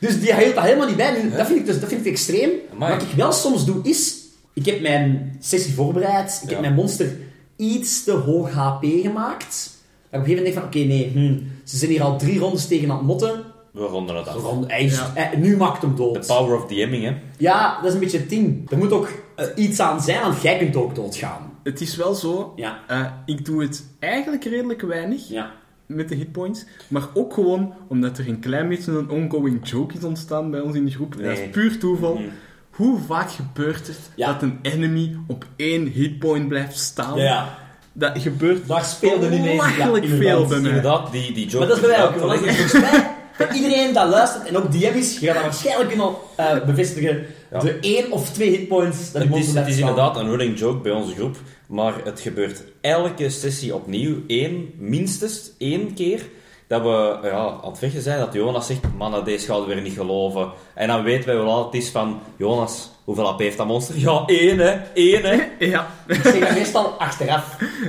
Dus 0.00 0.20
die 0.20 0.34
hield 0.34 0.54
dat 0.54 0.64
helemaal 0.64 0.86
niet 0.86 0.96
bij. 0.96 1.22
Nu, 1.22 1.30
dat, 1.36 1.46
vind 1.46 1.58
ik 1.58 1.66
dus, 1.66 1.80
dat 1.80 1.88
vind 1.88 2.06
ik 2.06 2.12
extreem. 2.12 2.50
Amai. 2.72 2.92
Wat 2.92 3.02
ik 3.02 3.08
wel 3.16 3.32
soms 3.32 3.64
doe, 3.64 3.76
is... 3.82 4.14
Ik 4.52 4.66
heb 4.66 4.80
mijn 4.80 5.36
sessie 5.40 5.74
voorbereid. 5.74 6.40
Ik 6.42 6.48
Ja. 6.48 6.52
heb 6.52 6.60
mijn 6.60 6.74
monster 6.74 7.16
iets 7.56 8.04
te 8.04 8.12
hoog 8.12 8.50
HP 8.52 8.84
gemaakt. 9.02 9.70
Dat 10.10 10.20
ik 10.20 10.26
op 10.26 10.26
een 10.26 10.34
gegeven 10.34 10.36
moment 10.36 10.44
denk 10.44 10.54
van... 10.54 10.64
Oké, 10.64 10.78
nee. 10.78 11.10
hm, 11.12 11.38
ze 11.64 11.76
zijn 11.76 11.90
hier 11.90 12.02
al 12.02 12.18
drie 12.18 12.38
rondes 12.38 12.66
tegen 12.66 12.90
aan 12.90 12.96
het 12.96 13.06
motten. 13.06 13.44
We 13.78 13.84
ronden 13.84 14.16
het 14.16 14.28
af. 14.28 14.42
Rond- 14.42 14.70
hij 14.70 14.84
is- 14.84 14.96
Ja. 14.96 15.10
hij- 15.14 15.36
nu 15.36 15.56
maakt 15.56 15.82
hem 15.82 15.94
The 15.94 16.02
dood. 16.02 16.26
power 16.26 16.56
of 16.56 16.66
DMing, 16.66 17.04
hè. 17.04 17.16
Ja, 17.38 17.76
dat 17.76 17.84
is 17.88 17.92
een 17.94 18.00
beetje 18.00 18.18
het 18.18 18.28
ding. 18.30 18.70
Er 18.70 18.78
moet 18.78 18.92
ook 18.92 19.08
eh, 19.36 19.46
iets 19.56 19.80
aan 19.80 20.00
zijn, 20.00 20.20
want 20.22 20.42
jij 20.42 20.58
kunt 20.58 20.76
ook 20.76 20.94
doodgaan. 20.94 21.52
Het 21.62 21.80
is 21.80 21.96
wel 21.96 22.14
zo, 22.14 22.52
Ja. 22.56 22.78
eh, 22.86 23.04
ik 23.26 23.44
doe 23.44 23.62
het 23.62 23.86
eigenlijk 23.98 24.44
redelijk 24.44 24.80
weinig 24.82 25.28
Ja. 25.28 25.50
met 25.86 26.08
de 26.08 26.14
hitpoints, 26.14 26.64
maar 26.88 27.02
ook 27.14 27.34
gewoon 27.34 27.72
omdat 27.88 28.18
er 28.18 28.28
een 28.28 28.40
klein 28.40 28.68
beetje 28.68 28.92
een 28.92 29.10
ongoing 29.10 29.68
joke 29.68 29.94
is 29.96 30.04
ontstaan 30.04 30.50
bij 30.50 30.60
ons 30.60 30.74
in 30.76 30.84
de 30.84 30.90
groep. 30.90 31.16
Dat 31.22 31.38
is 31.38 31.50
puur 31.50 31.78
toeval. 31.78 32.14
Mhm. 32.14 32.24
Hoe 32.70 32.98
vaak 33.06 33.30
gebeurt 33.30 33.86
het 33.86 33.98
Ja. 34.16 34.32
dat 34.32 34.42
een 34.42 34.58
enemy 34.62 35.16
op 35.26 35.44
één 35.56 35.86
hitpoint 35.86 36.48
blijft 36.48 36.78
staan? 36.78 37.16
Ja, 37.18 37.24
ja. 37.24 37.58
Dat 37.92 38.18
gebeurt 38.18 38.68
Daar 38.68 38.84
speelde 38.84 39.26
ineens... 39.26 39.44
Ja, 39.44 39.52
belachelijk 39.74 40.04
inderdaad. 40.04 40.36
veel 40.38 40.46
bij 40.48 40.58
mij. 40.60 40.68
Inderdaad, 40.68 41.12
die, 41.12 41.32
die 41.32 41.46
joke... 41.48 41.58
Maar 41.58 41.66
dat 41.68 41.76
is 41.76 41.82
bij 41.86 41.96
mij 41.96 42.06
ook. 42.06 42.42
Ja, 42.74 43.16
Iedereen 43.54 43.92
dat 43.92 44.08
luistert 44.08 44.44
en 44.44 44.56
ook 44.56 44.72
DM 44.72 44.92
is, 44.94 45.18
je 45.18 45.26
gaat 45.26 45.34
dat 45.34 45.42
waarschijnlijk 45.42 45.88
kunnen 45.88 46.10
eh, 46.36 46.64
bevestigen. 46.64 47.26
Ja. 47.50 47.58
De 47.58 47.78
één 47.80 48.12
of 48.12 48.30
twee 48.30 48.50
hitpoints 48.50 49.12
dat 49.12 49.22
Het 49.22 49.36
is, 49.36 49.54
het 49.54 49.68
is 49.68 49.78
inderdaad 49.78 50.16
een 50.16 50.28
running 50.28 50.58
joke 50.58 50.78
bij 50.78 50.92
onze 50.92 51.14
groep, 51.14 51.36
maar 51.66 51.94
het 52.04 52.20
gebeurt 52.20 52.62
elke 52.80 53.30
sessie 53.30 53.74
opnieuw, 53.74 54.16
één, 54.26 54.70
minstens 54.76 55.50
één 55.58 55.94
keer, 55.94 56.22
dat 56.66 56.82
we 56.82 57.18
ja, 57.22 57.58
aan 57.62 57.70
het 57.70 57.78
vechten 57.78 58.02
zijn, 58.02 58.18
dat 58.18 58.32
Jonas 58.32 58.66
zegt, 58.66 58.80
man, 58.96 59.24
deze 59.24 59.46
gaan 59.46 59.60
we 59.60 59.66
weer 59.74 59.82
niet 59.82 59.96
geloven. 59.96 60.50
En 60.74 60.88
dan 60.88 61.02
weten 61.02 61.26
wij 61.26 61.36
wel 61.36 61.50
al, 61.50 61.64
het 61.64 61.74
is 61.74 61.88
van, 61.88 62.20
Jonas, 62.36 62.90
hoeveel 63.08 63.28
AP 63.28 63.38
heeft 63.38 63.56
dat 63.56 63.66
monster? 63.66 63.98
Ja, 63.98 64.22
één, 64.26 64.58
hè, 64.58 64.74
één, 64.94 65.24
hè. 65.24 65.36
Ja, 65.66 65.86
Ik 66.06 66.20
zeg 66.22 66.38
dat 66.38 66.50
meestal 66.54 66.84
achteraf. 66.98 67.44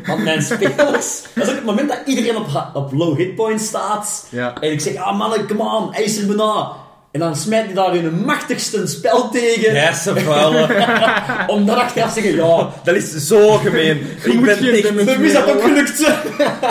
Want 0.06 0.24
mijn 0.24 0.42
spelers... 0.42 1.22
Dat 1.34 1.44
is 1.44 1.50
ook 1.50 1.56
het 1.56 1.66
moment 1.66 1.90
dat 1.90 2.00
iedereen 2.06 2.36
op, 2.38 2.72
op 2.74 2.92
low 2.94 3.18
hitpoint 3.18 3.62
staat. 3.62 4.28
Ja. 4.30 4.54
En 4.62 4.72
ik 4.72 4.82
zeg, 4.82 4.96
ah 4.96 5.18
mannen, 5.18 5.48
come 5.48 5.64
on, 5.64 5.94
hij 5.94 6.04
is 6.04 6.18
er 6.18 6.28
bijna. 6.28 6.72
En 7.12 7.20
dan 7.20 7.36
smijt 7.36 7.66
hij 7.66 7.74
daar 7.74 7.92
hun 7.92 8.24
machtigste 8.26 8.88
spel 8.88 9.30
tegen. 9.30 9.70
Grijze 9.70 10.20
vuile. 10.20 10.68
Om 11.54 11.66
dan 11.66 11.78
achteraf 11.78 12.14
te 12.14 12.22
zeggen, 12.22 12.40
ja, 12.40 12.70
Dat 12.84 12.96
is 12.96 13.28
zo 13.28 13.52
gemeen. 13.58 13.98
Ik 14.24 14.34
moet 14.34 14.46
ben 14.46 14.74
echt... 14.74 15.06
wie 15.18 15.26
is 15.26 15.34
dat 15.34 15.52
ook 15.52 15.62
gelukt? 15.62 16.12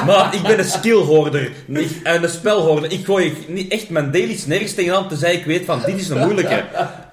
Maar 0.07 0.35
ik 0.35 0.43
ben 0.43 0.59
een 0.59 0.65
skillhoorder 0.65 1.51
niet- 1.67 2.03
en 2.03 2.23
een 2.23 2.29
spelhoorder. 2.29 2.93
Ik 2.93 3.05
gooi 3.05 3.45
niet 3.47 3.73
echt 3.73 3.89
mijn 3.91 4.11
dailies 4.11 4.47
nergens 4.47 4.75
tegenaan, 4.75 5.09
tenzij 5.09 5.35
ik 5.35 5.45
weet 5.45 5.65
van, 5.65 5.83
dit 5.87 6.01
is 6.01 6.09
een 6.09 6.19
moeilijke. 6.19 6.65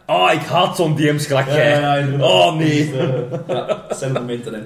Oh, 0.07 0.31
ik 0.33 0.41
haat 0.41 0.75
zo'n 0.75 0.95
DM's 0.95 1.25
gelijk 1.25 1.47
jij. 1.47 2.03
Oh, 2.19 2.55
nee. 2.55 2.91
Dus, 2.91 2.99
eh, 2.99 3.09
ja, 3.47 3.65
dat 3.87 3.97
zijn 3.99 4.11
momenten, 4.11 4.53
hè. 4.53 4.59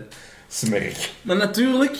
Smerk. 0.47 1.11
maar 1.21 1.35
natuurlijk, 1.37 1.97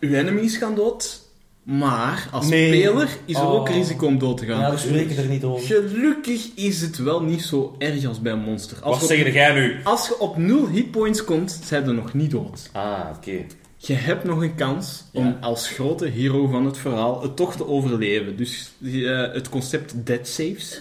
uw 0.00 0.12
enemies 0.14 0.56
gaan 0.56 0.74
dood. 0.74 1.22
Maar 1.62 2.28
als 2.30 2.48
Nee. 2.48 2.68
speler 2.68 3.08
is 3.24 3.36
er 3.36 3.42
Oh. 3.46 3.52
ook 3.52 3.68
risico 3.68 4.06
om 4.06 4.18
dood 4.18 4.36
te 4.38 4.46
gaan. 4.46 4.60
Ja, 4.60 4.70
We 4.70 4.78
spreken 4.78 5.16
er 5.16 5.24
niet 5.24 5.44
over. 5.44 5.66
Gelukkig 5.66 6.48
is 6.54 6.80
het 6.80 6.98
wel 6.98 7.22
niet 7.22 7.42
zo 7.42 7.74
erg 7.78 8.06
als 8.06 8.20
bij 8.20 8.32
een 8.32 8.38
monster. 8.38 8.76
Als, 8.82 9.00
Wat 9.00 9.08
je, 9.08 9.16
zeg 9.16 9.32
jij 9.32 9.52
nu? 9.52 9.76
als 9.84 10.08
je 10.08 10.18
op 10.18 10.36
0 10.36 10.68
hitpoints 10.68 11.24
komt, 11.24 11.60
zijn 11.64 11.84
je 11.84 11.92
nog 11.92 12.14
niet 12.14 12.30
dood. 12.30 12.68
Ah, 12.72 12.98
oké. 13.16 13.32
Je 13.76 13.94
hebt 13.94 14.24
nog 14.24 14.42
een 14.42 14.54
kans 14.54 15.04
om 15.12 15.24
Ja. 15.26 15.38
als 15.40 15.68
grote 15.68 16.06
hero 16.06 16.46
van 16.46 16.64
het 16.66 16.78
verhaal 16.78 17.22
het 17.22 17.36
toch 17.36 17.56
te 17.56 17.66
overleven. 17.68 18.36
Dus 18.36 18.70
eh, 18.84 19.32
het 19.32 19.48
concept 19.48 19.92
dead 20.06 20.28
saves 20.28 20.80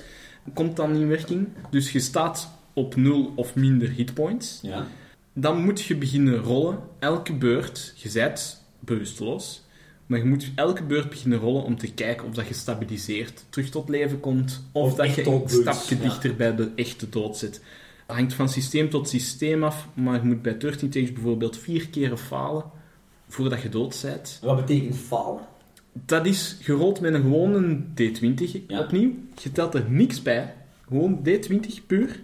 komt 0.54 0.76
dan 0.76 0.96
in 0.96 1.08
werking. 1.08 1.48
Dus 1.70 1.92
je 1.92 2.00
staat 2.00 2.52
op 2.74 2.96
0 2.96 3.34
of 3.36 3.56
minder 3.56 3.90
hitpoints. 3.90 4.60
Ja. 4.62 4.88
Dan 5.34 5.64
moet 5.64 5.82
je 5.82 5.96
beginnen 5.96 6.38
rollen. 6.38 6.80
Elke 7.00 7.34
beurt, 7.34 7.94
je 7.96 8.12
bent 8.14 8.64
bewusteloos. 8.80 9.62
Maar 10.06 10.20
je 10.20 10.26
moet 10.26 10.52
elke 10.56 10.84
beurt 10.84 11.10
beginnen 11.10 11.40
rollen 11.40 11.64
om 11.64 11.78
te 11.78 11.94
kijken 11.94 12.28
of 12.28 12.34
dat 12.34 12.48
je 12.48 12.54
stabiliseert, 12.54 13.46
terug 13.50 13.70
tot 13.70 13.90
leven 13.90 14.20
komt, 14.20 14.64
of, 14.72 14.92
Of 14.92 14.96
dat 14.96 15.16
je 15.16 15.26
een 15.26 15.50
stapje 15.50 15.96
ja. 15.96 16.02
dichter 16.02 16.36
bij 16.36 16.56
de 16.56 16.72
echte 16.76 17.10
dood 17.10 17.38
zit. 17.38 17.62
Dat 18.08 18.16
hangt 18.16 18.34
van 18.34 18.50
systeem 18.50 18.90
tot 18.90 19.10
systeem 19.10 19.64
af, 19.64 19.88
maar 19.94 20.16
je 20.16 20.28
moet 20.28 20.42
bij 20.42 20.58
13 20.58 20.90
Takes 20.90 21.14
bijvoorbeeld 21.14 21.58
vier 21.58 21.90
keren 21.90 22.18
falen 22.18 22.64
voordat 23.28 23.62
je 23.62 23.70
dood 23.70 24.00
bent. 24.02 24.38
En 24.42 24.48
Wat 24.48 24.66
betekent 24.66 24.96
falen? 24.96 25.42
Dat 26.06 26.26
is 26.26 26.58
gerold 26.62 27.00
met 27.02 27.14
een 27.14 27.22
gewone 27.22 27.78
D20 28.02 28.66
Ja. 28.68 28.80
opnieuw. 28.80 29.12
Je 29.42 29.52
telt 29.52 29.74
er 29.74 29.86
niks 29.90 30.22
bij. 30.22 30.54
Gewoon 30.88 31.20
D20 31.30 31.86
puur. 31.88 32.20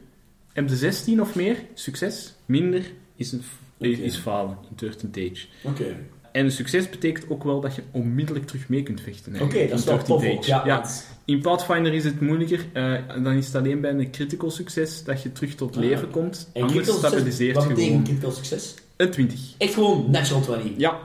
Heb 0.54 0.68
de 0.68 0.76
16 0.76 1.22
of 1.22 1.36
meer, 1.36 1.58
succes. 1.74 2.34
Minder 2.46 2.92
is, 3.16 3.32
een, 3.32 3.42
is 3.78 4.16
falen 4.16 4.58
in 4.70 4.76
13 4.76 5.12
Tage. 5.12 5.46
Oké. 5.64 5.96
En 6.32 6.52
succes 6.52 6.90
betekent 6.90 7.30
ook 7.30 7.44
wel 7.44 7.62
dat 7.62 7.76
je 7.76 7.82
onmiddellijk 7.92 8.46
terug 8.48 8.70
mee 8.70 8.84
kunt 8.84 9.02
vechten. 9.02 9.34
Oké, 9.34 9.42
eigenlijk, 9.42 9.70
dat 9.70 9.80
is 9.80 9.86
13 9.86 10.36
tof. 10.36 10.46
Ja, 10.46 10.86
In 11.26 11.42
Pathfinder 11.42 11.94
is 11.94 12.04
het 12.04 12.22
moeilijker. 12.22 12.66
eh, 12.74 12.94
dan 13.24 13.34
is 13.34 13.46
het 13.46 13.56
alleen 13.56 13.82
bij 13.82 13.92
een 13.92 14.12
critical 14.12 14.52
succes 14.52 15.04
dat 15.04 15.22
je 15.24 15.32
terug 15.32 15.56
tot 15.56 15.76
Ah. 15.76 15.82
leven 15.84 16.10
komt. 16.10 16.50
En 16.54 16.62
Anders 16.62 16.92
stabiliseert 16.98 17.56
Wat 17.56 17.64
je 17.64 17.70
betekent 17.70 17.90
gewoon 17.92 18.04
critical 18.04 18.32
succes? 18.32 18.74
een 18.98 19.12
20. 19.12 19.40
Echt 19.58 19.74
gewoon 19.74 20.12
natural 20.12 20.42
20. 20.42 20.72
Ja, 20.78 21.00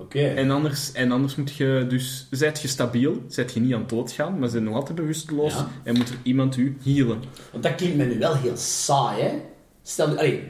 Oké. 0.00 0.18
En 0.26 0.50
anders, 0.50 0.92
en 0.92 1.12
anders 1.12 1.36
moet 1.36 1.54
je 1.54 1.86
dus, 1.88 2.26
zijt 2.30 2.60
je 2.60 2.68
stabiel, 2.68 3.22
zijt 3.28 3.52
je 3.52 3.60
niet 3.60 3.74
aan 3.74 3.80
het 3.80 3.88
doodgaan, 3.88 4.38
maar 4.38 4.48
zijn 4.48 4.64
nog 4.64 4.74
altijd 4.74 4.94
bewusteloos 4.98 5.52
Ja. 5.54 5.68
en 5.84 5.96
moet 5.96 6.08
er 6.08 6.16
iemand 6.22 6.56
u 6.56 6.76
healen. 6.84 7.18
Want 7.52 7.62
dat 7.62 7.74
klinkt 7.74 7.96
me 7.96 8.04
nu 8.04 8.18
wel 8.18 8.34
heel 8.34 8.56
saai, 8.56 9.22
hè? 9.22 9.30
Stel, 9.82 10.08
allee, 10.08 10.42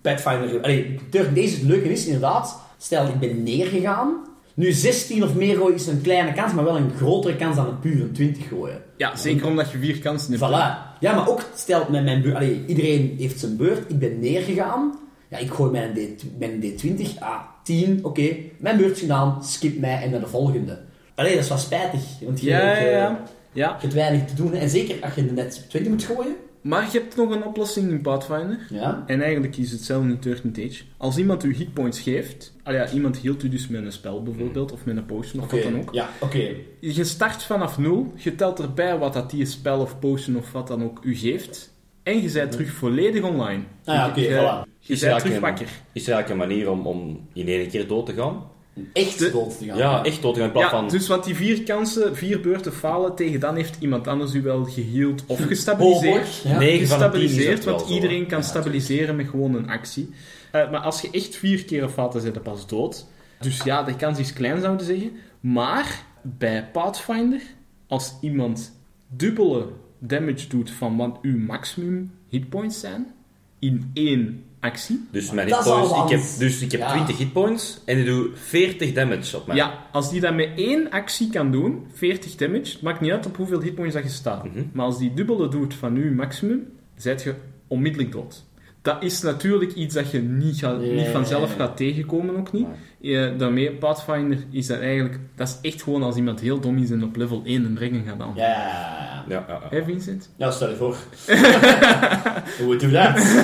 Pathfinder, 0.00 0.62
allee, 0.62 0.98
deze 1.10 1.54
het 1.54 1.62
leuke 1.62 1.92
is 1.92 2.04
inderdaad, 2.06 2.60
stel 2.78 3.06
ik 3.06 3.18
ben 3.18 3.42
neergegaan, 3.42 4.14
nu 4.54 4.72
16 4.72 5.22
of 5.22 5.34
meer 5.34 5.56
gooien 5.56 5.74
is 5.74 5.86
een 5.86 6.00
kleine 6.00 6.32
kans, 6.32 6.52
maar 6.52 6.64
wel 6.64 6.76
een 6.76 6.90
grotere 6.96 7.36
kans 7.36 7.56
dan 7.56 7.66
een 7.66 7.78
puur 7.78 8.02
een 8.02 8.12
20 8.12 8.48
gooien. 8.48 8.82
Ja, 8.96 9.16
zeker 9.16 9.46
omdat 9.46 9.70
je 9.70 9.78
vier 9.78 9.98
kansen 9.98 10.30
hebt. 10.32 10.44
Voilà. 10.44 10.98
Ja, 11.00 11.14
maar 11.14 11.28
ook, 11.28 11.42
stel 11.54 11.86
met 11.90 12.04
mijn 12.04 12.22
beurt, 12.22 12.34
allee, 12.34 12.64
iedereen 12.66 13.14
heeft 13.18 13.40
zijn 13.40 13.56
beurt, 13.56 13.90
ik 13.90 13.98
ben 13.98 14.18
neergegaan, 14.18 14.98
ja, 15.28 15.38
ik 15.38 15.50
gooi 15.50 15.70
mijn, 15.70 15.94
D, 15.94 16.24
mijn 16.38 16.62
D20, 16.62 17.18
ah, 17.18 17.40
10, 17.62 18.04
oké, 18.04 18.36
mijn 18.56 18.76
beurt 18.76 18.98
gedaan, 18.98 19.44
skip 19.44 19.78
mij 19.78 20.02
en 20.02 20.10
naar 20.10 20.20
de 20.20 20.26
volgende. 20.26 20.78
Allee, 21.14 21.34
dat 21.34 21.42
is 21.42 21.48
wel 21.48 21.58
spijtig, 21.58 22.00
want 22.20 22.40
je, 22.40 22.46
Ja, 22.46 22.78
ja, 22.78 22.88
ja. 22.88 23.24
ja. 23.52 23.68
je 23.68 23.80
hebt 23.80 23.94
weinig 23.94 24.24
te 24.24 24.34
doen, 24.34 24.52
en 24.52 24.68
zeker 24.68 24.96
als 25.04 25.14
je 25.14 25.22
net 25.22 25.64
20 25.68 25.92
moet 25.92 26.04
gooien. 26.04 26.36
Maar 26.66 26.88
je 26.92 26.98
hebt 26.98 27.16
nog 27.16 27.30
een 27.30 27.44
oplossing 27.44 27.90
in 27.90 28.00
Pathfinder. 28.00 28.66
Ja. 28.70 29.04
En 29.06 29.22
eigenlijk 29.22 29.56
is 29.56 29.70
het 29.70 29.78
hetzelfde 29.78 30.08
in 30.08 30.18
13 30.20 30.52
Tage. 30.52 30.82
Als 30.96 31.16
iemand 31.16 31.44
u 31.44 31.54
hitpoints 31.54 32.00
geeft, 32.00 32.52
ah 32.62 32.74
ja, 32.74 32.90
iemand 32.90 33.16
hield 33.16 33.42
u 33.42 33.48
dus 33.48 33.68
met 33.68 33.84
een 33.84 33.92
spel 33.92 34.22
bijvoorbeeld, 34.22 34.72
of 34.72 34.84
met 34.84 34.96
een 34.96 35.06
potion 35.06 35.42
of 35.42 35.50
wat 35.50 35.62
dan 35.62 35.78
ook. 35.78 35.94
Ja, 35.94 36.08
oké. 36.20 36.54
Je 36.80 37.04
start 37.04 37.42
vanaf 37.42 37.78
nul, 37.78 38.12
je 38.16 38.34
telt 38.34 38.58
erbij 38.58 38.98
wat 38.98 39.12
dat 39.12 39.30
die 39.30 39.46
spel 39.46 39.80
of 39.80 39.98
potion 39.98 40.36
of 40.36 40.52
wat 40.52 40.68
dan 40.68 40.84
ook 40.84 41.00
u 41.02 41.16
geeft. 41.16 41.74
En 42.06 42.22
je 42.22 42.30
bent 42.32 42.52
terug 42.52 42.70
volledig 42.70 43.22
online. 43.22 43.62
Ah 43.84 43.94
ja, 43.94 44.08
oké, 44.08 44.20
je, 44.20 44.28
voilà. 44.28 44.68
je 44.78 44.92
Is 44.92 45.02
er 45.02 45.08
bent 45.08 45.20
terug 45.20 45.32
eigenlijk 45.32 45.40
wakker. 45.40 45.68
Is 45.92 46.06
er 46.06 46.12
eigenlijk 46.14 46.28
een 46.42 46.48
manier 46.48 46.70
om, 46.70 46.86
om 46.86 47.28
in 47.32 47.48
één 47.48 47.68
keer 47.68 47.86
dood 47.88 48.06
te 48.06 48.12
gaan? 48.12 48.42
Echt 48.92 49.18
De- 49.18 49.30
dood 49.30 49.58
te 49.58 49.64
gaan. 49.64 49.76
Ja, 49.76 50.04
echt 50.04 50.22
dood 50.22 50.34
te 50.34 50.38
gaan 50.40 50.48
in 50.48 50.54
plaats 50.54 50.70
Ja, 50.72 50.78
van... 50.78 50.88
dus 50.88 51.06
want 51.08 51.24
die 51.24 51.34
vier 51.34 51.62
kansen, 51.62 52.16
vier 52.16 52.40
beurten 52.40 52.72
falen, 52.72 53.14
tegen 53.14 53.40
dan 53.40 53.56
heeft 53.56 53.76
iemand 53.80 54.06
anders 54.08 54.34
u 54.34 54.42
wel 54.42 54.64
geheeld 54.64 55.20
of 55.20 55.26
Hopelijk, 55.28 55.50
gestabiliseerd. 55.52 56.42
ja. 56.44 56.58
Nee. 56.58 56.78
Gestabiliseerd, 56.78 57.64
want 57.64 57.88
iedereen 57.90 58.26
kan 58.26 58.38
Ja, 58.38 58.44
stabiliseren 58.44 59.16
met 59.16 59.28
gewoon 59.28 59.54
een 59.54 59.68
actie. 59.68 60.10
Eh, 60.50 60.70
maar 60.70 60.80
als 60.80 61.00
je 61.00 61.08
echt 61.10 61.36
vier 61.36 61.64
keer 61.64 61.90
valt, 61.90 62.12
dan 62.12 62.20
zijn 62.20 62.34
je 62.34 62.40
pas 62.40 62.66
dood. 62.66 63.06
Dus 63.40 63.62
ja, 63.64 63.82
de 63.82 63.96
kans 63.96 64.18
is 64.18 64.32
klein, 64.32 64.60
zouden 64.60 64.86
we 64.86 64.92
zeggen. 64.94 65.12
Maar 65.40 66.04
bij 66.22 66.68
Pathfinder, 66.72 67.40
als 67.88 68.14
iemand 68.20 68.78
dubbele 69.08 69.66
damage 70.06 70.48
doet 70.48 70.70
van 70.70 70.96
wat 70.96 71.18
uw 71.22 71.38
maximum 71.38 72.10
hitpoints 72.28 72.80
zijn, 72.80 73.06
in 73.58 73.90
één 73.94 74.42
actie, 74.60 75.06
Dus 75.10 75.30
mijn 75.30 75.46
hitpoints... 75.48 75.90
Ik 75.92 76.08
heb, 76.18 76.20
dus 76.38 76.60
ik 76.60 76.72
heb 76.72 76.80
Ja. 76.80 76.92
20 76.92 77.18
hitpoints 77.18 77.80
en 77.84 77.98
ik 77.98 78.06
doe 78.06 78.28
40 78.34 78.92
damage 78.92 79.36
op 79.36 79.46
mij. 79.46 79.56
Ja, 79.56 79.86
als 79.92 80.10
die 80.10 80.20
dat 80.20 80.34
met 80.34 80.48
één 80.56 80.90
actie 80.90 81.30
kan 81.30 81.50
doen, 81.52 81.86
40 81.92 82.34
damage, 82.34 82.72
het 82.72 82.82
maakt 82.82 83.00
niet 83.00 83.10
uit 83.10 83.26
op 83.26 83.36
hoeveel 83.36 83.60
hitpoints 83.60 83.94
dat 83.94 84.02
je 84.02 84.08
staat. 84.10 84.44
Mhm. 84.44 84.62
Maar 84.72 84.84
als 84.84 84.98
die 84.98 85.14
dubbele 85.14 85.48
doet 85.48 85.74
van 85.74 85.92
nu 85.92 86.14
maximum, 86.14 86.66
zijt 86.96 87.22
je 87.22 87.34
onmiddellijk 87.66 88.12
dood. 88.12 88.44
Dat 88.86 89.02
is 89.02 89.20
natuurlijk 89.20 89.72
iets 89.72 89.94
dat 89.94 90.10
je 90.10 90.18
niet, 90.18 90.58
gaat, 90.58 90.80
niet 90.80 91.06
vanzelf 91.06 91.56
gaat 91.56 91.76
tegenkomen, 91.76 92.36
ook 92.36 92.52
niet. 92.52 92.66
Ja, 93.00 93.28
daarmee, 93.28 93.72
Pathfinder 93.72 94.38
is 94.50 94.66
dat 94.66 94.80
eigenlijk... 94.80 95.18
Dat 95.34 95.48
is 95.48 95.70
echt 95.70 95.82
gewoon 95.82 96.02
als 96.02 96.16
iemand 96.16 96.40
heel 96.40 96.60
dom 96.60 96.78
is 96.78 96.90
en 96.90 97.04
op 97.04 97.16
level 97.16 97.42
1 97.44 97.64
een 97.64 97.74
dragon 97.74 98.04
gaat 98.06 98.20
aan. 98.20 98.32
Ja, 98.36 98.48
ja, 98.48 98.56
ja. 98.56 99.24
Ja, 99.28 99.44
ja, 99.48 99.60
ja. 99.62 99.76
Hé, 99.76 99.84
Vincent? 99.84 100.30
Ja, 100.36 100.50
stel 100.50 100.68
je 100.68 100.76
voor. 100.76 100.96
Hoe 102.64 102.76
doe 102.76 102.90
dat? 102.90 103.16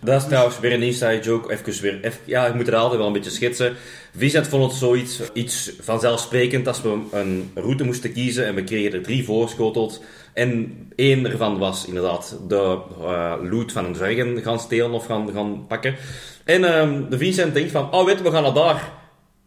Dat 0.00 0.22
is 0.22 0.28
trouwens 0.28 0.60
weer 0.60 0.72
een 0.72 0.82
inside 0.82 1.20
joke. 1.22 1.52
Even 1.52 1.82
weer, 1.82 2.04
even, 2.04 2.20
ja, 2.24 2.46
ik 2.46 2.54
moet 2.54 2.66
het 2.66 2.74
altijd 2.74 2.98
wel 2.98 3.06
een 3.06 3.12
beetje 3.12 3.30
schetsen. 3.30 3.74
Vincent 4.16 4.48
vond 4.48 4.64
het 4.70 4.80
zoiets 4.80 5.20
iets 5.32 5.72
vanzelfsprekend 5.80 6.68
als 6.68 6.82
we 6.82 6.98
een 7.12 7.50
route 7.54 7.84
moesten 7.84 8.12
kiezen 8.12 8.46
en 8.46 8.54
we 8.54 8.64
kregen 8.64 8.92
er 8.92 9.02
drie 9.02 9.24
voorschoteld. 9.24 10.02
En 10.36 10.72
één 10.96 11.26
ervan 11.30 11.58
was 11.58 11.86
inderdaad 11.86 12.38
de 12.48 12.78
eh, 13.00 13.32
loot 13.50 13.72
van 13.72 13.84
een 13.84 13.92
dragon 13.92 14.38
gaan 14.42 14.60
stelen 14.60 14.90
of 14.90 15.06
gaan, 15.06 15.28
gaan 15.34 15.64
pakken. 15.68 15.94
En 16.44 16.64
ehm, 16.64 17.08
de 17.10 17.18
Vincent 17.18 17.54
denkt 17.54 17.70
van, 17.70 17.92
oh 17.92 18.04
weet 18.04 18.18
je, 18.18 18.22
we 18.24 18.30
gaan 18.30 18.42
naar 18.42 18.52
daar. 18.54 18.90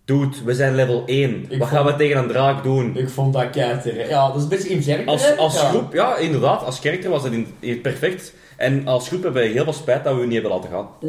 Dude, 0.06 0.36
we 0.46 0.54
zijn 0.56 0.76
level 0.76 1.04
1. 1.06 1.30
Ik 1.36 1.48
Wat 1.50 1.58
vond- 1.58 1.70
gaan 1.70 1.86
we 1.86 1.96
tegen 1.96 2.18
een 2.18 2.28
draak 2.28 2.64
doen? 2.64 2.98
Ik 2.98 3.10
vond 3.10 3.34
dat 3.34 3.50
keihard. 3.50 3.84
Ja, 4.10 4.28
dat 4.28 4.36
is 4.36 4.42
een 4.44 4.50
beetje 4.50 4.70
in 4.98 5.08
Als, 5.08 5.38
als 5.38 5.62
Ja. 5.62 5.70
groep, 5.70 5.94
ja, 5.94 6.18
inderdaad, 6.18 6.64
als 6.66 6.80
karakter 6.80 7.10
was 7.10 7.24
het 7.24 7.34
in, 7.34 7.48
in- 7.60 7.82
perfect. 7.82 8.34
En 8.58 8.88
als 8.88 9.08
groep 9.08 9.24
hebben 9.24 9.42
we 9.42 9.48
heel 9.48 9.64
veel 9.64 9.74
spijt 9.74 10.04
dat 10.04 10.16
we 10.16 10.22
u 10.22 10.26
niet 10.28 10.42
hebben 10.42 10.52
laten 10.52 10.70
gaan. 10.70 10.88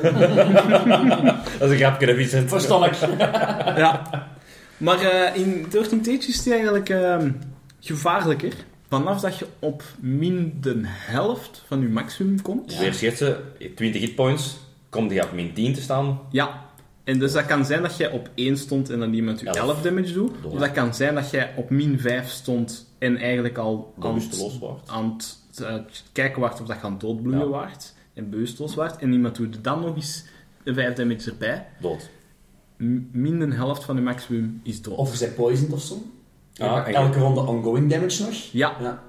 dat 1.58 1.68
is 1.68 1.70
een 1.70 1.76
grapje, 1.76 2.06
hè, 2.06 2.14
Vincent. 2.14 2.48
Verstand 2.48 2.84
ik. 2.86 2.92
Ja. 3.76 4.02
Maar 4.76 5.00
eh, 5.00 5.36
in 5.40 5.66
13 5.70 6.00
Age 6.00 6.28
is 6.28 6.36
het 6.36 6.50
eigenlijk 6.52 6.88
ehm, 6.88 7.30
gevaarlijker. 7.80 8.52
Vanaf 8.90 9.20
dat 9.20 9.38
je 9.38 9.46
op 9.58 9.82
min 10.00 10.58
de 10.60 10.80
helft 10.84 11.62
van 11.66 11.80
je 11.80 11.88
maximum 11.88 12.42
komt. 12.42 12.78
Weer 12.78 12.94
schetsen, 12.94 13.36
20 13.74 14.00
hitpoints, 14.00 14.56
komt 14.88 15.10
die 15.10 15.22
op 15.24 15.32
min 15.32 15.52
10 15.52 15.74
te 15.74 15.80
staan. 15.80 16.20
Ja. 16.30 16.68
En 17.04 17.18
dus 17.18 17.32
dat 17.32 17.46
kan 17.46 17.64
zijn 17.66 17.82
dat 17.82 17.96
jij 17.96 18.10
op 18.10 18.30
1 18.34 18.56
stond 18.56 18.90
en 18.90 18.98
dan 18.98 19.12
iemand 19.14 19.40
je 19.40 19.46
Elf. 19.46 19.56
11 19.56 19.82
damage 19.82 20.12
doet. 20.12 20.30
Of 20.44 20.58
dat 20.58 20.72
kan 20.72 20.94
zijn 20.94 21.14
dat 21.14 21.30
jij 21.30 21.52
op 21.56 21.70
min 21.70 22.00
5 22.00 22.28
stond 22.28 22.92
en 22.98 23.16
eigenlijk 23.16 23.58
al 23.58 23.94
aan 23.98 24.14
het, 24.14 24.14
Bewusteloos 24.14 24.58
wordt. 24.58 24.88
aan 24.88 25.14
het 25.16 25.38
eh, 25.64 25.74
kijken 26.12 26.40
waart 26.40 26.60
of 26.60 26.66
dat 26.66 26.76
je 26.76 26.82
aan 26.82 26.92
het 26.92 27.00
doodbloeien 27.00 27.38
Ja. 27.40 27.46
waart. 27.46 27.94
En 28.14 28.30
bewusteloos 28.30 28.74
waart. 28.74 28.96
En 29.00 29.12
iemand 29.12 29.36
doet 29.36 29.64
dan 29.64 29.80
nog 29.80 29.94
eens 29.96 30.24
5 30.64 30.94
damage 30.94 31.30
erbij. 31.30 31.66
Dood. 31.80 32.10
M- 32.76 32.98
Min 33.12 33.38
de 33.38 33.54
helft 33.54 33.84
van 33.84 33.96
je 33.96 34.02
maximum 34.02 34.60
is 34.62 34.82
dood. 34.82 34.96
Of 34.96 35.12
je 35.12 35.18
bent 35.18 35.34
poisoned 35.36 35.72
of 35.72 35.80
zo. 35.82 36.02
Ah, 36.56 36.66
Ja, 36.66 36.86
elke 36.86 37.18
ronde 37.18 37.40
ongoing 37.40 37.90
damage 37.90 38.22
nog. 38.22 38.32
Ja, 38.52 38.76
Ja. 38.80 39.02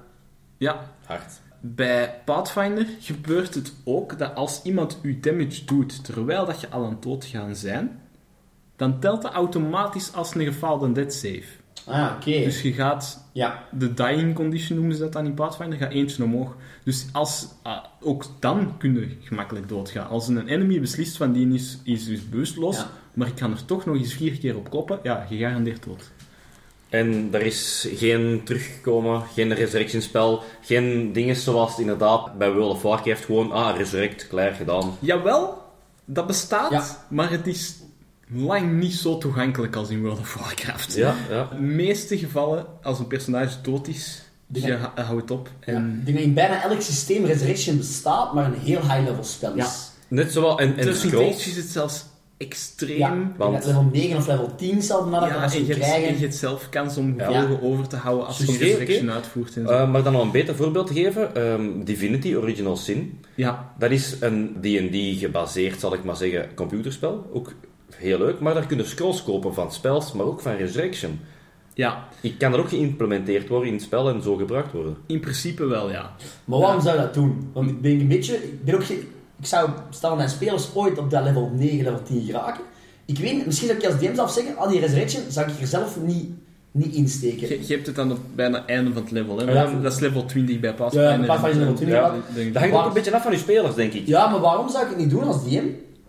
ja. 0.56 0.80
Hard. 1.06 1.40
Bij 1.60 2.14
Pathfinder 2.24 2.86
gebeurt 3.00 3.54
het 3.54 3.74
ook 3.84 4.18
dat 4.18 4.34
als 4.34 4.60
iemand 4.62 4.98
u 5.02 5.20
damage 5.20 5.64
doet 5.64 6.04
terwijl 6.04 6.46
dat 6.46 6.60
je 6.60 6.68
al 6.70 6.84
aan 6.84 6.90
het 6.90 7.02
doodgaan 7.02 7.56
zijn, 7.56 8.00
dan 8.76 9.00
telt 9.00 9.22
dat 9.22 9.32
automatisch 9.32 10.12
als 10.14 10.34
een 10.34 10.44
gefaalde 10.44 10.92
dead 10.92 11.12
save. 11.12 11.42
Ah, 11.86 12.12
oké. 12.16 12.30
Dus 12.30 12.62
je 12.62 12.72
gaat, 12.72 13.28
Ja. 13.32 13.64
de 13.70 13.94
dying 13.94 14.34
condition 14.34 14.78
noemen 14.78 14.96
ze 14.96 15.02
dat 15.02 15.12
dan 15.12 15.24
in 15.26 15.34
Pathfinder, 15.34 15.78
gaat 15.78 15.90
eentje 15.92 16.24
omhoog. 16.24 16.56
Dus 16.84 17.06
als, 17.12 17.48
ah, 17.62 17.84
ook 18.00 18.24
dan 18.38 18.74
kun 18.78 18.94
je 18.94 19.16
gemakkelijk 19.20 19.68
doodgaan. 19.68 20.08
Als 20.08 20.28
een 20.28 20.48
enemy 20.48 20.80
beslist 20.80 21.16
van 21.16 21.32
die 21.32 21.52
is, 21.54 21.78
is 21.84 22.04
dus 22.04 22.28
bewusteloos, 22.28 22.76
Ja. 22.76 22.90
maar 23.14 23.26
ik 23.26 23.34
kan 23.34 23.50
er 23.52 23.64
toch 23.64 23.84
nog 23.86 23.96
eens 23.96 24.14
vier 24.14 24.38
keer 24.38 24.56
op 24.56 24.70
kloppen, 24.70 24.98
ja, 25.02 25.24
gegarandeerd 25.28 25.84
dood. 25.84 26.10
En 26.92 27.28
er 27.32 27.42
is 27.42 27.88
geen 27.94 28.40
terugkomen, 28.44 29.22
geen 29.34 29.54
resurrection 29.54 30.02
spel, 30.02 30.42
geen 30.62 31.12
dingen 31.12 31.36
zoals 31.36 31.78
inderdaad 31.78 32.38
bij 32.38 32.52
World 32.52 32.72
of 32.74 32.82
Warcraft 32.82 33.24
gewoon, 33.24 33.52
ah, 33.52 33.76
resurrect, 33.76 34.28
klaar, 34.28 34.52
gedaan. 34.52 34.96
Jawel, 35.00 35.62
dat 36.04 36.26
bestaat, 36.26 36.70
Ja. 36.70 36.84
maar 37.08 37.30
het 37.30 37.46
is 37.46 37.74
lang 38.28 38.72
niet 38.72 38.92
zo 38.94 39.18
toegankelijk 39.18 39.76
als 39.76 39.90
in 39.90 40.00
World 40.02 40.18
of 40.18 40.34
Warcraft. 40.34 40.94
Ja, 40.94 41.14
ja. 41.30 41.48
De 41.52 41.60
meeste 41.60 42.18
gevallen, 42.18 42.66
als 42.82 42.98
een 42.98 43.06
personage 43.06 43.60
dood 43.62 43.88
is, 43.88 44.22
Ja. 44.46 44.66
je 44.66 44.72
ha- 44.76 45.02
houdt 45.02 45.30
op. 45.30 45.48
En 45.60 45.96
Ik 45.98 46.04
denk 46.04 46.16
dat 46.16 46.26
in 46.26 46.34
bijna 46.34 46.62
elk 46.62 46.80
systeem 46.80 47.24
Resurrection 47.24 47.76
bestaat, 47.76 48.34
maar 48.34 48.44
een 48.44 48.58
heel 48.60 48.80
high-level 48.80 49.24
spel 49.24 49.54
is. 49.54 49.90
Net 50.08 50.32
zoals, 50.32 50.60
en, 50.60 50.76
en 50.78 50.96
scrolls. 50.96 51.34
Age 51.40 51.50
is 51.50 51.56
het 51.56 51.66
zelfs 51.68 52.04
extreem. 52.46 52.98
Ja, 52.98 53.08
Ja, 53.08 53.28
want- 53.36 53.64
level 53.66 53.88
9 53.92 54.16
of 54.16 54.26
level 54.26 54.54
10 54.56 54.82
zelf 54.82 55.06
nadat 55.10 55.52
je 55.52 55.58
zou 55.58 55.70
en 55.70 55.78
krijgen. 55.78 56.14
je 56.14 56.20
hebt 56.20 56.34
zelf 56.34 56.68
kans 56.68 56.96
om 56.96 57.14
Ja. 57.18 57.24
gevolgen 57.26 57.62
over 57.62 57.88
te 57.88 57.96
houden 57.96 58.26
als 58.26 58.38
je 58.38 58.46
resurrection 58.58 59.10
uitvoert. 59.10 59.56
En 59.56 59.66
zo. 59.66 59.72
Eh, 59.72 59.90
maar 59.90 60.02
dan 60.02 60.12
nog 60.12 60.22
een 60.22 60.30
beter 60.30 60.54
voorbeeld 60.54 60.86
te 60.86 60.92
geven, 60.94 61.34
ehm, 61.34 61.84
Divinity 61.84 62.34
Original 62.34 62.76
Sin. 62.76 63.18
ja, 63.34 63.72
Dat 63.78 63.90
is 63.90 64.16
een 64.20 64.56
D&D 64.60 65.18
gebaseerd, 65.18 65.80
zal 65.80 65.94
ik 65.94 66.04
maar 66.04 66.16
zeggen, 66.16 66.48
computerspel. 66.54 67.30
Ook 67.32 67.52
heel 67.94 68.18
leuk, 68.18 68.40
maar 68.40 68.54
daar 68.54 68.66
kunnen 68.66 68.86
scrolls 68.86 69.22
kopen 69.24 69.54
van 69.54 69.72
spels, 69.72 70.12
maar 70.12 70.26
ook 70.26 70.40
van 70.40 70.56
Resurrection. 70.56 71.20
ja, 71.74 72.08
Die 72.20 72.36
kan 72.36 72.52
er 72.52 72.58
ook 72.58 72.68
geïmplementeerd 72.68 73.48
worden 73.48 73.68
in 73.68 73.74
het 73.74 73.82
spel 73.82 74.08
en 74.08 74.22
zo 74.22 74.36
gebruikt 74.36 74.72
worden. 74.72 74.96
in 75.06 75.20
principe 75.20 75.64
wel, 75.66 75.90
ja. 75.90 76.10
Maar 76.44 76.58
waarom 76.58 76.80
zou 76.82 76.96
je 76.96 77.02
dat 77.02 77.14
doen? 77.14 77.50
Want 77.52 77.70
ik 77.70 77.80
ben 77.80 77.90
een 78.00 78.08
beetje... 78.08 78.34
Ik, 78.34 78.64
ben 78.64 78.74
ook 78.74 78.84
geen- 78.84 79.08
ik 79.42 79.48
zou, 79.48 79.70
stel 79.90 80.16
mijn 80.16 80.28
spelers 80.28 80.68
ooit 80.74 80.98
op 80.98 81.10
dat 81.10 81.24
level 81.24 81.50
9, 81.54 81.84
level 81.84 82.02
10 82.02 82.24
geraken. 82.24 82.64
Ik 83.04 83.18
weet 83.18 83.32
niet, 83.32 83.46
misschien 83.46 83.68
zou 83.68 83.80
ik 83.80 83.86
als 83.86 83.98
DM 83.98 84.14
zelf 84.14 84.32
zeggen, 84.32 84.56
al 84.56 84.68
die 84.68 84.80
resurrection 84.80 85.22
zou 85.28 85.50
ik 85.50 85.60
er 85.60 85.66
zelf 85.66 85.96
niet, 86.00 86.30
niet 86.70 86.94
insteken. 86.94 87.48
Je, 87.48 87.66
je 87.66 87.74
hebt 87.74 87.86
het 87.86 87.96
dan 87.96 88.12
op 88.12 88.18
bijna 88.34 88.58
het 88.58 88.68
einde 88.68 88.92
van 88.92 89.02
het 89.02 89.10
level. 89.10 89.38
Hè? 89.38 89.52
Ja. 89.52 89.70
Dat 89.82 89.92
is 89.92 89.98
level 89.98 90.24
20 90.24 90.60
bij 90.60 90.74
Pathfinder. 90.74 91.10
Ja, 91.10 91.16
bij 91.16 91.26
Pathfinder 91.26 91.52
is 91.52 91.58
level 91.58 91.74
20, 91.74 91.96
Ja, 91.96 92.06
ja. 92.06 92.34
denk 92.34 92.46
ik. 92.46 92.52
Dat 92.52 92.62
hangt 92.62 92.76
ook 92.76 92.86
een 92.86 92.92
beetje 92.92 93.14
af 93.14 93.22
van 93.22 93.32
je 93.32 93.38
spelers, 93.38 93.74
denk 93.74 93.92
ik. 93.92 94.06
Ja, 94.06 94.28
maar 94.28 94.40
waarom 94.40 94.68
zou 94.68 94.84
ik 94.84 94.88
het 94.88 94.98
niet 94.98 95.10
doen 95.10 95.24
als 95.24 95.44
DM? 95.44 95.66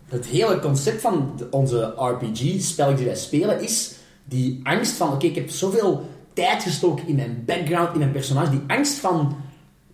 Het 0.09 0.25
hele 0.25 0.59
concept 0.59 1.01
van 1.01 1.39
onze 1.51 1.93
RPG-spel 1.97 2.95
die 2.95 3.05
wij 3.05 3.15
spelen 3.15 3.61
is 3.61 3.95
die 4.25 4.59
angst 4.63 4.91
van, 4.91 5.11
oké, 5.13 5.25
ik 5.25 5.35
heb 5.35 5.49
zoveel 5.49 6.09
tijd 6.33 6.63
gestoken 6.63 7.07
in 7.07 7.15
mijn 7.15 7.43
background, 7.45 7.93
in 7.93 7.99
mijn 7.99 8.11
personage. 8.11 8.51
Die 8.51 8.63
angst 8.67 8.97
van, 8.97 9.35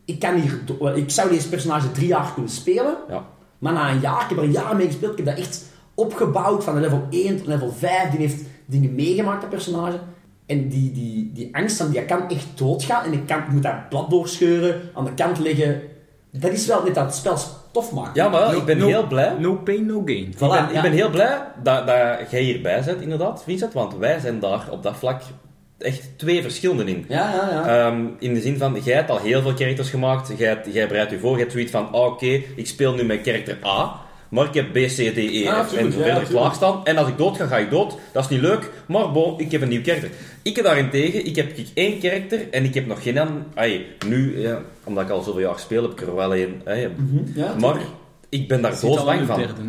ik, 0.10 0.20
kan 0.20 0.36
hier, 0.36 0.60
ik 0.96 1.10
zou 1.10 1.30
deze 1.30 1.50
personage 1.50 1.92
drie 1.92 2.08
jaar 2.08 2.32
kunnen 2.34 2.52
spelen, 2.52 2.96
Ja. 3.10 3.24
maar 3.58 3.74
na 3.74 3.90
een 3.92 4.00
jaar, 4.00 4.22
ik 4.24 4.30
heb 4.30 4.38
er 4.38 4.44
een 4.44 4.52
jaar 4.52 4.76
mee 4.76 4.86
gespeeld, 4.86 5.12
ik 5.20 5.26
heb 5.26 5.36
dat 5.36 5.46
echt 5.46 5.66
opgebouwd 5.94 6.64
van 6.64 6.80
level 6.80 7.08
1 7.10 7.38
tot 7.38 7.48
level 7.48 7.72
5. 7.72 8.10
Die 8.10 8.20
heeft 8.20 8.44
dingen 8.66 8.96
meegemaakt, 8.96 9.42
dat 9.42 9.50
personage. 9.50 10.00
En 10.46 10.68
die, 10.68 10.92
die, 10.92 11.32
die 11.34 11.56
angst 11.56 11.78
van, 11.78 11.90
die 11.92 12.06
kan 12.06 12.30
echt 12.30 12.46
doodgaan 12.56 13.04
en 13.06 13.14
ik, 13.14 13.26
kan, 13.28 13.38
ik 13.40 13.50
moet 13.52 13.64
daar 13.64 13.86
blad 13.90 14.10
doorscheuren, 14.10 14.82
aan 14.96 15.06
de 15.06 15.14
kant 15.14 15.40
leggen. 15.40 15.82
Dat 16.32 16.52
is 16.52 16.66
wel 16.66 16.84
net 16.84 16.96
dat 16.96 17.06
het 17.06 17.16
spel 17.16 17.38
tof 17.72 17.92
maakt. 17.92 18.16
Ja, 18.16 18.30
maar 18.30 18.52
No- 18.52 18.58
ik 18.58 18.66
ben 18.66 18.78
no- 18.78 18.86
heel 18.88 19.08
blij. 19.08 19.36
No 19.40 19.56
pain, 19.56 19.86
no 19.86 20.02
gain. 20.06 20.34
Voilà, 20.36 20.38
ik, 20.40 20.40
ben, 20.40 20.50
ja. 20.50 20.70
ik 20.76 20.82
ben 20.82 20.92
heel 20.92 21.10
blij 21.10 21.38
dat, 21.64 21.88
dat 21.88 22.32
jij 22.32 22.42
hierbij 22.42 22.84
bent, 22.86 23.02
inderdaad, 23.02 23.44
Vincent, 23.44 23.74
want 23.74 23.96
wij 23.98 24.20
zijn 24.20 24.40
daar 24.40 24.68
op 24.72 24.84
dat 24.84 24.98
vlak 24.98 25.22
echt 25.80 26.02
twee 26.16 26.42
verschillenden 26.42 26.88
in. 26.88 27.06
Ja, 27.10 27.34
ja, 27.34 27.50
ja. 27.52 27.88
Ehm, 27.88 28.06
in 28.20 28.34
de 28.34 28.42
zin 28.42 28.58
van, 28.58 28.78
jij 28.84 28.96
hebt 28.96 29.10
al 29.10 29.20
heel 29.20 29.42
veel 29.42 29.56
characters 29.56 29.90
gemaakt, 29.90 30.32
jij, 30.38 30.62
jij 30.72 30.88
bereidt 30.88 31.12
je 31.12 31.20
voor, 31.20 31.34
je 31.34 31.40
hebt 31.40 31.52
zoiets 31.52 31.72
van, 31.72 31.92
ah, 31.92 32.06
oké, 32.06 32.42
ik 32.56 32.68
speel 32.68 32.94
nu 32.94 33.04
met 33.04 33.22
karakter 33.22 33.58
A, 33.66 34.00
maar 34.30 34.46
ik 34.46 34.54
heb 34.54 34.72
B, 34.72 34.76
C, 34.76 34.96
D, 34.96 35.18
E, 35.18 35.44
F 35.68 35.74
en 35.74 35.92
zo 35.92 36.02
verder 36.02 36.24
klaarstaan. 36.24 36.86
En 36.86 36.98
als 36.98 37.08
ik 37.08 37.18
dood 37.18 37.38
ga, 37.38 37.46
ga 37.46 37.58
ik 37.58 37.70
dood. 37.70 37.96
Dat 38.12 38.24
is 38.24 38.30
niet 38.30 38.42
leuk, 38.42 38.72
maar 38.88 39.12
bon, 39.12 39.40
ik 39.40 39.52
heb 39.52 39.62
een 39.62 39.70
nieuw 39.70 39.82
karakter. 39.82 40.10
Ik 40.42 40.56
heb 40.56 40.66
daarentegen, 40.66 41.26
ik 41.26 41.36
heb 41.36 41.58
ik 41.58 41.68
één 41.74 42.00
karakter 42.00 42.48
en 42.52 42.64
ik 42.64 42.74
heb 42.74 42.86
nog 42.86 43.04
geen. 43.04 43.44
Ay, 43.56 43.86
nu, 44.08 44.40
ja, 44.42 44.62
omdat 44.84 45.04
ik 45.04 45.10
al 45.10 45.22
zoveel 45.22 45.42
jaar 45.42 45.60
speel, 45.60 45.82
heb 45.82 45.92
ik 45.92 46.02
er 46.02 46.16
wel 46.16 46.34
één. 46.34 46.62
hè. 46.66 46.88
Mhm, 46.90 47.40
ja, 47.40 47.56
maar 47.60 47.76
ik 48.30 48.48
ben 48.48 48.62
daar 48.62 48.80
doodsbang 48.82 49.28
van. 49.28 49.40
derde? 49.40 49.62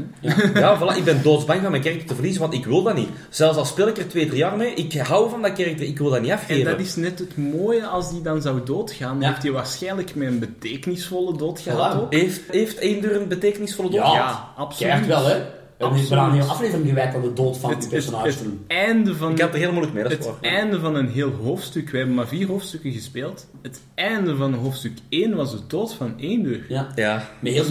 Ja, 0.60 0.78
voilà, 0.78 0.96
ik 0.96 1.04
ben 1.04 1.22
doodsbang 1.22 1.60
van 1.62 1.70
mijn 1.70 1.82
karakter 1.82 2.06
te 2.06 2.14
verliezen, 2.14 2.40
want 2.40 2.54
ik 2.54 2.64
wil 2.66 2.82
dat 2.82 2.94
niet. 2.94 3.08
Zelfs 3.28 3.56
al 3.58 3.64
speel 3.64 3.88
ik 3.88 3.96
er 3.98 4.08
twee, 4.08 4.26
drie 4.26 4.38
jaar 4.38 4.56
mee, 4.56 4.74
ik 4.74 4.92
hou 4.94 5.30
van 5.30 5.42
dat 5.42 5.52
karakter, 5.52 5.86
ik 5.86 5.98
wil 5.98 6.10
dat 6.10 6.20
niet 6.20 6.30
En 6.30 6.36
afgeven. 6.36 6.70
dat 6.70 6.80
is 6.80 6.96
net 6.96 7.18
het 7.18 7.36
mooie, 7.36 7.86
als 7.86 8.10
die 8.10 8.22
dan 8.22 8.42
zou 8.42 8.60
doodgaan, 8.64 9.20
Ja. 9.20 9.28
heeft 9.28 9.42
hij 9.42 9.52
waarschijnlijk 9.52 10.14
met 10.14 10.28
een 10.28 10.38
betekenisvolle 10.38 11.36
dood 11.36 11.60
gehad 11.60 11.94
Voilà. 11.94 12.00
ook. 12.00 12.12
Heeft, 12.12 12.40
heeft 12.50 12.78
Eender 12.78 13.16
een 13.20 13.28
betekenisvolle 13.28 13.90
dood? 13.90 14.00
Ja. 14.06 14.12
Ja, 14.14 14.48
absoluut. 14.56 14.92
Krijgt 14.92 15.06
wel, 15.06 15.24
hè. 15.26 15.36
We 15.80 15.86
hebben 15.86 16.02
Absoluut. 16.04 16.24
een 16.24 16.40
hele 16.40 16.50
aflevering 16.52 16.88
gewijd 16.88 17.14
aan 17.14 17.20
de 17.22 17.32
dood 17.32 17.58
van 17.58 17.70
Het, 17.70 17.78
die 17.80 17.88
het, 17.90 17.98
personages. 18.04 18.34
het 18.34 18.46
einde 18.66 19.14
van... 19.16 19.30
Ik 19.32 19.40
had 19.40 19.52
er 19.52 19.58
heel 19.58 19.70
moeilijk 19.72 19.94
mee, 19.94 20.02
dat 20.02 20.12
is 20.12 20.18
Het 20.26 20.34
einde 20.40 20.80
van 20.80 20.94
een 20.94 21.08
heel 21.08 21.30
hoofdstuk, 21.42 21.90
we 21.90 21.96
hebben 21.98 22.14
maar 22.16 22.28
vier 22.28 22.46
hoofdstukken 22.46 22.92
gespeeld. 22.92 23.46
Het 23.62 23.80
einde 23.94 24.36
van 24.36 24.54
hoofdstuk 24.54 24.98
1 25.08 25.36
was 25.36 25.50
de 25.50 25.58
dood 25.66 25.94
van 25.94 26.14
Eender. 26.16 26.64
Ja. 26.68 26.86
Ja, 26.94 27.28
Met 27.40 27.52
heel 27.52 27.64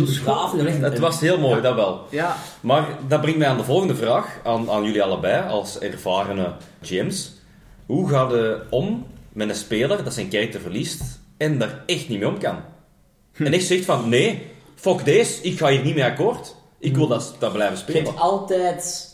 en 0.58 0.68
echt- 0.68 0.82
het 0.82 1.00
was 1.00 1.20
heel 1.20 1.40
mooi, 1.40 1.56
Ja. 1.56 1.62
dat 1.62 1.76
wel. 1.76 2.06
Ja, 2.10 2.36
Maar 2.62 2.88
dat 3.08 3.22
brengt 3.22 3.40
mij 3.40 3.48
aan 3.48 3.58
de 3.58 3.64
volgende 3.64 3.96
vraag, 3.96 4.40
aan, 4.44 4.70
aan 4.70 4.84
jullie 4.84 5.04
allebei, 5.04 5.48
als 5.50 5.80
ervarene 5.80 6.54
GM's. 6.82 7.32
Hoe 7.86 8.10
gaat 8.10 8.32
je 8.32 8.62
om 8.70 9.06
met 9.34 9.50
een 9.50 9.56
speler 9.56 10.04
dat 10.04 10.14
zijn 10.14 10.30
karakter 10.30 10.60
verliest 10.62 11.20
en 11.38 11.58
daar 11.58 11.84
echt 11.86 12.10
niet 12.10 12.20
mee 12.20 12.28
om 12.30 12.40
kan? 12.40 12.56
En 13.34 13.54
echt 13.54 13.66
zegt 13.66 13.86
van, 13.86 14.10
nee, 14.10 14.42
fuck 14.76 15.06
deze, 15.06 15.42
ik 15.42 15.58
ga 15.58 15.68
hier 15.70 15.84
niet 15.84 15.96
mee 15.96 16.04
akkoord. 16.06 16.56
Ik 16.80 16.96
wil 16.96 17.08
dat, 17.08 17.36
dat 17.40 17.54
blijven 17.54 17.76
Je 17.76 17.82
spelen. 17.82 18.04
hebt 18.04 18.18
altijd... 18.20 19.08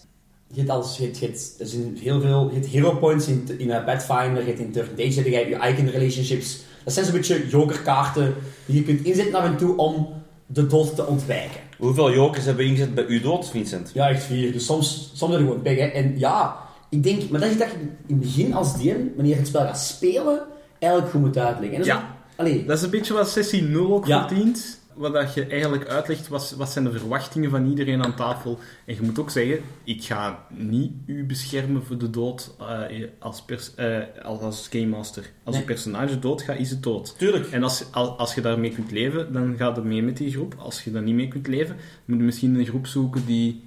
Je 0.47 0.60
hebt, 0.60 0.69
als, 0.71 0.97
je 0.97 1.04
hebt, 1.04 1.17
je 1.17 1.25
hebt, 1.25 1.56
er 1.60 1.65
zijn 1.67 1.97
heel 2.01 2.21
veel... 2.21 2.47
Je 2.49 2.54
hebt 2.54 2.65
hero 2.65 2.95
points 2.95 3.28
in, 3.28 3.49
in 3.58 3.67
uh, 3.67 3.86
Pathfinder, 3.86 4.47
je 4.47 4.54
hebt 4.54 4.60
in 4.60 5.08
Age, 5.08 5.15
heb 5.15 5.25
je 5.25 5.32
je 5.32 5.67
icon 5.69 5.88
relationships. 5.89 6.60
Dat 6.84 6.93
zijn 6.93 7.06
zo'n 7.06 7.16
beetje 7.16 7.47
jokerkaarten 7.47 8.36
die 8.66 8.76
je 8.76 8.84
kunt 8.84 9.03
inzetten 9.05 9.36
af 9.36 9.45
en 9.45 9.57
toe 9.57 9.78
om 9.78 10.07
de 10.45 10.68
dood 10.68 10.95
te 10.95 11.05
ontwijken. 11.05 11.59
Hoeveel 11.78 12.11
jokers 12.13 12.45
hebben 12.45 12.63
we 12.66 12.70
ingezet 12.72 12.95
bij 12.95 13.05
u 13.05 13.22
dood, 13.22 13.49
Vincent? 13.49 13.91
Ja, 13.93 14.09
echt 14.09 14.24
vier. 14.24 14.51
Dus 14.51 14.66
soms, 14.66 15.11
soms 15.13 15.32
je 15.34 15.38
gewoon 15.39 15.61
pech, 15.61 15.78
hè. 15.78 15.86
En 15.86 16.20
ja, 16.20 16.55
ik 16.89 17.03
denk... 17.03 17.30
Maar 17.30 17.39
dat 17.39 17.49
is 17.49 17.57
dat 17.57 17.68
je 17.68 17.78
in 17.80 17.89
het 18.07 18.20
begin 18.20 18.53
als 18.53 18.74
DM, 18.78 18.97
wanneer 19.16 19.34
je 19.34 19.39
het 19.39 19.47
spel 19.47 19.61
gaat 19.61 19.80
spelen, 19.80 20.39
eigenlijk 20.80 21.11
goed 21.13 21.22
moet 21.22 21.38
uitleggen. 21.38 21.72
En 21.72 21.78
dat 21.78 21.88
is 21.88 21.93
Ja. 21.93 22.16
Allee, 22.36 22.66
dat 22.66 22.78
is 22.78 22.84
een 22.84 22.89
beetje 22.89 23.13
wat 23.13 23.30
sessie 23.30 23.61
0 23.63 23.93
ook 23.93 24.05
Ja. 24.07 24.28
verdient. 24.28 24.80
Wat 24.96 25.14
dat 25.14 25.34
je 25.34 25.46
eigenlijk 25.46 25.88
uitlegt, 25.88 26.28
wat, 26.28 26.56
wat 26.58 26.70
zijn 26.70 26.84
de 26.86 26.91
verwachtingen 27.00 27.50
van 27.50 27.70
iedereen 27.70 28.04
aan 28.04 28.16
tafel. 28.16 28.60
En 28.86 28.96
je 28.96 29.02
moet 29.02 29.20
ook 29.20 29.30
zeggen, 29.30 29.60
ik 29.84 30.04
ga 30.04 30.46
niet 30.50 30.91
u 31.06 31.26
beschermen 31.26 31.84
voor 31.84 31.98
de 31.98 32.10
dood 32.10 32.56
eh, 32.60 33.04
als, 33.20 33.41
pers 33.41 33.76
eh, 33.76 33.98
als, 34.24 34.39
als 34.39 34.68
Game 34.72 34.86
Master. 34.86 35.24
Als 35.43 35.56
Nee. 35.56 35.60
een 35.64 35.68
personage 35.74 36.20
doodgaat, 36.20 36.58
is 36.60 36.70
het 36.70 36.84
dood. 36.84 37.16
Tuurlijk. 37.18 37.48
En 37.52 37.64
als, 37.64 37.86
als, 37.91 38.18
als 38.18 38.36
je 38.36 38.41
daarmee 38.41 38.72
kunt 38.72 38.91
leven, 38.91 39.34
dan 39.34 39.56
ga 39.58 39.72
je 39.76 39.82
mee 39.82 40.02
met 40.04 40.18
die 40.18 40.32
groep. 40.32 40.56
Als 40.58 40.84
je 40.84 40.91
daar 40.91 41.02
niet 41.04 41.16
mee 41.16 41.28
kunt 41.28 41.48
leven, 41.48 41.76
moet 42.06 42.18
je 42.18 42.24
misschien 42.24 42.56
een 42.56 42.66
groep 42.66 42.88
zoeken 42.88 43.26
die 43.26 43.64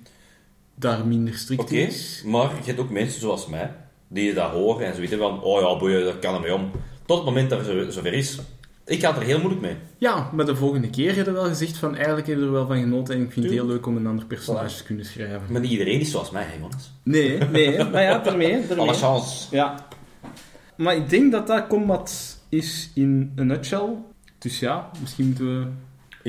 daar 0.74 1.06
minder 1.06 1.34
strikt 1.34 1.62
Oké, 1.62 1.74
is. 1.74 2.22
maar 2.26 2.50
je 2.56 2.64
hebt 2.64 2.78
ook 2.80 2.90
mensen 2.90 3.20
zoals 3.20 3.46
mij, 3.46 3.72
die 4.08 4.34
dat 4.34 4.50
horen 4.50 4.86
en 4.86 4.94
zoiets 4.94 5.14
van, 5.14 5.42
oh 5.42 5.60
ja, 5.60 5.78
boeien, 5.78 6.04
daar 6.04 6.14
kan 6.18 6.34
er 6.34 6.40
mee 6.40 6.54
om. 6.54 6.70
Tot 7.06 7.16
het 7.16 7.26
moment 7.26 7.50
dat 7.50 7.58
het 7.58 7.66
zo- 7.68 7.90
zover 7.90 8.12
is. 8.12 8.38
Ik 8.88 9.00
ga 9.00 9.14
er 9.16 9.22
heel 9.22 9.38
moeilijk 9.38 9.60
mee. 9.62 9.76
Ja, 9.98 10.30
maar 10.32 10.46
de 10.46 10.56
volgende 10.56 10.90
keer 10.90 11.16
heb 11.16 11.26
je 11.26 11.32
wel 11.32 11.44
gezegd 11.44 11.76
van 11.76 11.94
eigenlijk 11.96 12.26
heb 12.26 12.36
je 12.38 12.42
er 12.44 12.52
wel 12.52 12.66
van 12.66 12.78
genoten 12.80 13.14
en 13.14 13.22
ik 13.22 13.32
vind 13.32 13.44
het 13.44 13.54
heel 13.54 13.66
leuk 13.66 13.86
om 13.86 13.96
een 13.96 14.06
ander 14.06 14.24
personage 14.26 14.76
te 14.76 14.84
kunnen 14.84 15.04
schrijven. 15.04 15.40
Maar 15.50 15.60
niet 15.60 15.70
iedereen 15.70 16.00
is 16.00 16.10
zoals 16.10 16.30
mij, 16.30 16.42
hè, 16.42 16.58
jongens. 16.60 16.92
Nee, 17.02 17.38
nee, 17.52 17.84
maar 17.84 18.02
ja, 18.02 18.18
daarmee. 18.28 18.62
Alle 18.76 18.92
chance. 18.94 19.56
Ja. 19.56 19.86
Maar 20.76 20.96
ik 20.96 21.10
denk 21.10 21.32
dat 21.32 21.46
dat 21.46 21.66
combat 21.66 22.38
is 22.48 22.90
in 22.94 23.32
een 23.36 23.46
nutshell. 23.46 23.88
Dus 24.38 24.58
ja, 24.58 24.90
misschien 25.00 25.26
moeten 25.26 25.58
we 25.60 25.66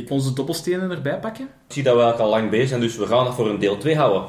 Ik- 0.01 0.09
onze 0.09 0.33
dobbelstenen 0.33 0.91
erbij 0.91 1.19
pakken. 1.19 1.45
Ik 1.45 1.73
zie 1.73 1.83
dat 1.83 1.95
we 1.95 2.01
eigenlijk 2.01 2.31
al 2.31 2.37
lang 2.39 2.49
bezig 2.49 2.67
zijn, 2.67 2.81
dus 2.81 2.97
we 2.97 3.05
gaan 3.07 3.25
dat 3.25 3.35
voor 3.35 3.49
een 3.49 3.59
deel 3.59 3.77
2 3.77 3.95
houden. 3.95 4.21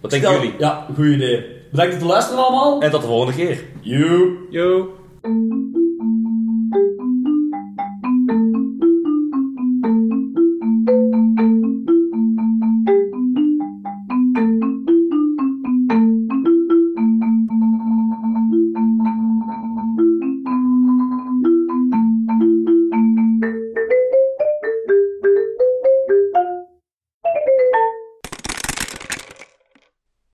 Wat 0.00 0.10
denken 0.10 0.30
Stel- 0.30 0.42
jullie? 0.42 0.58
Ja, 0.58 0.86
goed 0.94 1.04
idee. 1.06 1.46
Bedankt 1.70 1.92
voor 1.92 2.02
het 2.02 2.10
luisteren 2.10 2.44
allemaal. 2.44 2.80
En 2.82 2.90
tot 2.90 3.00
de 3.00 3.06
volgende 3.06 3.36
keer. 3.36 3.64
You. 3.80 4.36
Yo! 4.50 4.96